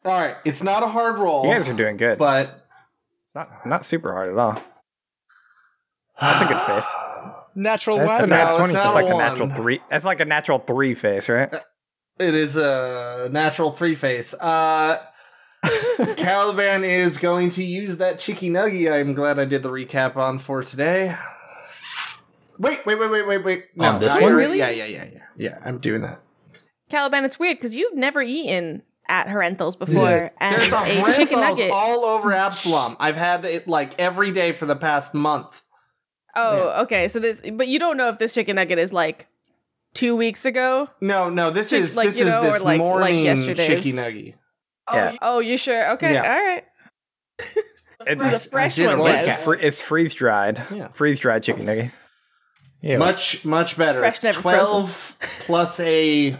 All 0.05 0.11
right, 0.13 0.38
it's 0.45 0.63
not 0.63 0.84
a 0.84 0.88
hard 0.88 1.19
roll, 1.19 1.45
You 1.45 1.53
guys 1.53 1.67
are 1.67 1.73
doing 1.73 1.97
good. 1.97 2.17
but 2.17 2.47
It's 3.25 3.36
not 3.36 3.65
not 3.65 3.84
super 3.86 4.13
hard 4.13 4.32
at 4.32 4.38
all. 4.38 4.61
That's 6.19 6.41
a 6.43 6.45
good 6.45 6.61
face. 6.61 6.95
Natural 7.55 7.97
That's 7.97 8.21
one. 8.21 8.23
a 8.23 8.27
nat 8.27 8.51
No, 8.51 8.57
20. 8.59 8.63
it's 8.63 8.73
That's 8.73 8.86
not 8.86 8.93
like 8.95 9.05
a 9.05 9.07
a 9.09 9.15
one. 9.15 9.23
natural 9.25 9.49
three. 9.49 9.82
That's 9.89 10.05
like 10.05 10.19
a 10.21 10.25
natural 10.25 10.59
three 10.59 10.93
face, 10.93 11.27
right? 11.27 11.53
It 12.22 12.34
is 12.36 12.55
a 12.55 13.30
natural 13.32 13.72
three 13.72 13.95
face. 13.95 14.34
Uh, 14.34 14.97
Caliban 16.17 16.84
is 16.84 17.17
going 17.17 17.49
to 17.51 17.63
use 17.63 17.97
that 17.97 18.19
chicky 18.19 18.49
nuggy. 18.49 18.91
I'm 18.91 19.13
glad 19.13 19.39
I 19.39 19.45
did 19.45 19.63
the 19.63 19.69
recap 19.69 20.15
on 20.15 20.39
for 20.39 20.63
today. 20.63 21.15
Wait, 22.59 22.86
wait, 22.86 22.99
wait, 22.99 23.09
wait, 23.09 23.28
wait, 23.28 23.43
wait. 23.43 23.65
On 23.80 23.99
this 23.99 24.13
I 24.13 24.22
one? 24.22 24.34
already- 24.34 24.47
Really? 24.47 24.57
Yeah, 24.59 24.69
yeah, 24.69 24.86
yeah, 24.86 25.05
yeah. 25.13 25.19
Yeah, 25.38 25.57
I'm 25.65 25.80
doing 25.80 26.01
that. 26.01 26.22
Caliban, 26.89 27.24
it's 27.26 27.39
weird 27.39 27.57
because 27.57 27.76
you've 27.76 27.95
never 27.95 28.22
eaten 28.22 28.84
at 29.07 29.28
Herenthal's 29.28 29.76
before, 29.76 30.32
Yeah. 30.39 30.49
There's 30.57 30.72
a 30.72 31.11
a 31.11 31.13
chicken 31.15 31.39
nugget. 31.39 31.72
all 31.72 32.05
over 32.05 32.32
Absalom. 32.32 32.95
I've 32.99 33.15
had 33.15 33.45
it 33.45 33.67
like 33.67 33.99
every 33.99 34.32
day 34.32 34.51
for 34.51 34.65
the 34.65 34.76
past 34.76 35.13
month. 35.13 35.61
oh, 36.36 36.84
okay. 36.84 37.07
So 37.07 37.19
this, 37.19 37.39
but 37.53 37.67
you 37.67 37.80
don't 37.80 37.97
know 37.97 38.09
if 38.09 38.19
this 38.19 38.34
chicken 38.34 38.55
nugget 38.57 38.78
is 38.80 38.93
like 38.93 39.28
two 39.94 40.16
weeks 40.16 40.46
ago. 40.46 40.89
No, 41.02 41.30
no, 41.30 41.52
this 41.52 41.70
Chick- 41.70 41.82
is 41.84 41.96
like, 41.96 42.08
this 42.10 42.18
you 42.18 42.24
is 42.26 42.30
know, 42.30 42.39
or 42.39 42.44
this 42.44 42.54
like- 42.54 42.64
like 42.64 42.78
morning 42.80 43.24
yesterday's. 43.26 43.68
chicky 43.68 43.94
nuggy. 43.94 44.36
Oh, 44.88 44.96
yeah. 44.96 45.16
Oh, 45.22 45.39
you 45.39 45.58
sure? 45.58 45.92
Okay, 45.92 46.14
Yeah. 46.14 46.34
all 46.34 46.39
right. 46.42 46.64
It's, 48.08 48.24
The 48.44 48.50
fresh 48.50 48.80
one, 48.80 48.98
like 48.98 49.20
it's, 49.28 49.36
free, 49.36 49.60
it's 49.62 49.80
freeze 49.80 50.16
dried. 50.16 50.60
Yeah. 50.74 50.88
Freeze 50.88 51.20
dried 51.20 51.44
chicken 51.44 51.66
nugget. 51.66 51.92
Yeah. 52.82 52.98
Much, 52.98 53.46
much 53.46 53.78
better. 53.78 54.00
Fresh, 54.00 54.24
never 54.24 54.42
Twelve 54.42 55.16
plus 55.42 55.80
a 55.80 56.36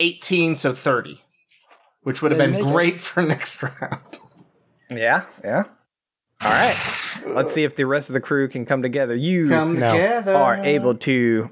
eighteen, 0.00 0.56
so 0.56 0.74
thirty. 0.74 1.20
which 2.02 2.20
would 2.20 2.32
have 2.32 2.38
been 2.38 2.52
you 2.52 2.64
make 2.64 2.68
it. 2.68 2.72
great 2.74 3.00
for 3.00 3.22
next 3.22 3.62
round. 3.62 4.18
Yeah, 4.90 5.24
yeah. 5.44 5.62
All 6.40 6.50
right. 6.50 6.76
Let's 7.28 7.52
see 7.52 7.62
if 7.62 7.76
the 7.76 7.84
rest 7.86 8.10
of 8.10 8.14
the 8.14 8.20
crew 8.20 8.48
can 8.48 8.64
come 8.66 8.82
together. 8.82 9.14
You 9.14 9.48
Come 9.50 9.74
together. 9.76 10.34
are 10.34 10.56
able 10.56 10.96
to 10.96 11.48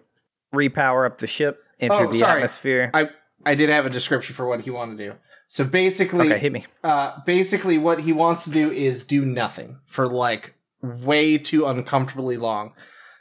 repower 0.56 1.06
up 1.06 1.18
the 1.18 1.26
ship, 1.26 1.62
enter 1.78 2.06
Oh, 2.06 2.10
the 2.12 2.18
sorry. 2.18 2.36
atmosphere. 2.42 2.90
I 2.94 3.10
I 3.44 3.54
did 3.54 3.68
have 3.70 3.86
a 3.86 3.90
description 3.90 4.34
for 4.34 4.46
what 4.46 4.62
he 4.62 4.70
wanted 4.70 4.98
to 4.98 5.04
do. 5.10 5.12
So 5.48 5.62
basically, 5.62 6.26
okay, 6.26 6.38
hit 6.40 6.52
me. 6.52 6.64
uh, 6.82 7.20
basically 7.24 7.78
what 7.78 8.00
he 8.00 8.12
wants 8.12 8.42
to 8.44 8.50
do 8.50 8.72
is 8.72 9.04
do 9.04 9.24
nothing 9.24 9.78
for 9.86 10.08
like 10.08 10.54
way 10.82 11.38
too 11.38 11.66
uncomfortably 11.66 12.36
long. 12.36 12.72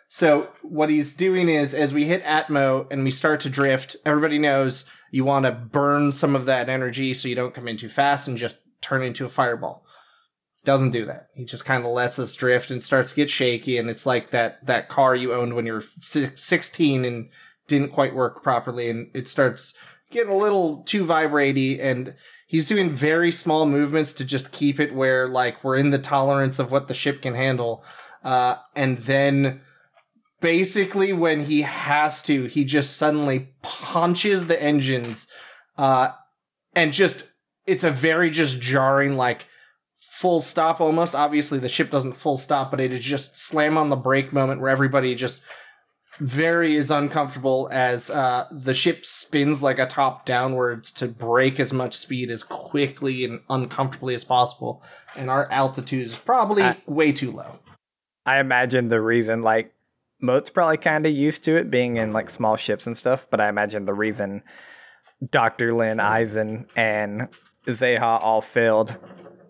So 0.09 0.49
what 0.63 0.89
he's 0.89 1.13
doing 1.13 1.49
is 1.49 1.73
as 1.75 1.93
we 1.93 2.05
hit 2.05 2.23
Atmo 2.23 2.91
and 2.91 3.03
we 3.03 3.11
start 3.11 3.41
to 3.41 3.49
drift, 3.49 3.95
everybody 4.05 4.39
knows 4.39 4.85
you 5.11 5.23
want 5.25 5.45
to 5.45 5.51
burn 5.51 6.11
some 6.11 6.35
of 6.35 6.45
that 6.45 6.69
energy 6.69 7.13
so 7.13 7.27
you 7.27 7.35
don't 7.35 7.53
come 7.53 7.67
in 7.67 7.77
too 7.77 7.89
fast 7.89 8.27
and 8.27 8.37
just 8.37 8.57
turn 8.81 9.03
into 9.03 9.25
a 9.25 9.29
fireball. 9.29 9.84
Doesn't 10.65 10.89
do 10.89 11.05
that. 11.05 11.29
He 11.35 11.45
just 11.45 11.63
kind 11.63 11.85
of 11.85 11.91
lets 11.91 12.17
us 12.17 12.33
drift 12.33 12.71
and 12.71 12.83
starts 12.83 13.11
to 13.11 13.15
get 13.15 13.29
shaky 13.29 13.77
and 13.77 13.89
it's 13.89 14.05
like 14.05 14.31
that 14.31 14.65
that 14.65 14.89
car 14.89 15.15
you 15.15 15.31
owned 15.31 15.53
when 15.53 15.65
you 15.65 15.73
were 15.73 15.83
si- 16.01 16.31
16 16.35 17.05
and 17.05 17.29
didn't 17.67 17.93
quite 17.93 18.15
work 18.15 18.43
properly 18.43 18.89
and 18.89 19.09
it 19.13 19.27
starts 19.27 19.75
getting 20.09 20.31
a 20.31 20.37
little 20.37 20.83
too 20.83 21.05
vibraty 21.05 21.79
and 21.79 22.15
he's 22.47 22.67
doing 22.67 22.93
very 22.93 23.31
small 23.31 23.67
movements 23.67 24.11
to 24.13 24.25
just 24.25 24.51
keep 24.51 24.79
it 24.79 24.93
where 24.93 25.27
like 25.27 25.63
we're 25.63 25.77
in 25.77 25.91
the 25.91 25.99
tolerance 25.99 26.57
of 26.57 26.71
what 26.71 26.87
the 26.87 26.93
ship 26.93 27.21
can 27.21 27.35
handle 27.35 27.83
uh, 28.23 28.55
and 28.75 28.97
then 28.99 29.61
basically 30.41 31.13
when 31.13 31.45
he 31.45 31.61
has 31.61 32.23
to 32.23 32.45
he 32.45 32.65
just 32.65 32.97
suddenly 32.97 33.49
punches 33.61 34.47
the 34.47 34.61
engines 34.61 35.27
uh, 35.77 36.09
and 36.75 36.91
just 36.91 37.27
it's 37.67 37.83
a 37.83 37.91
very 37.91 38.31
just 38.31 38.59
jarring 38.59 39.15
like 39.15 39.45
full 40.15 40.39
stop 40.39 40.79
almost 40.79 41.13
obviously 41.13 41.59
the 41.59 41.67
ship 41.67 41.89
doesn't 41.91 42.15
full 42.15 42.37
stop 42.37 42.71
but 42.71 42.79
it 42.79 42.93
is 42.93 43.03
just 43.03 43.37
slam 43.37 43.77
on 43.77 43.89
the 43.89 43.95
brake 43.95 44.31
moment 44.31 44.61
where 44.61 44.69
everybody 44.69 45.13
just 45.13 45.41
very 46.19 46.77
is 46.77 46.91
uncomfortable 46.91 47.67
as 47.71 48.09
uh, 48.09 48.45
the 48.51 48.73
ship 48.73 49.05
spins 49.05 49.61
like 49.61 49.79
a 49.79 49.85
top 49.85 50.25
downwards 50.25 50.91
to 50.93 51.07
break 51.07 51.59
as 51.59 51.73
much 51.73 51.95
speed 51.95 52.31
as 52.31 52.43
quickly 52.43 53.25
and 53.25 53.41
uncomfortably 53.49 54.13
as 54.13 54.23
possible. 54.23 54.81
And 55.15 55.29
our 55.29 55.51
altitude 55.51 56.05
is 56.05 56.17
probably 56.17 56.63
I- 56.63 56.77
way 56.85 57.11
too 57.11 57.31
low. 57.31 57.59
I 58.25 58.39
imagine 58.39 58.87
the 58.87 59.01
reason, 59.01 59.41
like, 59.41 59.73
Moat's 60.21 60.49
probably 60.49 60.77
kind 60.77 61.05
of 61.05 61.11
used 61.11 61.43
to 61.45 61.57
it 61.57 61.69
being 61.69 61.97
in 61.97 62.13
like 62.13 62.29
small 62.29 62.55
ships 62.55 62.87
and 62.87 62.95
stuff, 62.95 63.27
but 63.29 63.41
I 63.41 63.49
imagine 63.49 63.83
the 63.83 63.93
reason 63.93 64.41
Dr. 65.29 65.73
Lin, 65.73 65.99
Eisen, 65.99 66.67
and 66.75 67.27
Zeha 67.67 68.23
all 68.23 68.41
failed 68.41 68.95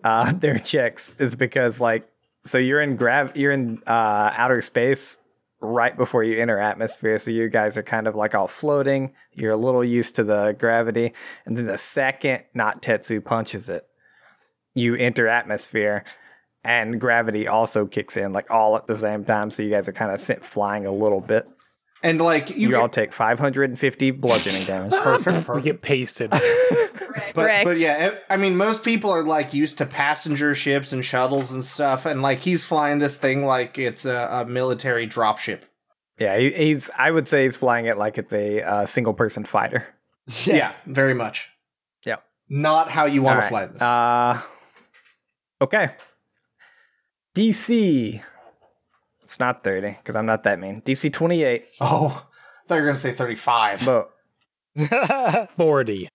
uh, 0.06 0.32
their 0.40 0.58
checks 0.58 1.14
is 1.18 1.34
because, 1.34 1.80
like, 1.80 2.08
so 2.44 2.58
you're 2.58 2.80
in 2.80 2.96
grav, 2.96 3.36
you're 3.36 3.52
in 3.52 3.82
uh, 3.86 4.30
outer 4.36 4.60
space 4.60 5.18
right 5.60 5.96
before 5.96 6.22
you 6.22 6.40
enter 6.40 6.60
atmosphere, 6.60 7.18
so 7.18 7.30
you 7.30 7.48
guys 7.48 7.76
are 7.76 7.82
kind 7.82 8.06
of 8.06 8.14
like 8.14 8.34
all 8.34 8.46
floating. 8.46 9.12
You're 9.32 9.52
a 9.52 9.56
little 9.56 9.82
used 9.82 10.14
to 10.16 10.24
the 10.24 10.54
gravity, 10.58 11.12
and 11.44 11.56
then 11.58 11.66
the 11.66 11.78
second 11.78 12.44
not 12.54 12.82
Tetsu 12.82 13.24
punches 13.24 13.68
it, 13.68 13.84
you 14.74 14.94
enter 14.94 15.26
atmosphere 15.26 16.04
and 16.62 17.00
gravity 17.00 17.46
also 17.46 17.86
kicks 17.86 18.16
in 18.16 18.32
like 18.32 18.50
all 18.50 18.76
at 18.76 18.86
the 18.88 18.96
same 18.96 19.24
time. 19.24 19.50
So 19.50 19.62
you 19.62 19.70
guys 19.70 19.86
are 19.86 19.92
kind 19.92 20.10
of 20.10 20.20
sent 20.20 20.42
flying 20.42 20.84
a 20.84 20.92
little 20.92 21.20
bit 21.20 21.48
And 22.06 22.20
like 22.20 22.50
you, 22.50 22.56
you, 22.56 22.68
get- 22.70 22.76
all 22.80 22.88
take 22.88 23.12
550 23.12 24.10
bludgeoning 24.12 24.62
damage 24.62 24.92
perfect, 25.02 25.48
We 25.54 25.62
get 25.62 25.82
pasted. 25.82 26.32
But, 27.34 27.64
but 27.64 27.78
yeah, 27.78 28.14
I 28.30 28.34
I 28.34 28.36
mean, 28.38 28.56
most 28.56 28.82
people 28.82 29.10
are 29.10 29.22
like 29.22 29.52
used 29.52 29.76
to 29.78 29.86
passenger 29.86 30.54
ships 30.54 30.92
and 30.94 31.04
shuttles 31.04 31.52
and 31.52 31.62
stuff, 31.62 32.06
and 32.06 32.22
like 32.22 32.40
he's 32.40 32.64
flying 32.64 32.98
this 32.98 33.16
thing 33.18 33.44
like 33.44 33.76
it's 33.78 34.06
a, 34.06 34.28
a 34.32 34.44
military 34.46 35.06
dropship. 35.06 35.60
yeah 36.18 36.38
he, 36.38 36.50
he's 36.52 36.88
i 36.96 37.10
would 37.10 37.28
say 37.28 37.44
he's 37.44 37.56
flying 37.56 37.84
it 37.84 37.98
like 37.98 38.16
it's 38.16 38.32
a 38.32 38.62
uh, 38.62 38.86
single 38.86 39.12
person 39.12 39.44
fighter 39.44 39.86
Yeah. 40.46 40.72
very 40.86 41.12
much. 41.12 41.50
Yeah, 42.06 42.16
Not 42.48 42.88
how 42.90 43.04
you 43.04 43.20
want 43.22 43.42
to 43.42 43.48
fly 43.48 43.66
this. 43.66 43.82
uh 43.82 44.40
okay 45.60 45.90
dc 47.34 48.22
it's 49.26 49.40
not 49.40 49.64
30 49.64 49.88
because 49.88 50.14
i'm 50.14 50.26
not 50.26 50.44
that 50.44 50.60
mean 50.60 50.80
dc 50.82 51.12
28 51.12 51.64
oh, 51.80 52.26
I 52.66 52.68
thought 52.68 52.74
you 52.76 52.80
were 52.82 52.86
gonna 52.88 52.98
say 52.98 53.12
thirty-five. 53.12 53.84
but 53.84 54.10
40. 55.56 56.08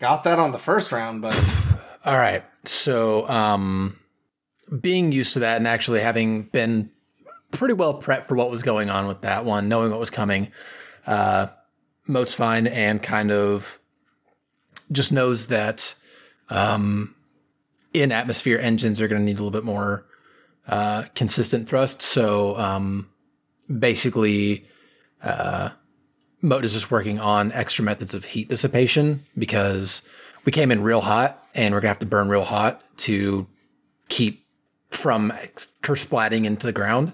Got 0.00 0.24
that 0.24 0.38
on 0.38 0.52
the 0.52 0.58
first 0.58 0.92
round, 0.92 1.20
but 1.20 1.34
All 2.04 2.16
right. 2.16 2.44
So, 2.64 3.28
um, 3.28 3.98
being 4.80 5.12
used 5.12 5.34
to 5.34 5.40
that 5.40 5.56
and 5.56 5.66
actually 5.66 6.00
having 6.00 6.42
been 6.42 6.90
pretty 7.50 7.74
well 7.74 8.00
prepped 8.00 8.26
for 8.26 8.36
what 8.36 8.50
was 8.50 8.62
going 8.62 8.88
on 8.88 9.06
with 9.06 9.22
that 9.22 9.44
one, 9.44 9.68
knowing 9.68 9.90
what 9.90 10.00
was 10.00 10.10
coming, 10.10 10.52
uh, 11.06 11.48
Moat's 12.06 12.34
fine 12.34 12.66
and 12.66 13.02
kind 13.02 13.30
of 13.30 13.78
just 14.92 15.12
knows 15.12 15.48
that 15.48 15.94
um, 16.48 17.14
in 17.92 18.12
atmosphere 18.12 18.58
engines 18.58 19.00
are 19.00 19.08
going 19.08 19.20
to 19.20 19.24
need 19.24 19.38
a 19.38 19.42
little 19.42 19.50
bit 19.50 19.64
more 19.64 20.06
uh, 20.68 21.04
consistent 21.14 21.68
thrust. 21.68 22.02
So, 22.02 22.56
um, 22.56 23.08
basically, 23.78 24.66
uh, 25.22 25.70
Moat 26.42 26.64
is 26.64 26.72
just 26.72 26.90
working 26.90 27.18
on 27.18 27.52
extra 27.52 27.84
methods 27.84 28.14
of 28.14 28.24
heat 28.24 28.48
dissipation 28.48 29.24
because 29.36 30.06
we 30.44 30.52
came 30.52 30.70
in 30.70 30.82
real 30.82 31.00
hot 31.00 31.44
and 31.54 31.74
we're 31.74 31.80
gonna 31.80 31.88
have 31.88 31.98
to 32.00 32.06
burn 32.06 32.28
real 32.28 32.44
hot 32.44 32.82
to 32.98 33.46
keep 34.08 34.46
from 34.90 35.32
splatting 35.82 36.44
into 36.44 36.66
the 36.66 36.72
ground. 36.72 37.12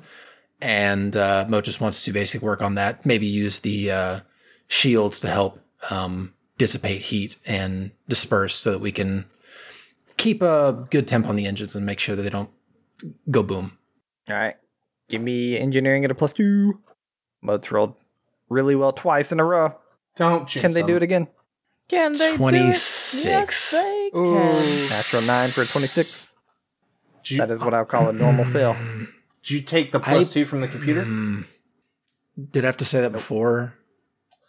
And 0.61 1.17
uh, 1.17 1.47
Moat 1.49 1.65
just 1.65 1.81
wants 1.81 2.05
to 2.05 2.13
basically 2.13 2.47
work 2.47 2.63
on 2.63 2.77
that. 2.77 3.05
Maybe 3.05 3.27
use 3.27 3.61
the 3.61 3.91
uh, 3.91 4.21
shields 4.69 5.21
to 5.21 5.29
help 5.29 5.59
um, 5.91 6.35
dissipate 6.59 7.03
heat 7.03 7.37
and 7.45 7.91
disperse, 8.09 8.55
so 8.55 8.71
that 8.73 8.81
we 8.81 8.93
can 8.93 9.25
keep 10.17 10.43
a 10.43 10.87
good 10.91 11.09
temp 11.09 11.27
on 11.27 11.35
the 11.37 11.47
engines 11.47 11.75
and 11.75 11.85
make 11.85 11.99
sure 11.99 12.15
that 12.15 12.23
they 12.23 12.31
don't 12.31 12.51
go 13.31 13.43
boom. 13.43 13.77
all 14.29 14.37
right 14.37 14.57
give 15.09 15.21
me 15.23 15.57
engineering 15.59 16.05
at 16.05 16.11
a 16.11 16.15
plus 16.15 16.33
two 16.33 16.81
moats 17.41 17.71
rolled 17.73 17.95
really 18.49 18.75
well 18.75 18.93
twice 18.93 19.33
in 19.33 19.41
a 19.41 19.45
row 19.45 19.75
don't 20.17 20.49
jinx 20.49 20.61
can 20.63 20.71
they 20.73 20.83
do 20.83 20.97
it 20.97 21.03
again 21.03 21.27
Can 21.89 22.13
they 22.13 22.29
do 22.29 22.35
it? 22.35 22.37
26. 22.37 23.25
Yes, 23.25 23.71
they 23.71 24.11
can. 24.13 24.89
natural 24.91 25.23
9 25.23 25.49
for 25.51 25.63
a 25.63 25.67
26. 25.67 26.35
You, 27.27 27.39
that 27.39 27.51
is 27.51 27.61
what 27.61 27.73
i 27.75 27.79
would 27.81 27.89
call 27.89 28.09
a 28.09 28.13
normal 28.13 28.45
fail 28.45 28.77
did 29.43 29.51
you 29.51 29.61
take 29.61 29.93
the 29.93 30.01
plus 30.01 30.31
I- 30.31 30.35
two 30.35 30.45
from 30.45 30.61
the 30.61 30.69
computer? 30.69 31.03
Mm. 31.05 31.45
Did 32.53 32.65
I 32.65 32.69
have 32.69 32.77
to 32.79 32.85
say 32.85 33.01
that 33.01 33.11
before? 33.13 33.75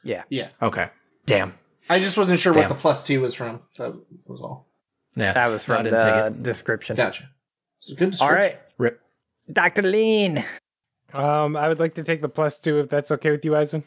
yeah 0.03 0.23
Yeah. 0.29 0.49
Okay. 0.61 0.89
Damn. 1.25 1.53
I 1.89 1.99
just 1.99 2.15
wasn't 2.15 2.39
sure 2.39 2.53
what 2.53 2.69
the 2.69 2.75
plus 2.75 3.03
two 3.03 3.19
was 3.21 3.33
from. 3.33 3.61
That 3.77 3.93
was 4.25 4.41
all. 4.41 4.67
Yeah. 5.15 5.33
That 5.33 5.47
was 5.47 5.67
no, 5.67 5.73
I 5.73 5.77
from 5.77 5.83
didn't 5.85 5.99
take 5.99 6.13
the 6.37 6.43
description. 6.43 6.95
Gotcha. 6.95 7.29
It's 7.83 7.91
a 7.91 7.95
good 7.95 8.05
All 8.21 8.29
description. 8.29 8.35
right, 8.37 8.59
Rip. 8.77 9.01
Dr. 9.51 9.81
Lean. 9.81 10.45
Um, 11.13 11.57
I 11.57 11.67
would 11.67 11.79
like 11.79 11.95
to 11.95 12.03
take 12.03 12.21
the 12.21 12.29
plus 12.29 12.57
two 12.57 12.79
if 12.79 12.89
that's 12.89 13.11
okay 13.11 13.29
with 13.31 13.43
you, 13.43 13.55
Eisen. 13.57 13.83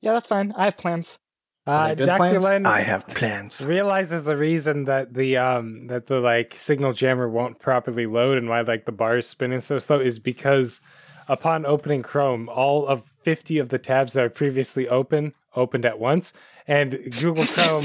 yeah, 0.00 0.12
that's 0.12 0.28
fine. 0.28 0.52
I 0.56 0.66
have 0.66 0.76
plans. 0.76 1.18
Uh, 1.66 1.94
Dr. 1.94 2.16
plans? 2.16 2.44
Len 2.44 2.64
have 2.64 3.06
plans. 3.08 3.66
realizes 3.66 4.22
the 4.22 4.36
reason 4.36 4.84
that 4.84 5.12
the 5.14 5.36
um 5.36 5.88
that 5.88 6.06
the 6.06 6.20
like 6.20 6.54
signal 6.56 6.92
jammer 6.94 7.28
won't 7.28 7.58
properly 7.58 8.06
load 8.06 8.38
and 8.38 8.48
why 8.48 8.60
like 8.62 8.86
the 8.86 8.92
bar 8.92 9.18
is 9.18 9.26
spinning 9.26 9.60
so 9.60 9.78
slow 9.80 9.98
is 10.00 10.18
because 10.20 10.80
upon 11.28 11.66
opening 11.66 12.02
Chrome, 12.02 12.48
all 12.48 12.86
of 12.86 13.02
50 13.24 13.58
of 13.58 13.68
the 13.68 13.78
tabs 13.78 14.14
that 14.14 14.24
are 14.24 14.30
previously 14.30 14.88
open 14.88 15.34
opened 15.56 15.84
at 15.84 15.98
once, 15.98 16.32
and 16.66 16.92
Google 17.20 17.44
Chrome 17.46 17.84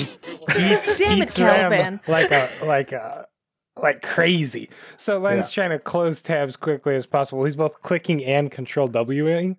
eats, 0.58 0.98
Damn 1.00 1.22
it, 1.24 1.38
RAM 1.38 1.72
Caliban. 1.72 2.00
like 2.08 2.32
a 2.32 2.50
like 2.64 2.92
a 2.94 3.28
like 3.76 4.02
crazy. 4.02 4.70
So 4.98 5.18
Len's 5.20 5.50
trying 5.52 5.72
to 5.72 5.80
close 5.80 6.22
tabs 6.22 6.56
quickly 6.56 6.96
as 6.96 7.06
possible. 7.06 7.44
He's 7.44 7.56
both 7.56 7.82
clicking 7.82 8.24
and 8.24 8.52
Control 8.52 8.88
Wing, 8.88 9.58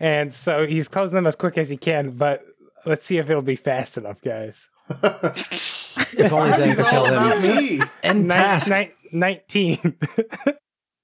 and 0.00 0.34
so 0.34 0.66
he's 0.66 0.88
closing 0.88 1.14
them 1.14 1.26
as 1.26 1.36
quick 1.36 1.58
as 1.58 1.68
he 1.70 1.76
can. 1.76 2.10
But 2.12 2.44
let's 2.86 3.06
see 3.06 3.18
if 3.18 3.28
it'll 3.30 3.42
be 3.42 3.56
fast 3.56 3.96
enough, 3.98 4.20
guys. 4.20 4.68
If 6.16 6.32
only 6.32 6.52
Zane 6.52 6.74
could 6.74 6.86
tell 6.86 7.04
him. 7.06 7.42
me. 7.42 7.80
End 8.02 8.22
Nin- 8.22 8.28
task. 8.28 8.68
nin- 8.70 8.90
Nineteen. 9.12 9.96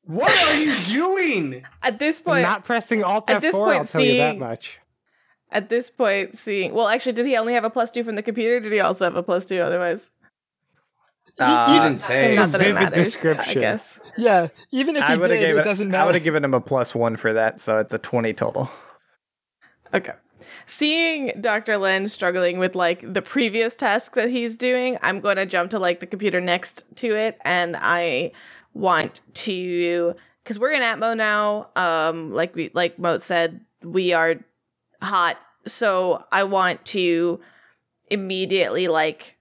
What 0.05 0.32
are 0.49 0.59
you 0.61 0.74
doing? 0.88 1.62
At 1.82 2.01
this 2.01 2.20
point, 2.20 2.43
Not 2.43 2.64
pressing 2.64 3.05
Alt 3.05 3.30
at 3.30 3.36
F4. 3.38 3.41
this 3.43 3.55
I'll 3.55 3.64
point, 3.64 3.88
tell 3.88 4.01
you 4.01 4.16
that 4.16 4.38
much. 4.38 4.78
at 5.53 5.68
this 5.68 5.88
point, 5.88 6.36
seeing. 6.36 6.74
Well, 6.74 6.88
actually, 6.88 7.12
did 7.12 7.26
he 7.26 7.36
only 7.36 7.53
have 7.55 7.62
a 7.64 7.70
plus 7.70 7.93
two 7.93 8.03
from 8.03 8.16
the 8.16 8.22
computer? 8.22 8.59
Did 8.59 8.72
he 8.72 8.80
also 8.80 9.05
have 9.05 9.14
a 9.14 9.22
plus 9.22 9.45
two 9.45 9.59
otherwise? 9.61 10.11
Uh, 11.39 11.72
you 11.74 11.81
didn't 11.81 12.01
say. 12.01 12.35
Not 12.35 12.49
that 12.51 12.61
it 12.61 12.64
vivid 12.64 12.74
matters. 12.83 12.99
I 12.99 13.05
description. 13.05 13.61
guess. 13.61 14.01
Yeah, 14.16 14.49
even 14.70 14.97
if 14.97 15.03
I 15.03 15.12
he 15.16 15.18
did, 15.18 15.39
given 15.41 15.59
it 15.59 15.64
doesn't 15.64 15.89
matter. 15.91 16.03
I 16.03 16.07
would 16.07 16.14
have 16.14 16.24
given 16.24 16.45
him 16.45 16.55
a 16.55 16.61
plus 16.61 16.95
one 16.95 17.16
for 17.16 17.33
that, 17.33 17.61
so 17.61 17.78
it's 17.78 17.93
a 17.93 17.99
twenty 17.99 18.33
total. 18.33 18.70
Okay. 19.93 20.12
seeing 20.66 21.33
Dr. 21.41 21.76
Len 21.76 22.09
struggling 22.09 22.59
with 22.59 22.74
like 22.74 23.12
the 23.12 23.22
previous 23.22 23.74
task 23.74 24.14
that 24.14 24.28
he's 24.31 24.57
doing, 24.57 24.99
I'm 25.03 25.20
going 25.20 25.37
to 25.37 25.47
jump 25.47 25.70
to 25.72 25.78
like 25.78 25.99
the 26.01 26.07
computer 26.07 26.41
next 26.41 26.85
to 26.97 27.16
it 27.16 27.39
and 27.45 27.76
I 27.76 28.31
want 28.72 29.20
to 29.35 30.14
cuz 30.45 30.59
we're 30.61 30.70
in 30.70 30.83
Atmo 30.83 31.16
now. 31.16 31.70
Um 31.74 32.33
like 32.33 32.55
we 32.55 32.70
like 32.72 32.99
Moat 33.01 33.22
said, 33.22 33.61
we 33.83 34.12
are 34.12 34.37
hot. 35.03 35.39
So 35.66 36.24
I 36.31 36.45
want 36.45 36.85
to 36.87 37.41
immediately 38.09 38.87
like 38.87 39.37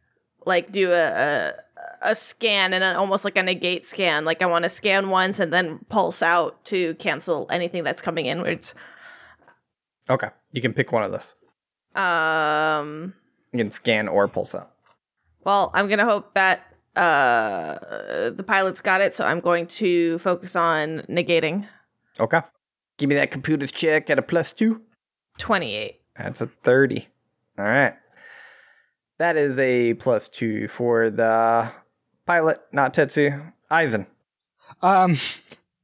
like 0.47 0.71
do 0.71 0.91
a, 0.91 1.07
a 1.09 1.53
a 2.01 2.15
scan 2.15 2.73
and 2.73 2.83
an, 2.83 2.95
almost 2.95 3.23
like 3.25 3.37
a 3.37 3.43
negate 3.43 3.85
scan. 3.85 4.25
Like 4.25 4.41
I 4.41 4.45
want 4.45 4.63
to 4.63 4.69
scan 4.69 5.09
once 5.09 5.39
and 5.39 5.51
then 5.51 5.79
pulse 5.89 6.21
out 6.21 6.63
to 6.65 6.95
cancel 6.95 7.47
anything 7.49 7.83
that's 7.83 8.01
coming 8.01 8.25
inwards. 8.25 8.73
Okay. 10.09 10.29
You 10.51 10.61
can 10.61 10.73
pick 10.73 10.91
one 10.91 11.03
of 11.03 11.11
those. 11.11 11.35
Um. 12.01 13.13
You 13.51 13.59
can 13.59 13.71
scan 13.71 14.07
or 14.07 14.27
pulse 14.27 14.55
out. 14.55 14.71
Well, 15.43 15.71
I'm 15.73 15.87
gonna 15.87 16.05
hope 16.05 16.33
that 16.35 16.65
uh 16.95 18.29
the 18.29 18.43
pilots 18.45 18.81
got 18.81 19.01
it, 19.01 19.15
so 19.15 19.25
I'm 19.25 19.39
going 19.39 19.67
to 19.67 20.17
focus 20.19 20.55
on 20.55 20.99
negating. 21.09 21.67
Okay. 22.19 22.41
Give 22.97 23.09
me 23.09 23.15
that 23.15 23.31
computer 23.31 23.65
check 23.67 24.09
at 24.09 24.19
a 24.19 24.21
plus 24.21 24.51
two. 24.51 24.81
Twenty-eight. 25.37 26.01
That's 26.17 26.41
a 26.41 26.47
30. 26.47 27.07
All 27.57 27.65
right. 27.65 27.93
That 29.19 29.37
is 29.37 29.57
a 29.57 29.93
plus 29.95 30.27
two 30.27 30.67
for 30.67 31.09
the 31.09 31.71
pilot, 32.29 32.61
not 32.71 32.93
Tetsu. 32.93 33.51
Eisen. 33.71 34.05
Um, 34.83 35.17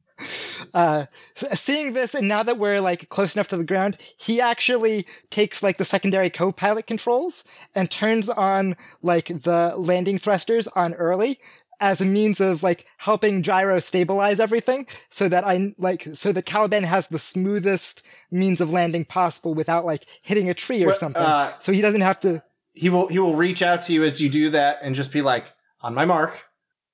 uh, 0.76 1.06
seeing 1.54 1.94
this, 1.94 2.14
and 2.14 2.28
now 2.28 2.44
that 2.44 2.60
we're 2.60 2.82
like 2.82 3.10
close 3.10 3.36
enough 3.36 3.48
to 3.48 3.58
the 3.58 3.64
ground, 3.64 3.98
he 4.18 4.40
actually 4.40 5.08
takes 5.32 5.64
like 5.64 5.78
the 5.80 5.86
secondary 5.86 6.30
co-pilot 6.30 6.86
controls 6.86 7.44
and 7.74 7.90
turns 7.90 8.30
on 8.30 8.76
like 9.02 9.28
the 9.42 9.74
landing 9.76 10.20
thrusters 10.20 10.68
on 10.76 10.94
early 10.94 11.40
as 11.80 12.00
a 12.00 12.06
means 12.06 12.40
of 12.40 12.62
like 12.62 12.86
helping 12.98 13.42
gyro 13.42 13.80
stabilize 13.80 14.40
everything 14.40 14.86
so 15.10 15.28
that 15.28 15.44
I 15.46 15.74
like 15.80 16.08
so 16.14 16.32
that 16.32 16.46
Caliban 16.46 16.84
has 16.84 17.08
the 17.08 17.20
smoothest 17.20 18.04
means 18.32 18.62
of 18.62 18.72
landing 18.72 19.04
possible 19.04 19.56
without 19.56 19.84
like 19.84 20.06
hitting 20.22 20.48
a 20.50 20.54
tree 20.54 20.84
or 20.84 20.88
Well, 20.90 20.96
something. 20.96 21.22
uh, 21.22 21.52
so 21.60 21.72
he 21.74 21.82
doesn't 21.82 22.02
have 22.02 22.20
to 22.22 22.44
He 22.74 22.90
will 22.90 23.08
he 23.08 23.18
will 23.20 23.36
reach 23.36 23.64
out 23.64 23.82
to 23.86 23.94
you 23.94 24.04
as 24.04 24.22
you 24.22 24.30
do 24.30 24.52
that 24.52 24.78
and 24.84 24.94
just 24.96 25.12
be 25.12 25.22
like, 25.24 25.52
on 25.86 25.94
my 25.94 26.04
mark. 26.06 26.44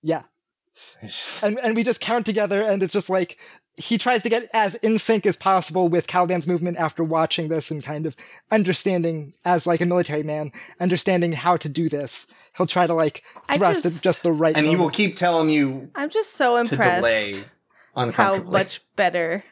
yeah. 0.03 0.23
And 1.43 1.59
and 1.59 1.75
we 1.75 1.83
just 1.83 1.99
count 2.01 2.25
together 2.25 2.61
and 2.61 2.81
it's 2.83 2.93
just 2.93 3.09
like 3.09 3.37
he 3.77 3.97
tries 3.97 4.21
to 4.23 4.29
get 4.29 4.43
as 4.53 4.75
in 4.75 4.97
sync 4.97 5.25
as 5.25 5.35
possible 5.35 5.87
with 5.89 6.07
Caliban's 6.07 6.47
movement 6.47 6.77
after 6.77 7.03
watching 7.03 7.49
this 7.49 7.71
and 7.71 7.83
kind 7.83 8.05
of 8.05 8.15
understanding 8.51 9.33
as 9.45 9.65
like 9.67 9.81
a 9.81 9.85
military 9.85 10.23
man 10.23 10.51
understanding 10.79 11.31
how 11.33 11.55
to 11.57 11.69
do 11.69 11.87
this 11.89 12.25
he'll 12.57 12.67
try 12.67 12.85
to 12.87 12.93
like 12.93 13.23
thrust 13.55 13.83
just- 13.83 13.97
at 13.97 14.03
just 14.03 14.23
the 14.23 14.31
right 14.31 14.55
and 14.57 14.65
he 14.67 14.75
will 14.75 14.89
keep 14.89 15.15
telling 15.15 15.49
you 15.49 15.89
I'm 15.95 16.09
just 16.09 16.33
so 16.33 16.61
to 16.63 16.73
impressed 16.75 17.03
delay 17.03 18.11
how 18.13 18.37
much 18.37 18.81
better 18.95 19.43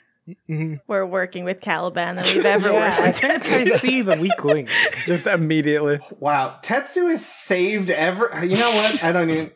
Mhm. 0.49 0.81
we're 0.87 1.05
working 1.05 1.43
with 1.43 1.61
Caliban 1.61 2.15
than 2.15 2.25
we've 2.33 2.45
ever 2.45 2.71
Yeah, 2.71 2.89
worked 2.89 2.99
I 2.99 3.07
with 3.07 3.21
can't 3.21 3.43
Tetsu. 3.43 3.67
quite 3.69 3.79
see 3.81 4.01
the 4.01 4.15
weak 4.17 4.43
link. 4.43 4.69
Just 5.05 5.27
immediately. 5.27 5.99
Wow, 6.19 6.59
Tetsu 6.63 7.11
is 7.11 7.25
saved 7.25 7.89
ever. 7.89 8.29
You 8.43 8.55
know 8.57 8.69
what? 8.71 9.03
I 9.03 9.11
don't 9.11 9.29
even. 9.29 9.51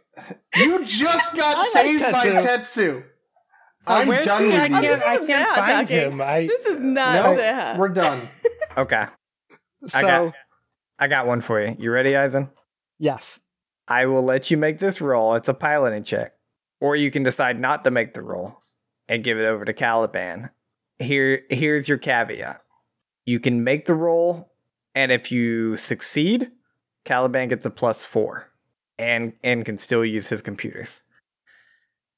You 0.55 0.85
just 0.85 1.35
got 1.35 1.57
like 1.57 1.69
saved 1.69 2.01
by 2.03 2.25
Tetsu. 2.27 2.43
Tetsu. 2.45 3.03
I'm 3.87 4.07
Where's 4.07 4.25
done 4.25 4.43
he? 4.43 4.49
with 4.51 4.59
I 4.61 4.65
you. 4.65 4.71
can't, 4.71 4.83
This 4.83 5.03
I 5.03 5.17
can't 5.17 5.29
Zeha 5.29 5.55
find 5.55 5.87
talking. 5.87 5.97
him. 6.11 6.21
I, 6.21 6.47
This 6.47 6.65
is 6.67 6.79
not 6.79 7.35
No, 7.35 7.75
we're 7.79 7.89
done. 7.89 8.29
Okay. 8.77 9.05
so 9.87 9.97
I 9.97 10.01
got 10.01 10.33
I 10.99 11.07
got 11.07 11.27
one 11.27 11.41
for 11.41 11.61
you. 11.61 11.75
You 11.79 11.91
ready, 11.91 12.15
Eisen? 12.15 12.49
yes 12.99 13.39
I 13.87 14.05
will 14.05 14.23
let 14.23 14.49
you 14.51 14.55
make 14.57 14.77
this 14.79 15.01
roll. 15.01 15.35
It's 15.35 15.49
a 15.49 15.53
piloting 15.53 16.03
check. 16.03 16.33
Or 16.79 16.95
you 16.95 17.11
can 17.11 17.23
decide 17.23 17.59
not 17.59 17.83
to 17.83 17.91
make 17.91 18.13
the 18.13 18.21
roll 18.21 18.59
and 19.09 19.23
give 19.23 19.37
it 19.37 19.45
over 19.45 19.65
to 19.65 19.73
Caliban. 19.73 20.49
Here 20.99 21.41
here's 21.49 21.87
your 21.87 21.97
caveat. 21.97 22.61
You 23.25 23.39
can 23.39 23.63
make 23.63 23.85
the 23.85 23.95
roll, 23.95 24.51
and 24.95 25.11
if 25.11 25.31
you 25.31 25.75
succeed, 25.77 26.51
Caliban 27.05 27.49
gets 27.49 27.65
a 27.65 27.69
plus 27.69 28.03
four 28.05 28.49
and 28.97 29.33
and 29.43 29.65
can 29.65 29.77
still 29.77 30.05
use 30.05 30.27
his 30.29 30.41
computers. 30.41 31.01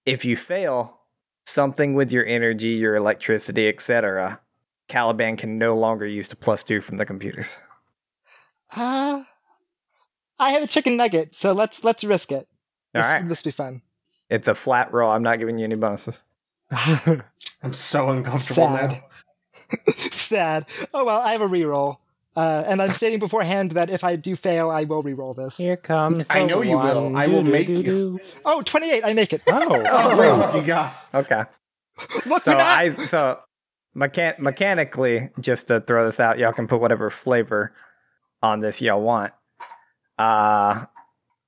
If 0.06 0.26
you 0.26 0.36
fail, 0.36 1.00
something 1.46 1.94
with 1.96 2.12
your 2.12 2.26
energy, 2.26 2.70
your 2.70 2.96
electricity, 2.96 3.68
etc., 3.68 4.40
Caliban 4.88 5.36
can 5.38 5.58
no 5.58 5.76
longer 5.76 6.06
use 6.06 6.28
the 6.28 6.36
plus 6.36 6.64
two 6.64 6.82
from 6.82 6.98
the 6.98 7.06
computers. 7.06 7.58
uh 8.76 9.24
I 10.38 10.52
have 10.52 10.64
a 10.64 10.68
chicken 10.68 10.98
nugget 10.98 11.34
so 11.34 11.54
let's 11.54 11.84
let's 11.84 12.04
risk 12.04 12.32
it 12.32 12.48
All 12.94 13.02
this, 13.02 13.12
right. 13.12 13.30
this 13.30 13.44
will 13.44 13.50
be 13.50 13.54
fun 13.54 13.82
It's 14.30 14.48
a 14.48 14.54
flat 14.56 14.92
roll. 14.94 15.12
I'm 15.12 15.24
not 15.24 15.40
giving 15.40 15.58
you 15.58 15.64
any 15.66 15.76
bonuses. 15.76 16.24
I'm 16.72 17.74
so 17.74 18.10
uncomfortable 18.10 18.68
Sad. 18.68 18.92
now. 18.92 19.04
sad 20.12 20.66
oh 20.94 21.04
well 21.06 21.20
I 21.22 21.32
have 21.32 21.42
a 21.42 21.48
reroll 21.48 21.98
uh, 22.36 22.64
and 22.68 22.82
I'm 22.82 22.92
stating 22.92 23.18
beforehand 23.18 23.72
that 23.72 23.90
if 23.90 24.04
I 24.04 24.16
do 24.16 24.36
fail 24.36 24.70
I 24.70 24.84
will 24.84 25.04
reroll 25.04 25.36
this 25.36 25.58
Here 25.58 25.78
comes. 25.78 26.26
I 26.30 26.42
the 26.42 26.48
know 26.48 26.62
you 26.62 26.78
will. 26.78 27.16
I 27.16 27.28
will 27.28 27.44
make 27.44 27.70
you. 27.70 28.20
Oh 28.44 28.62
28 28.62 29.04
I 29.06 29.14
make 29.14 29.32
it 29.34 29.42
Oh, 29.48 29.84
Oh, 29.88 30.38
fuck 30.40 30.56
you 30.56 30.62
got. 30.64 30.94
Okay. 31.14 31.44
look 32.26 32.42
So 32.42 32.52
I 32.52 32.90
so 32.90 33.40
mechan- 33.98 34.38
mechanically, 34.40 35.30
just 35.40 35.68
to 35.68 35.80
throw 35.80 36.06
this 36.06 36.20
out, 36.20 36.38
y'all 36.38 36.52
can 36.54 36.68
put 36.68 36.82
whatever 36.82 37.10
flavor 37.10 37.74
on 38.44 38.60
this 38.60 38.82
y'all 38.82 39.02
want. 39.02 39.34
Uh 40.18 40.86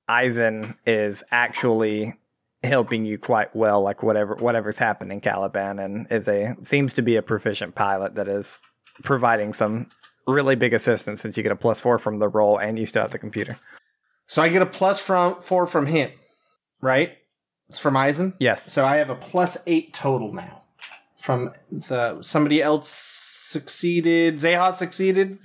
Eisen 0.08 0.74
is 0.86 1.22
actually 1.30 2.14
helping 2.62 3.04
you 3.04 3.18
quite 3.18 3.54
well, 3.54 3.82
like 3.82 4.02
whatever 4.02 4.34
whatever's 4.36 4.78
happening, 4.78 5.20
Caliban, 5.20 5.78
and 5.78 6.06
is 6.10 6.28
a 6.28 6.56
seems 6.62 6.94
to 6.94 7.02
be 7.02 7.16
a 7.16 7.22
proficient 7.22 7.74
pilot 7.74 8.14
that 8.14 8.28
is 8.28 8.60
providing 9.02 9.52
some 9.52 9.86
really 10.26 10.54
big 10.54 10.74
assistance 10.74 11.20
since 11.20 11.36
you 11.36 11.42
get 11.42 11.52
a 11.52 11.56
plus 11.56 11.80
four 11.80 11.98
from 11.98 12.18
the 12.18 12.28
roll 12.28 12.58
and 12.58 12.78
you 12.78 12.86
still 12.86 13.02
have 13.02 13.12
the 13.12 13.18
computer. 13.18 13.56
So 14.26 14.42
I 14.42 14.48
get 14.48 14.60
a 14.60 14.66
plus 14.66 15.00
from 15.00 15.40
four 15.40 15.66
from 15.66 15.86
him, 15.86 16.10
right? 16.82 17.16
It's 17.68 17.78
from 17.78 17.96
Eisen. 17.96 18.34
Yes. 18.38 18.62
So 18.62 18.84
I 18.84 18.96
have 18.96 19.10
a 19.10 19.14
plus 19.14 19.56
eight 19.66 19.94
total 19.94 20.32
now. 20.32 20.64
From 21.16 21.52
the 21.70 22.22
somebody 22.22 22.62
else 22.62 22.88
succeeded, 22.88 24.36
Zeha 24.36 24.72
succeeded, 24.72 25.38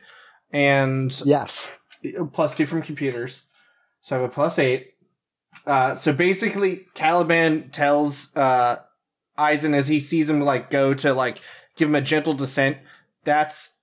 and 0.51 1.19
yes 1.25 1.71
plus 2.33 2.55
two 2.55 2.65
from 2.65 2.81
computers. 2.81 3.43
So 4.01 4.15
I 4.15 4.21
have 4.21 4.29
a 4.29 4.33
plus 4.33 4.59
eight. 4.59 4.92
Uh, 5.65 5.95
so 5.95 6.13
basically, 6.13 6.85
Caliban 6.93 7.69
tells 7.69 8.35
uh, 8.35 8.79
Eisen 9.37 9.73
as 9.73 9.87
he 9.87 9.99
sees 9.99 10.29
him 10.29 10.41
like 10.41 10.69
go 10.69 10.93
to 10.93 11.13
like 11.13 11.39
give 11.75 11.89
him 11.89 11.95
a 11.95 12.01
gentle 12.01 12.33
descent. 12.33 12.77
That's 13.23 13.75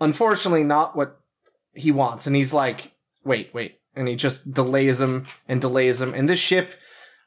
unfortunately 0.00 0.64
not 0.64 0.96
what 0.96 1.20
he 1.74 1.92
wants, 1.92 2.26
and 2.26 2.34
he's 2.34 2.52
like, 2.52 2.92
"Wait, 3.24 3.50
wait," 3.54 3.78
and 3.94 4.08
he 4.08 4.16
just 4.16 4.52
delays 4.52 5.00
him 5.00 5.26
and 5.46 5.60
delays 5.60 6.00
him. 6.00 6.14
And 6.14 6.28
this 6.28 6.40
ship, 6.40 6.72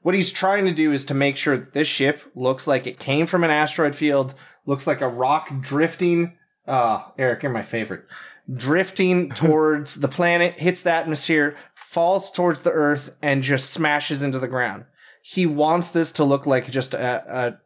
what 0.02 0.16
he's 0.16 0.32
trying 0.32 0.66
to 0.66 0.74
do 0.74 0.92
is 0.92 1.06
to 1.06 1.14
make 1.14 1.38
sure 1.38 1.58
that 1.58 1.74
this 1.74 1.88
ship 1.88 2.22
looks 2.36 2.68
like 2.68 2.88
it 2.88 3.00
came 3.00 3.26
from 3.26 3.44
an 3.44 3.52
asteroid 3.52 3.96
field, 3.96 4.34
looks 4.66 4.88
like 4.88 5.02
a 5.02 5.08
rock 5.08 5.52
drifting. 5.62 6.38
Uh, 6.68 7.04
Eric, 7.18 7.44
you're 7.44 7.52
my 7.52 7.64
favorite 7.64 8.06
drifting 8.54 9.30
towards 9.36 9.96
the 9.96 10.08
planet, 10.08 10.60
hits 10.60 10.82
the 10.82 10.92
atmosphere, 10.92 11.56
falls 11.92 12.32
towards 12.32 12.62
the 12.62 12.72
Earth, 12.72 13.14
and 13.22 13.44
just 13.44 13.70
smashes 13.70 14.24
into 14.24 14.40
the 14.40 14.48
ground. 14.48 14.86
He 15.22 15.46
wants 15.46 15.90
this 15.90 16.14
to 16.14 16.24
look 16.24 16.46
like 16.46 16.72
just 16.72 16.94
a, 16.94 17.24
a 17.28 17.60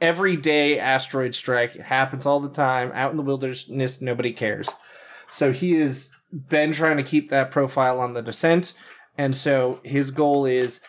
everyday 0.00 0.80
asteroid 0.80 1.32
strike. 1.32 1.76
It 1.76 1.82
happens 1.82 2.26
all 2.26 2.40
the 2.40 2.50
time 2.50 2.90
out 2.92 3.12
in 3.12 3.16
the 3.16 3.22
wilderness. 3.22 4.00
Nobody 4.00 4.32
cares. 4.32 4.68
So 5.30 5.52
he 5.52 5.74
has 5.74 6.10
been 6.32 6.72
trying 6.72 6.96
to 6.96 7.04
keep 7.04 7.30
that 7.30 7.52
profile 7.52 8.00
on 8.00 8.14
the 8.14 8.20
descent, 8.20 8.72
and 9.16 9.34
so 9.36 9.80
his 9.84 10.10
goal 10.10 10.44
is. 10.44 10.80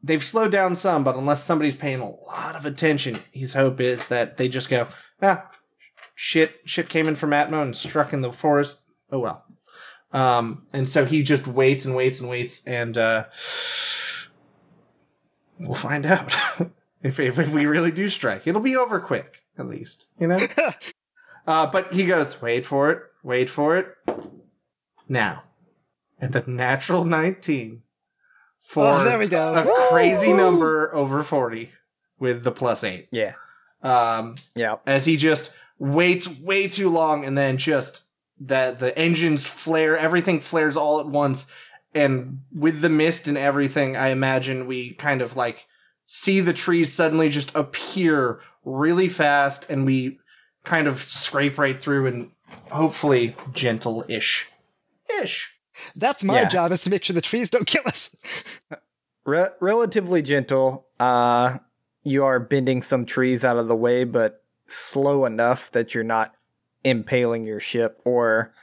They've 0.00 0.22
slowed 0.22 0.52
down 0.52 0.76
some, 0.76 1.02
but 1.02 1.16
unless 1.16 1.42
somebody's 1.42 1.74
paying 1.74 2.00
a 2.00 2.10
lot 2.10 2.54
of 2.54 2.66
attention, 2.66 3.20
his 3.32 3.54
hope 3.54 3.80
is 3.80 4.06
that 4.08 4.36
they 4.36 4.48
just 4.48 4.68
go, 4.68 4.86
ah, 5.22 5.50
shit 6.14 6.60
shit 6.66 6.88
came 6.88 7.08
in 7.08 7.16
from 7.16 7.30
Atmo 7.30 7.62
and 7.62 7.74
struck 7.74 8.12
in 8.12 8.20
the 8.20 8.32
forest. 8.32 8.82
Oh 9.10 9.18
well. 9.18 9.43
Um, 10.14 10.66
and 10.72 10.88
so 10.88 11.04
he 11.04 11.22
just 11.24 11.46
waits 11.46 11.84
and 11.84 11.94
waits 11.94 12.20
and 12.20 12.28
waits, 12.30 12.62
and 12.64 12.96
uh, 12.96 13.24
we'll 15.60 15.74
find 15.74 16.06
out 16.06 16.32
if, 17.02 17.18
if 17.20 17.38
if 17.38 17.52
we 17.52 17.66
really 17.66 17.90
do 17.90 18.08
strike. 18.08 18.46
It'll 18.46 18.60
be 18.60 18.76
over 18.76 19.00
quick, 19.00 19.42
at 19.58 19.66
least, 19.68 20.06
you 20.18 20.28
know. 20.28 20.38
uh, 21.46 21.66
but 21.66 21.92
he 21.92 22.06
goes, 22.06 22.40
wait 22.40 22.64
for 22.64 22.90
it, 22.90 23.02
wait 23.22 23.50
for 23.50 23.76
it. 23.76 23.88
Now, 25.08 25.42
and 26.20 26.34
a 26.36 26.48
natural 26.48 27.04
nineteen 27.04 27.82
for 28.60 28.86
oh 28.86 29.04
there 29.04 29.18
we 29.18 29.28
go 29.28 29.52
a 29.52 29.88
crazy 29.90 30.32
number 30.32 30.94
over 30.94 31.22
forty 31.22 31.72
with 32.18 32.44
the 32.44 32.52
plus 32.52 32.84
eight. 32.84 33.08
Yeah. 33.10 33.32
Um, 33.82 34.36
Yeah. 34.54 34.76
as 34.86 35.04
he 35.04 35.18
just 35.18 35.52
waits 35.78 36.26
way 36.26 36.68
too 36.68 36.88
long 36.88 37.26
and 37.26 37.36
then 37.36 37.58
just 37.58 38.03
that 38.40 38.78
the 38.78 38.96
engines 38.98 39.46
flare, 39.48 39.96
everything 39.96 40.40
flares 40.40 40.76
all 40.76 41.00
at 41.00 41.06
once, 41.06 41.46
and 41.94 42.40
with 42.52 42.80
the 42.80 42.88
mist 42.88 43.28
and 43.28 43.38
everything, 43.38 43.96
I 43.96 44.08
imagine 44.08 44.66
we 44.66 44.94
kind 44.94 45.22
of 45.22 45.36
like 45.36 45.66
see 46.06 46.40
the 46.40 46.52
trees 46.52 46.92
suddenly 46.92 47.28
just 47.28 47.54
appear 47.54 48.40
really 48.64 49.08
fast, 49.08 49.66
and 49.70 49.86
we 49.86 50.18
kind 50.64 50.88
of 50.88 51.02
scrape 51.02 51.58
right 51.58 51.80
through 51.80 52.06
and 52.06 52.30
hopefully 52.70 53.36
gentle-ish, 53.52 54.48
ish. 55.22 55.50
That's 55.96 56.22
my 56.24 56.40
Yeah. 56.40 56.44
job 56.48 56.72
is 56.72 56.82
to 56.82 56.90
make 56.90 57.04
sure 57.04 57.14
the 57.14 57.20
trees 57.20 57.50
don't 57.50 57.66
kill 57.66 57.82
us. 57.86 58.14
Re- 59.26 59.48
relatively 59.60 60.22
gentle. 60.22 60.86
Uh, 61.00 61.58
you 62.02 62.24
are 62.24 62.38
bending 62.38 62.82
some 62.82 63.06
trees 63.06 63.44
out 63.44 63.56
of 63.56 63.68
the 63.68 63.74
way, 63.76 64.04
but 64.04 64.42
slow 64.66 65.24
enough 65.24 65.70
that 65.72 65.94
you're 65.94 66.04
not 66.04 66.34
impaling 66.84 67.46
your 67.46 67.60
ship 67.60 68.00
or 68.04 68.54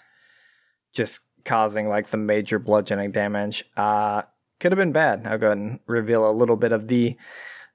just 0.93 1.21
causing 1.43 1.89
like 1.89 2.07
some 2.07 2.25
major 2.25 2.59
bludgeoning 2.59 3.11
damage. 3.11 3.63
Uh, 3.75 4.21
could 4.59 4.71
have 4.71 4.77
been 4.77 4.91
bad. 4.91 5.25
I'll 5.25 5.37
go 5.37 5.47
ahead 5.47 5.57
and 5.57 5.79
reveal 5.87 6.29
a 6.29 6.31
little 6.31 6.55
bit 6.55 6.71
of 6.71 6.87
the 6.87 7.17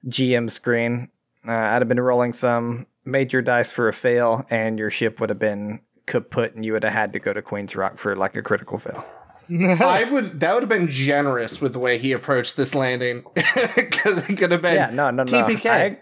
GM 0.07 0.49
screen. 0.49 1.09
Uh, 1.47 1.51
I'd 1.51 1.81
have 1.81 1.87
been 1.87 1.99
rolling 1.99 2.33
some 2.33 2.87
major 3.05 3.41
dice 3.41 3.71
for 3.71 3.87
a 3.87 3.93
fail, 3.93 4.45
and 4.49 4.79
your 4.79 4.89
ship 4.89 5.19
would 5.19 5.29
have 5.29 5.39
been 5.39 5.81
kaput, 6.05 6.55
and 6.55 6.65
you 6.65 6.73
would 6.73 6.83
have 6.83 6.93
had 6.93 7.13
to 7.13 7.19
go 7.19 7.33
to 7.33 7.41
Queen's 7.41 7.75
Rock 7.75 7.97
for 7.97 8.15
like 8.15 8.35
a 8.35 8.41
critical 8.41 8.77
fail. 8.77 9.05
I 9.49 10.03
would 10.11 10.41
that 10.41 10.53
would 10.53 10.63
have 10.63 10.69
been 10.69 10.89
generous 10.89 11.61
with 11.61 11.71
the 11.71 11.79
way 11.79 11.97
he 11.97 12.11
approached 12.11 12.57
this 12.57 12.75
landing 12.75 13.23
because 13.33 14.29
it 14.29 14.37
could 14.37 14.51
have 14.51 14.61
been 14.61 14.75
yeah, 14.75 14.89
no, 14.89 15.09
no, 15.09 15.23
no. 15.23 15.31
TPK. 15.31 15.69
I, 15.69 15.99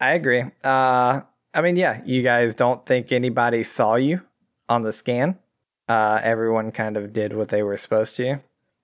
I 0.00 0.12
agree. 0.12 0.44
Uh, 0.62 1.22
I 1.52 1.62
mean, 1.62 1.76
yeah, 1.76 2.00
you 2.04 2.22
guys 2.22 2.54
don't 2.54 2.86
think 2.86 3.10
anybody 3.10 3.64
saw 3.64 3.96
you 3.96 4.22
on 4.68 4.82
the 4.82 4.92
scan. 4.92 5.38
Uh, 5.88 6.20
everyone 6.22 6.70
kind 6.70 6.96
of 6.96 7.12
did 7.12 7.34
what 7.34 7.48
they 7.48 7.62
were 7.62 7.76
supposed 7.76 8.16
to. 8.16 8.40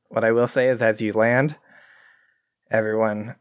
What 0.08 0.24
I 0.24 0.32
will 0.32 0.48
say 0.48 0.68
is, 0.68 0.82
as 0.82 1.00
you 1.00 1.12
land, 1.12 1.56
everyone 2.70 3.36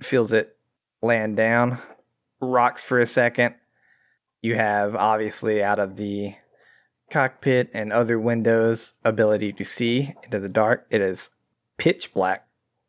feels 0.00 0.32
it 0.32 0.56
land 1.00 1.36
down, 1.36 1.78
rocks 2.40 2.82
for 2.82 3.00
a 3.00 3.06
second. 3.06 3.54
You 4.42 4.56
have 4.56 4.94
obviously 4.94 5.62
out 5.62 5.78
of 5.78 5.96
the 5.96 6.34
cockpit 7.10 7.70
and 7.72 7.92
other 7.92 8.18
windows 8.18 8.94
ability 9.04 9.52
to 9.54 9.64
see 9.64 10.14
into 10.22 10.38
the 10.38 10.48
dark. 10.48 10.86
It 10.90 11.00
is 11.00 11.30
pitch 11.78 12.12
black 12.12 12.46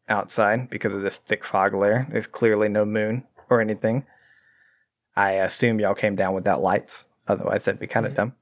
outside 0.09 0.69
because 0.69 0.93
of 0.93 1.01
this 1.01 1.17
thick 1.17 1.45
fog 1.45 1.73
layer. 1.73 2.07
There's 2.09 2.27
clearly 2.27 2.67
no 2.67 2.85
moon 2.85 3.23
or 3.49 3.61
anything. 3.61 4.05
I 5.17 5.31
assume 5.31 5.79
y'all 5.79 5.95
came 5.95 6.15
down 6.15 6.35
without 6.35 6.61
lights. 6.61 7.07
Otherwise, 7.27 7.65
that'd 7.65 7.79
be 7.79 7.87
kind 7.87 8.05
of 8.05 8.13
dumb. 8.13 8.33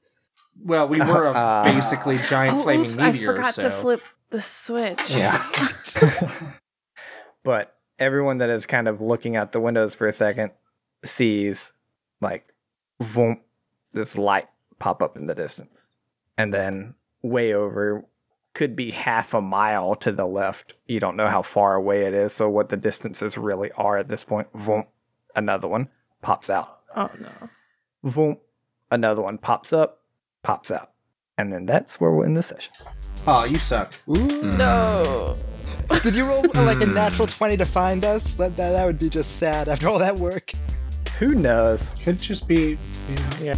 Well, 0.61 0.89
we 0.89 0.99
were 0.99 1.27
a 1.27 1.31
Uh, 1.35 1.63
basically 1.63 2.17
giant 2.17 2.57
Oh, 2.57 2.63
flaming 2.63 2.87
oops! 2.87 2.97
I 2.99 3.17
forgot 3.17 3.53
so. 3.55 3.61
to 3.63 3.71
flip 3.71 4.01
the 4.29 4.41
switch. 4.41 5.09
Yeah. 5.09 5.41
but 7.43 7.77
everyone 7.97 8.39
that 8.39 8.49
is 8.49 8.65
kind 8.65 8.89
of 8.89 8.99
looking 8.99 9.37
out 9.37 9.53
the 9.53 9.61
windows 9.61 9.95
for 9.95 10.05
a 10.05 10.11
second 10.11 10.51
sees 11.05 11.71
like 12.19 12.53
voom, 13.01 13.39
this 13.93 14.17
light 14.17 14.49
pop 14.77 15.01
up 15.01 15.15
in 15.15 15.27
the 15.27 15.35
distance. 15.35 15.91
And 16.37 16.53
then 16.53 16.95
way 17.21 17.53
over 17.53 18.03
could 18.53 18.75
be 18.75 18.91
half 18.91 19.33
a 19.33 19.39
mile 19.41 19.95
to 19.95 20.11
the 20.11 20.25
left. 20.25 20.73
You 20.87 20.99
don't 20.99 21.15
know 21.15 21.29
how 21.29 21.41
far 21.41 21.75
away 21.75 22.01
it 22.01 22.13
is, 22.13 22.33
so 22.33 22.49
what 22.49 22.67
the 22.67 22.77
distances 22.77 23.37
really 23.37 23.71
are 23.77 23.97
at 23.97 24.09
this 24.09 24.25
point. 24.25 24.51
Voom, 24.53 24.87
another 25.35 25.69
one 25.69 25.87
pops 26.25 26.49
out. 26.49 26.79
Oh 26.95 27.11
no. 27.19 27.49
Voom, 28.03 28.39
another 28.89 29.21
one 29.21 29.37
pops 29.37 29.71
up, 29.71 29.99
pops 30.41 30.71
out. 30.71 30.89
And 31.37 31.53
then 31.53 31.67
that's 31.67 32.01
where 32.01 32.09
we'll 32.11 32.25
end 32.25 32.35
the 32.35 32.41
session. 32.41 32.73
Oh, 33.27 33.43
you 33.43 33.55
suck. 33.55 33.93
Ooh. 34.09 34.41
No. 34.57 35.37
Did 36.01 36.15
you 36.15 36.25
roll 36.25 36.43
uh, 36.57 36.63
like 36.63 36.81
a 36.81 36.87
natural 36.87 37.27
20 37.27 37.57
to 37.57 37.65
find 37.65 38.03
us? 38.05 38.33
That, 38.33 38.57
that, 38.57 38.71
that 38.71 38.85
would 38.87 38.97
be 38.97 39.07
just 39.07 39.37
sad 39.37 39.69
after 39.69 39.87
all 39.87 39.99
that 39.99 40.15
work. 40.15 40.51
Who 41.19 41.35
knows? 41.35 41.91
Could 42.01 42.19
just 42.19 42.47
be, 42.47 42.77
you 43.09 43.15
know. 43.15 43.29
Yeah. 43.41 43.55